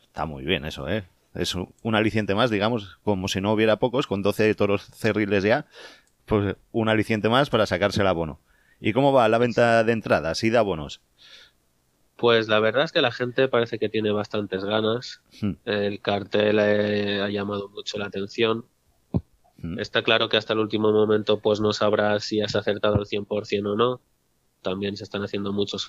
Está 0.00 0.26
muy 0.26 0.44
bien 0.44 0.64
eso, 0.64 0.88
¿eh? 0.88 1.08
Es 1.34 1.54
un 1.54 1.94
aliciente 1.94 2.34
más, 2.34 2.50
digamos, 2.50 2.98
como 3.02 3.26
si 3.26 3.40
no 3.40 3.52
hubiera 3.52 3.78
pocos, 3.78 4.06
con 4.06 4.22
12 4.22 4.54
toros 4.54 4.84
cerriles 4.94 5.42
ya, 5.42 5.66
pues 6.26 6.56
un 6.70 6.88
aliciente 6.88 7.28
más 7.28 7.50
para 7.50 7.66
sacarse 7.66 8.02
el 8.02 8.06
abono. 8.06 8.38
¿Y 8.80 8.92
cómo 8.92 9.12
va 9.12 9.28
la 9.28 9.38
venta 9.38 9.82
de 9.84 9.92
entradas 9.92 10.44
y 10.44 10.50
de 10.50 10.58
abonos? 10.58 11.00
Pues 12.22 12.46
la 12.46 12.60
verdad 12.60 12.84
es 12.84 12.92
que 12.92 13.02
la 13.02 13.10
gente 13.10 13.48
parece 13.48 13.80
que 13.80 13.88
tiene 13.88 14.12
bastantes 14.12 14.64
ganas. 14.64 15.22
Hmm. 15.40 15.54
El 15.64 16.00
cartel 16.00 16.60
eh, 16.60 17.20
ha 17.20 17.28
llamado 17.28 17.68
mucho 17.68 17.98
la 17.98 18.06
atención. 18.06 18.64
Hmm. 19.56 19.80
Está 19.80 20.04
claro 20.04 20.28
que 20.28 20.36
hasta 20.36 20.52
el 20.52 20.60
último 20.60 20.92
momento 20.92 21.40
pues 21.40 21.60
no 21.60 21.72
sabrás 21.72 22.22
si 22.22 22.40
has 22.40 22.54
acertado 22.54 22.94
al 22.94 23.06
100% 23.06 23.72
o 23.72 23.74
no. 23.74 24.00
También 24.60 24.96
se 24.96 25.02
están 25.02 25.24
haciendo 25.24 25.52
muchos, 25.52 25.84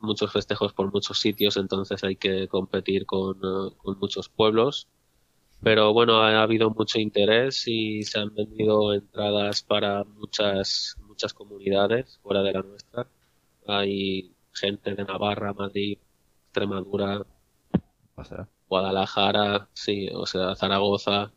muchos 0.00 0.32
festejos 0.32 0.72
por 0.72 0.92
muchos 0.92 1.20
sitios, 1.20 1.56
entonces 1.56 2.02
hay 2.02 2.16
que 2.16 2.48
competir 2.48 3.06
con, 3.06 3.36
eh, 3.36 3.72
con 3.76 3.96
muchos 4.00 4.28
pueblos. 4.28 4.88
Pero 5.62 5.92
bueno, 5.92 6.20
ha 6.20 6.42
habido 6.42 6.68
mucho 6.70 6.98
interés 6.98 7.62
y 7.68 8.02
se 8.02 8.18
han 8.18 8.34
vendido 8.34 8.92
entradas 8.92 9.62
para 9.62 10.02
muchas, 10.02 10.96
muchas 11.06 11.32
comunidades 11.32 12.18
fuera 12.24 12.42
de 12.42 12.52
la 12.54 12.62
nuestra. 12.62 13.06
Hay 13.68 14.35
gente 14.56 14.94
de 14.94 15.04
Navarra, 15.04 15.52
Madrid, 15.52 15.98
Extremadura. 16.46 17.24
Guadalajara, 18.68 19.68
sí, 19.74 20.08
o 20.12 20.26
sea, 20.26 20.54
Zaragoza. 20.56 21.32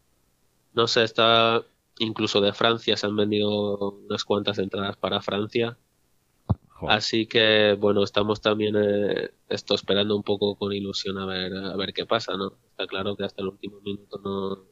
No 0.74 0.88
sé, 0.88 1.04
está 1.04 1.64
incluso 2.00 2.42
de 2.42 2.54
Francia, 2.54 2.98
se 2.98 3.06
han 3.06 3.16
vendido 3.16 3.92
unas 3.92 4.24
cuantas 4.24 4.58
entradas 4.58 4.98
para 4.98 5.22
Francia. 5.22 5.78
Joder. 6.70 6.96
Así 6.96 7.28
que, 7.28 7.76
bueno, 7.78 8.04
estamos 8.04 8.40
también 8.42 8.76
eh, 8.78 9.32
esto 9.50 9.76
esperando 9.76 10.16
un 10.16 10.24
poco 10.24 10.56
con 10.56 10.72
ilusión 10.72 11.18
a 11.18 11.26
ver, 11.26 11.54
a 11.54 11.76
ver 11.76 11.94
qué 11.94 12.06
pasa, 12.06 12.38
¿no? 12.38 12.54
Está 12.72 12.88
claro 12.88 13.18
que 13.18 13.26
hasta 13.26 13.42
el 13.42 13.50
último 13.50 13.82
minuto 13.82 14.20
no, 14.24 14.64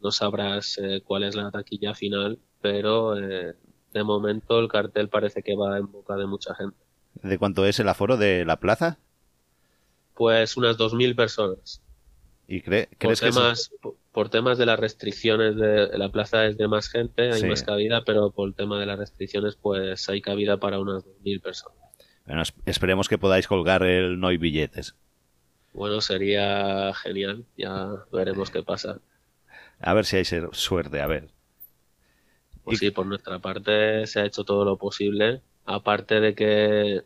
no 0.00 0.10
sabrás 0.12 0.78
eh, 0.78 1.02
cuál 1.04 1.24
es 1.24 1.34
la 1.34 1.50
taquilla 1.50 1.94
final, 1.94 2.38
pero 2.60 3.18
eh, 3.18 3.56
de 3.92 4.04
momento 4.04 4.60
el 4.60 4.68
cartel 4.68 5.08
parece 5.08 5.42
que 5.42 5.56
va 5.56 5.78
en 5.78 5.90
boca 5.90 6.16
de 6.16 6.26
mucha 6.26 6.54
gente. 6.54 6.76
¿De 7.22 7.38
cuánto 7.38 7.66
es 7.66 7.78
el 7.80 7.88
aforo 7.88 8.16
de 8.16 8.44
la 8.44 8.56
plaza? 8.60 8.98
Pues 10.14 10.56
unas 10.56 10.76
2.000 10.76 11.14
personas. 11.14 11.80
¿Y 12.46 12.60
cree- 12.62 12.86
por 12.88 12.98
crees 12.98 13.20
que 13.20 13.26
temas, 13.30 13.70
por, 13.82 13.94
por 14.12 14.28
temas 14.30 14.56
de 14.58 14.66
las 14.66 14.80
restricciones 14.80 15.56
de 15.56 15.96
la 15.98 16.10
plaza 16.10 16.46
es 16.46 16.56
de 16.56 16.66
más 16.66 16.88
gente, 16.88 17.30
hay 17.32 17.40
Sí. 17.42 17.46
más 17.46 17.62
cabida, 17.62 18.04
pero 18.04 18.30
por 18.30 18.48
el 18.48 18.54
tema 18.54 18.80
de 18.80 18.86
las 18.86 18.98
restricciones 18.98 19.56
pues 19.56 20.08
hay 20.08 20.20
cabida 20.22 20.56
para 20.56 20.78
unas 20.80 21.04
2.000 21.04 21.40
personas. 21.40 21.76
Bueno, 22.26 22.42
es- 22.42 22.54
esperemos 22.66 23.08
que 23.08 23.18
podáis 23.18 23.46
colgar 23.46 23.82
el 23.82 24.18
no 24.18 24.28
hay 24.28 24.38
billetes. 24.38 24.94
Bueno, 25.74 26.00
sería 26.00 26.92
genial, 26.94 27.44
ya 27.56 27.88
veremos 28.10 28.50
qué 28.50 28.62
pasa. 28.62 28.98
A 29.80 29.94
ver 29.94 30.06
si 30.06 30.16
hay 30.16 30.24
suerte, 30.52 31.00
a 31.00 31.06
ver. 31.06 31.28
Pues 32.64 32.82
Y- 32.82 32.86
sí, 32.86 32.90
por 32.90 33.06
nuestra 33.06 33.38
parte 33.38 34.06
se 34.06 34.20
ha 34.20 34.24
hecho 34.24 34.44
todo 34.44 34.64
lo 34.64 34.76
posible, 34.78 35.42
aparte 35.68 36.20
de 36.20 36.34
que 36.34 37.02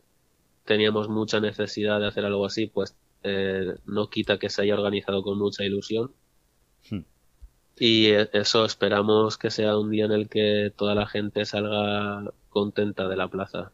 teníamos 0.64 1.08
mucha 1.08 1.40
necesidad 1.40 1.98
de 1.98 2.06
hacer 2.06 2.24
algo 2.24 2.46
así, 2.46 2.68
pues 2.68 2.96
eh, 3.24 3.74
no 3.86 4.08
quita 4.08 4.38
que 4.38 4.48
se 4.48 4.62
haya 4.62 4.74
organizado 4.74 5.22
con 5.24 5.36
mucha 5.36 5.64
ilusión. 5.64 6.12
Hmm. 6.88 7.00
Y 7.76 8.06
eh, 8.06 8.30
eso 8.32 8.64
esperamos 8.64 9.36
que 9.36 9.50
sea 9.50 9.76
un 9.76 9.90
día 9.90 10.04
en 10.04 10.12
el 10.12 10.28
que 10.28 10.72
toda 10.76 10.94
la 10.94 11.06
gente 11.06 11.44
salga 11.44 12.32
contenta 12.50 13.08
de 13.08 13.16
la 13.16 13.28
plaza. 13.28 13.72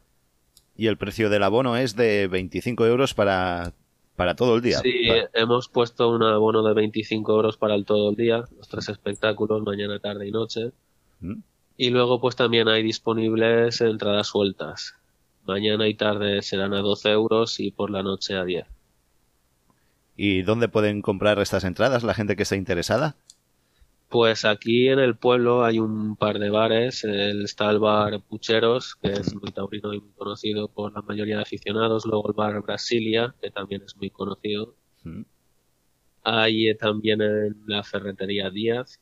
Y 0.75 0.87
el 0.87 0.97
precio 0.97 1.29
del 1.29 1.43
abono 1.43 1.77
es 1.77 1.95
de 1.95 2.27
25 2.27 2.87
euros 2.87 3.13
para, 3.13 3.73
para 4.15 4.35
todo 4.35 4.55
el 4.55 4.61
día. 4.63 4.79
Sí, 4.79 5.07
hemos 5.33 5.69
puesto 5.69 6.09
un 6.09 6.23
abono 6.23 6.63
de 6.63 6.73
25 6.73 7.31
euros 7.31 7.57
para 7.57 7.75
el 7.75 7.85
todo 7.85 8.09
el 8.09 8.15
día, 8.15 8.45
los 8.57 8.67
tres 8.67 8.89
espectáculos, 8.89 9.61
mañana, 9.61 9.99
tarde 9.99 10.27
y 10.27 10.31
noche. 10.31 10.71
¿Mm? 11.19 11.41
Y 11.81 11.91
luego 11.91 12.19
pues 12.19 12.35
también 12.35 12.67
hay 12.67 12.83
disponibles 12.83 13.79
entradas 13.79 14.27
sueltas. 14.27 14.95
Mañana 15.45 15.87
y 15.87 15.93
tarde 15.93 16.41
serán 16.41 16.73
a 16.73 16.81
12 16.81 17.09
euros 17.09 17.57
y 17.61 17.71
por 17.71 17.89
la 17.89 18.03
noche 18.03 18.35
a 18.35 18.43
10. 18.43 18.65
¿Y 20.17 20.41
dónde 20.41 20.67
pueden 20.67 21.01
comprar 21.01 21.39
estas 21.39 21.63
entradas 21.63 22.03
la 22.03 22.13
gente 22.13 22.35
que 22.35 22.43
esté 22.43 22.57
interesada? 22.57 23.15
Pues 24.09 24.43
aquí 24.43 24.89
en 24.89 24.99
el 24.99 25.15
pueblo 25.15 25.63
hay 25.63 25.79
un 25.79 26.17
par 26.17 26.39
de 26.39 26.49
bares. 26.49 27.05
El, 27.05 27.45
está 27.45 27.69
el 27.69 27.79
bar 27.79 28.19
Pucheros, 28.23 28.95
que 28.95 29.13
es 29.13 29.33
muy 29.33 29.53
taurino 29.53 29.93
y 29.93 30.01
muy 30.01 30.11
conocido 30.17 30.67
por 30.67 30.91
la 30.91 31.01
mayoría 31.01 31.37
de 31.37 31.43
aficionados. 31.43 32.05
Luego 32.05 32.27
el 32.27 32.33
bar 32.33 32.61
Brasilia, 32.61 33.33
que 33.41 33.51
también 33.51 33.83
es 33.83 33.95
muy 33.95 34.09
conocido. 34.09 34.75
¿Mm? 35.05 35.21
Hay 36.23 36.67
eh, 36.67 36.75
también 36.75 37.21
en 37.21 37.55
la 37.67 37.83
ferretería 37.83 38.49
Díaz. 38.49 38.99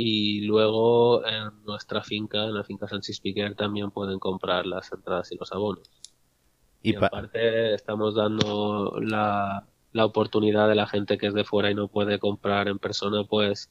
Y 0.00 0.42
luego 0.42 1.26
en 1.26 1.62
nuestra 1.64 2.02
finca, 2.04 2.44
en 2.44 2.54
la 2.54 2.64
finca 2.64 2.86
Sánchez 2.88 3.20
Piquer, 3.20 3.54
también 3.56 3.90
pueden 3.90 4.18
comprar 4.20 4.64
las 4.66 4.92
entradas 4.92 5.32
y 5.32 5.36
los 5.36 5.52
abonos. 5.52 5.90
Y 6.82 6.92
Y 6.92 6.96
pa- 6.96 7.12
aparte 7.12 7.74
estamos 7.74 8.14
dando 8.16 8.98
la, 9.00 9.68
la 9.92 10.04
oportunidad 10.06 10.68
de 10.68 10.74
la 10.76 10.86
gente 10.88 11.18
que 11.18 11.28
es 11.28 11.34
de 11.34 11.44
fuera 11.44 11.70
y 11.70 11.74
no 11.76 11.88
puede 11.88 12.18
comprar 12.18 12.68
en 12.68 12.78
persona, 12.80 13.24
pues 13.24 13.70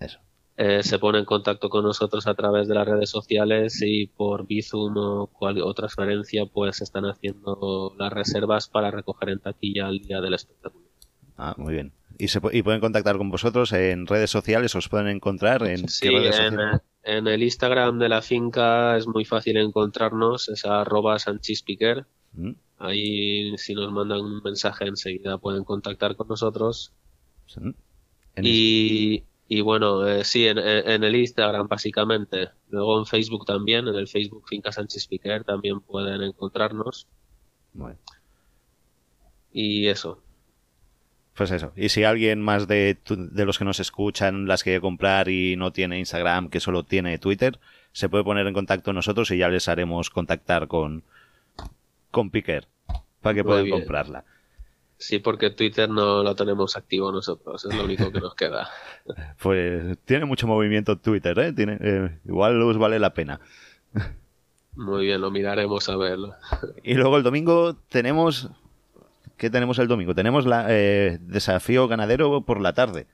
Eso. 0.00 0.18
eh, 0.58 0.82
se 0.82 0.98
pone 0.98 1.18
en 1.20 1.24
contacto 1.24 1.70
con 1.70 1.84
nosotros 1.84 2.26
a 2.26 2.34
través 2.34 2.68
de 2.68 2.74
las 2.74 2.86
redes 2.86 3.08
sociales 3.08 3.80
y 3.82 4.08
por 4.08 4.46
Bizum 4.46 4.94
o 4.98 5.26
cual, 5.28 5.60
o 5.62 5.72
transferencia 5.72 6.44
pues 6.46 6.82
están 6.82 7.06
haciendo 7.06 7.94
las 7.98 8.12
reservas 8.12 8.68
para 8.68 8.90
recoger 8.90 9.30
en 9.30 9.40
taquilla 9.40 9.88
el 9.88 10.00
día 10.00 10.20
del 10.20 10.34
espectáculo. 10.34 10.86
Ah, 11.38 11.54
muy 11.56 11.72
bien. 11.74 11.92
¿Y, 12.18 12.28
se, 12.28 12.40
y 12.52 12.62
pueden 12.62 12.80
contactar 12.80 13.16
con 13.16 13.30
vosotros 13.30 13.72
en 13.72 14.06
redes 14.06 14.30
sociales? 14.30 14.74
¿Os 14.74 14.88
pueden 14.88 15.08
encontrar 15.08 15.66
en 15.66 15.88
Sí, 15.88 16.08
qué 16.08 16.10
redes 16.10 16.38
en, 16.40 16.58
en 17.04 17.26
el 17.28 17.42
Instagram 17.42 17.98
de 17.98 18.08
la 18.08 18.22
finca 18.22 18.96
es 18.96 19.06
muy 19.06 19.24
fácil 19.24 19.56
encontrarnos, 19.56 20.48
es 20.48 20.64
arroba 20.64 21.18
sanchispiquer. 21.18 22.06
¿Mm? 22.32 22.52
Ahí 22.78 23.56
si 23.56 23.74
nos 23.74 23.92
mandan 23.92 24.20
un 24.20 24.42
mensaje 24.42 24.86
enseguida 24.86 25.38
pueden 25.38 25.64
contactar 25.64 26.16
con 26.16 26.28
nosotros. 26.28 26.92
¿Sí? 27.46 27.60
Y 28.36 29.24
Y 29.50 29.62
bueno, 29.62 30.06
eh, 30.06 30.24
sí, 30.24 30.46
en, 30.46 30.58
en, 30.58 31.02
el 31.02 31.16
Instagram 31.16 31.68
básicamente. 31.68 32.50
Luego 32.68 32.98
en 32.98 33.06
Facebook 33.06 33.46
también, 33.46 33.88
en 33.88 33.94
el 33.94 34.06
Facebook 34.06 34.46
Finca 34.46 34.70
Sánchez 34.70 35.06
Piquer 35.06 35.42
también 35.42 35.80
pueden 35.80 36.22
encontrarnos. 36.22 37.06
Bueno. 37.72 37.98
Y 39.50 39.86
eso. 39.86 40.22
Pues 41.38 41.52
eso. 41.52 41.72
Y 41.76 41.88
si 41.88 42.02
alguien 42.02 42.42
más 42.42 42.66
de, 42.66 42.98
de 43.08 43.44
los 43.46 43.58
que 43.58 43.64
nos 43.64 43.78
escuchan 43.78 44.46
las 44.48 44.64
quiere 44.64 44.80
comprar 44.80 45.28
y 45.28 45.54
no 45.56 45.72
tiene 45.72 45.98
Instagram, 46.00 46.50
que 46.50 46.58
solo 46.58 46.82
tiene 46.82 47.16
Twitter, 47.18 47.60
se 47.92 48.08
puede 48.08 48.24
poner 48.24 48.46
en 48.48 48.54
contacto 48.54 48.86
con 48.86 48.96
nosotros 48.96 49.30
y 49.30 49.38
ya 49.38 49.48
les 49.48 49.68
haremos 49.68 50.10
contactar 50.10 50.66
con, 50.66 51.04
con 52.10 52.30
Piquer 52.30 52.66
para 53.22 53.34
que 53.36 53.42
Muy 53.44 53.50
puedan 53.50 53.64
bien. 53.66 53.78
comprarla. 53.78 54.24
Sí, 54.96 55.20
porque 55.20 55.50
Twitter 55.50 55.88
no 55.88 56.24
lo 56.24 56.34
tenemos 56.34 56.76
activo 56.76 57.12
nosotros, 57.12 57.64
es 57.64 57.72
lo 57.72 57.84
único 57.84 58.10
que 58.10 58.20
nos 58.20 58.34
queda. 58.34 58.68
Pues 59.40 59.96
tiene 60.04 60.24
mucho 60.26 60.46
movimiento 60.48 60.98
Twitter, 60.98 61.38
¿eh? 61.38 61.52
Tiene, 61.52 61.78
eh, 61.80 62.18
igual 62.26 62.60
os 62.60 62.76
vale 62.76 62.98
la 62.98 63.14
pena. 63.14 63.40
Muy 64.74 65.06
bien, 65.06 65.20
lo 65.20 65.30
miraremos 65.30 65.88
a 65.88 65.96
verlo. 65.96 66.34
Y 66.82 66.94
luego 66.94 67.16
el 67.16 67.22
domingo 67.22 67.74
tenemos... 67.88 68.50
¿Qué 69.38 69.50
tenemos 69.50 69.78
el 69.78 69.86
domingo? 69.86 70.14
Tenemos 70.14 70.46
la 70.46 70.66
eh, 70.68 71.18
desafío 71.20 71.86
ganadero 71.86 72.44
por 72.44 72.60
la 72.60 72.72
tarde. 72.72 73.06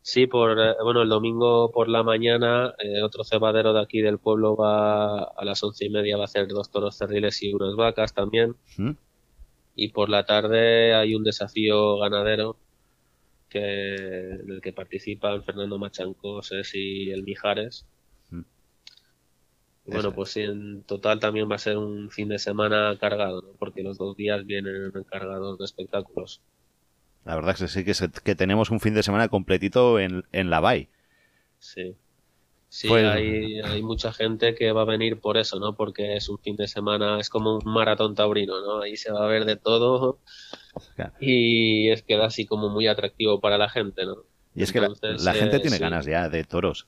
Sí, 0.00 0.28
por 0.28 0.60
eh, 0.60 0.74
bueno, 0.80 1.02
el 1.02 1.08
domingo 1.08 1.72
por 1.72 1.88
la 1.88 2.04
mañana 2.04 2.72
eh, 2.78 3.02
otro 3.02 3.24
cebadero 3.24 3.72
de 3.72 3.82
aquí 3.82 4.00
del 4.00 4.18
pueblo 4.18 4.54
va 4.54 5.24
a 5.24 5.44
las 5.44 5.64
once 5.64 5.84
y 5.84 5.90
media 5.90 6.16
va 6.16 6.22
a 6.22 6.26
hacer 6.26 6.46
dos 6.46 6.70
toros 6.70 6.96
cerriles 6.96 7.42
y 7.42 7.52
unas 7.52 7.74
vacas 7.74 8.14
también. 8.14 8.54
¿Mm? 8.76 8.92
Y 9.74 9.88
por 9.88 10.08
la 10.08 10.24
tarde 10.24 10.94
hay 10.94 11.16
un 11.16 11.24
desafío 11.24 11.98
ganadero 11.98 12.56
que 13.48 14.04
en 14.16 14.50
el 14.50 14.60
que 14.60 14.72
participan 14.72 15.42
Fernando 15.42 15.78
Machancoses 15.78 16.72
y 16.76 17.10
el 17.10 17.24
Mijares. 17.24 17.86
Bueno, 19.86 20.12
pues 20.12 20.30
sí, 20.30 20.40
en 20.42 20.82
total 20.82 21.20
también 21.20 21.48
va 21.50 21.54
a 21.56 21.58
ser 21.58 21.76
un 21.78 22.10
fin 22.10 22.28
de 22.28 22.38
semana 22.38 22.96
cargado, 22.98 23.42
¿no? 23.42 23.48
porque 23.58 23.82
los 23.82 23.98
dos 23.98 24.16
días 24.16 24.44
vienen 24.44 24.90
cargados 25.08 25.58
de 25.58 25.64
espectáculos. 25.64 26.40
La 27.24 27.34
verdad 27.36 27.52
es 27.54 27.60
que 27.60 27.68
sí 27.68 27.84
que, 27.84 27.94
se- 27.94 28.10
que 28.10 28.34
tenemos 28.34 28.70
un 28.70 28.80
fin 28.80 28.94
de 28.94 29.02
semana 29.02 29.28
completito 29.28 29.98
en, 29.98 30.24
en 30.32 30.50
la 30.50 30.60
Bay. 30.60 30.88
Sí. 31.58 31.94
Sí, 32.68 32.88
Pues- 32.88 33.06
hay, 33.06 33.60
hay 33.60 33.82
mucha 33.82 34.12
gente 34.12 34.54
que 34.54 34.72
va 34.72 34.82
a 34.82 34.84
venir 34.84 35.20
por 35.20 35.36
eso, 35.36 35.58
¿no? 35.60 35.74
Porque 35.76 36.16
es 36.16 36.28
un 36.28 36.38
fin 36.38 36.56
de 36.56 36.66
semana, 36.68 37.20
es 37.20 37.30
como 37.30 37.58
un 37.58 37.72
maratón 37.72 38.14
taurino, 38.14 38.60
¿no? 38.60 38.82
Ahí 38.82 38.96
se 38.96 39.12
va 39.12 39.24
a 39.24 39.28
ver 39.28 39.44
de 39.44 39.56
todo 39.56 40.18
Claro. 40.94 41.12
y 41.20 41.90
es 41.90 42.02
queda 42.02 42.26
así 42.26 42.44
como 42.44 42.68
muy 42.68 42.86
atractivo 42.86 43.40
para 43.40 43.56
la 43.56 43.68
gente, 43.68 44.04
¿no? 44.04 44.16
Y 44.54 44.62
es 44.62 44.72
que 44.72 44.80
la, 44.80 44.88
gente 45.34 45.56
eh, 45.56 45.60
tiene 45.60 45.76
sí. 45.76 45.82
ganas 45.82 46.06
ya 46.06 46.28
de 46.28 46.44
toros. 46.44 46.86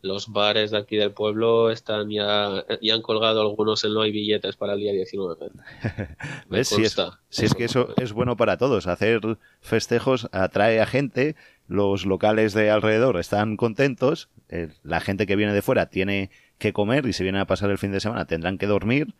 Los 0.00 0.28
bares 0.32 0.70
de 0.70 0.78
aquí 0.78 0.96
del 0.96 1.10
pueblo 1.10 1.70
están 1.70 2.08
ya, 2.08 2.64
ya 2.80 2.94
han 2.94 3.02
colgado 3.02 3.40
algunos 3.40 3.82
en 3.84 3.94
no 3.94 4.02
hay 4.02 4.12
billetes 4.12 4.56
para 4.56 4.74
el 4.74 4.78
día 4.78 4.92
19. 4.92 5.50
Me 6.48 6.58
¿Ves? 6.58 6.68
Si 6.68 6.84
es, 6.84 6.96
si 7.30 7.46
es 7.46 7.54
que 7.54 7.64
eso 7.64 7.94
es 7.96 8.12
bueno 8.12 8.36
para 8.36 8.56
todos. 8.58 8.86
Hacer 8.86 9.20
festejos 9.60 10.28
atrae 10.30 10.80
a 10.80 10.86
gente, 10.86 11.34
los 11.66 12.06
locales 12.06 12.54
de 12.54 12.70
alrededor 12.70 13.18
están 13.18 13.56
contentos, 13.56 14.28
eh, 14.48 14.68
la 14.84 15.00
gente 15.00 15.26
que 15.26 15.34
viene 15.36 15.52
de 15.52 15.62
fuera 15.62 15.86
tiene 15.86 16.30
que 16.58 16.72
comer 16.72 17.04
y 17.06 17.12
si 17.12 17.24
vienen 17.24 17.40
a 17.42 17.46
pasar 17.46 17.70
el 17.70 17.78
fin 17.78 17.90
de 17.92 18.00
semana 18.00 18.24
tendrán 18.26 18.56
que 18.58 18.66
dormir 18.66 19.14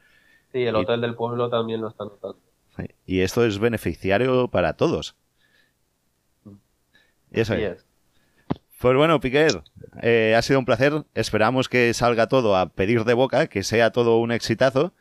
Sí, 0.53 0.63
el 0.65 0.75
y- 0.77 0.79
hotel 0.79 1.01
del 1.01 1.15
pueblo 1.17 1.51
también 1.51 1.81
lo 1.81 1.89
está 1.89 2.05
notando. 2.05 2.39
y 3.05 3.21
esto 3.21 3.45
es 3.45 3.59
beneficiario 3.59 4.47
para 4.49 4.75
todos. 4.75 5.17
Y 7.31 7.41
eso 7.41 7.55
es. 7.55 7.85
Es. 8.79 8.83
Pues 8.83 8.97
bueno, 8.97 9.21
Piquer, 9.21 9.63
eh, 10.03 10.35
ha 10.37 10.43
sido 10.43 10.59
un 10.59 10.65
placer. 10.65 11.05
Esperamos 11.15 11.69
que 11.69 11.93
salga 11.95 12.29
todo 12.29 12.57
a 12.57 12.69
pedir 12.69 13.05
de 13.05 13.15
boca, 13.15 13.49
que 13.49 13.63
sea 13.63 13.91
todo 13.91 14.19
un 14.19 14.33
exitazo. 14.33 14.93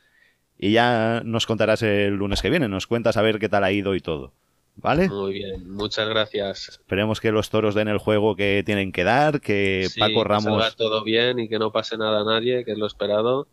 Y 0.60 0.72
ya 0.72 1.22
nos 1.24 1.46
contarás 1.46 1.84
el 1.84 2.16
lunes 2.16 2.42
que 2.42 2.50
viene, 2.50 2.68
nos 2.68 2.88
cuentas 2.88 3.16
a 3.16 3.22
ver 3.22 3.38
qué 3.38 3.48
tal 3.48 3.64
ha 3.64 3.72
ido 3.72 3.94
y 3.94 4.02
todo. 4.02 4.34
¿Vale? 4.80 5.08
Muy 5.10 5.34
bien, 5.34 5.70
muchas 5.72 6.08
gracias. 6.10 6.70
Esperemos 6.70 7.20
que 7.20 7.32
los 7.32 7.50
toros 7.50 7.74
den 7.76 7.88
el 7.88 7.98
juego 7.98 8.36
que 8.36 8.64
tienen 8.66 8.92
que 8.92 9.04
dar, 9.04 9.42
que 9.42 9.88
Sí, 9.90 10.00
Paco 10.00 10.24
que 10.24 10.30
salga 10.30 10.52
Ramos... 10.54 10.76
todo 10.76 11.04
bien 11.04 11.40
y 11.40 11.48
que 11.50 11.58
no 11.60 11.72
pase 11.72 11.98
nada 11.98 12.22
a 12.22 12.24
nadie, 12.24 12.64
que 12.66 12.72
es 12.74 12.78
lo 12.78 12.86
esperado. 12.86 13.48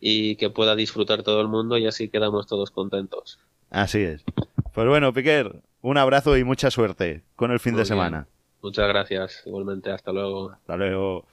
Y 0.00 0.36
que 0.36 0.50
pueda 0.50 0.76
disfrutar 0.76 1.22
todo 1.22 1.40
el 1.40 1.48
mundo 1.48 1.76
y 1.78 1.86
así 1.86 2.08
quedamos 2.08 2.46
todos 2.46 2.70
contentos. 2.70 3.38
así 3.70 4.00
es. 4.00 4.22
Pues 4.74 4.86
bueno, 4.86 5.12
Piquer, 5.12 5.60
un 5.82 5.96
abrazo 5.98 6.36
y 6.36 6.44
mucha 6.44 6.70
suerte 6.70 7.22
con 7.36 7.50
el 7.50 7.58
fin 7.60 7.72
Muy 7.72 7.78
de 7.78 7.82
bien. 7.84 7.88
semana. 7.88 8.28
Muchas 8.62 8.88
gracias, 8.88 9.42
igualmente, 9.46 9.90
hasta 9.90 10.12
luego. 10.12 10.50
Hasta 10.50 10.76
luego. 10.76 11.26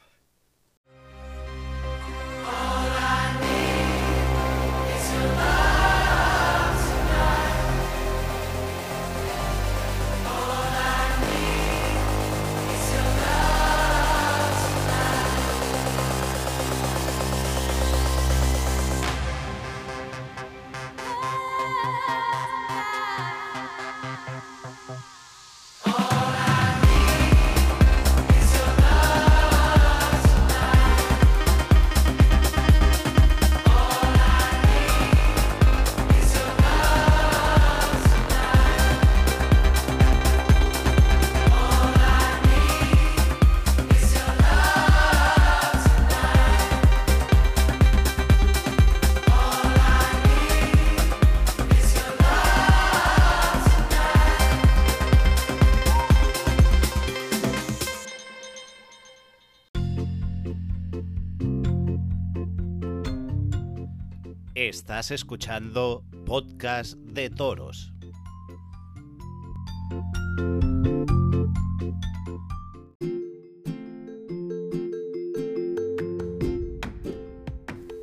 Estás 64.86 65.10
escuchando 65.10 66.04
Podcast 66.28 66.94
de 66.94 67.32
Toros. 67.32 67.92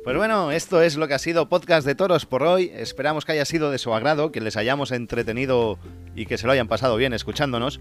Pues 0.03 0.17
bueno, 0.17 0.51
esto 0.51 0.81
es 0.81 0.97
lo 0.97 1.07
que 1.07 1.13
ha 1.13 1.19
sido 1.19 1.47
Podcast 1.47 1.87
de 1.87 1.95
Toros 1.95 2.25
por 2.25 2.43
hoy. 2.43 2.69
Esperamos 2.75 3.23
que 3.23 3.31
haya 3.31 3.45
sido 3.45 3.71
de 3.71 3.77
su 3.77 3.93
agrado, 3.93 4.33
que 4.33 4.41
les 4.41 4.57
hayamos 4.57 4.91
entretenido 4.91 5.79
y 6.17 6.25
que 6.25 6.37
se 6.37 6.47
lo 6.47 6.51
hayan 6.51 6.67
pasado 6.67 6.97
bien 6.97 7.13
escuchándonos. 7.13 7.79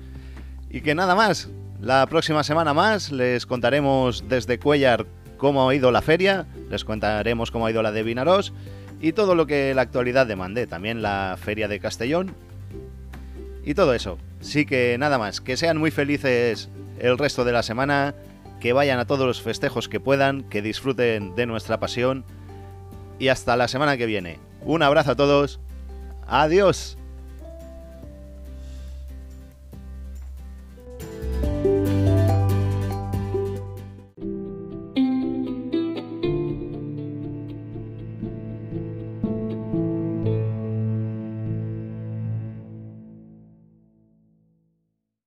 Y 0.71 0.83
que 0.83 0.95
nada 0.95 1.17
más, 1.17 1.49
la 1.81 2.07
próxima 2.07 2.45
semana 2.45 2.73
más 2.73 3.11
les 3.11 3.47
contaremos 3.47 4.29
desde 4.29 4.61
Cuellar 4.61 5.07
cómo 5.39 5.69
ha 5.69 5.75
ido 5.75 5.91
la 5.91 6.03
feria, 6.03 6.47
les 6.71 6.85
contaremos 6.85 7.51
cómo 7.51 7.67
ha 7.67 7.73
ido 7.73 7.83
la 7.83 7.91
de 7.91 8.05
Vinaros 8.05 8.53
y 9.03 9.13
todo 9.13 9.35
lo 9.35 9.47
que 9.47 9.75
la 9.75 9.83
actualidad 9.83 10.27
demande, 10.27 10.67
también 10.67 11.03
la 11.03 11.37
feria 11.39 11.69
de 11.69 11.81
Castellón 11.81 12.35
y 13.65 13.75
todo 13.75 13.95
eso. 13.95 14.17
Sí 14.41 14.65
que 14.65 14.97
nada 14.97 15.19
más, 15.19 15.41
que 15.41 15.57
sean 15.57 15.77
muy 15.77 15.91
felices 15.91 16.71
el 17.01 17.19
resto 17.19 17.45
de 17.45 17.53
la 17.53 17.65
semana, 17.65 18.15
que 18.61 18.73
vayan 18.73 19.01
a 19.01 19.07
todos 19.07 19.27
los 19.27 19.43
festejos 19.43 19.89
que 19.89 19.99
puedan, 19.99 20.45
que 20.45 20.63
disfruten 20.63 21.35
de 21.35 21.47
nuestra 21.47 21.81
pasión 21.81 22.25
y 23.19 23.29
hasta 23.29 23.57
la 23.57 23.67
semana 23.67 23.97
que 23.97 24.07
viene. 24.07 24.39
Un 24.61 24.85
abrazo 24.85 25.11
a 25.11 25.17
todos. 25.17 25.59
Adiós. 26.29 26.97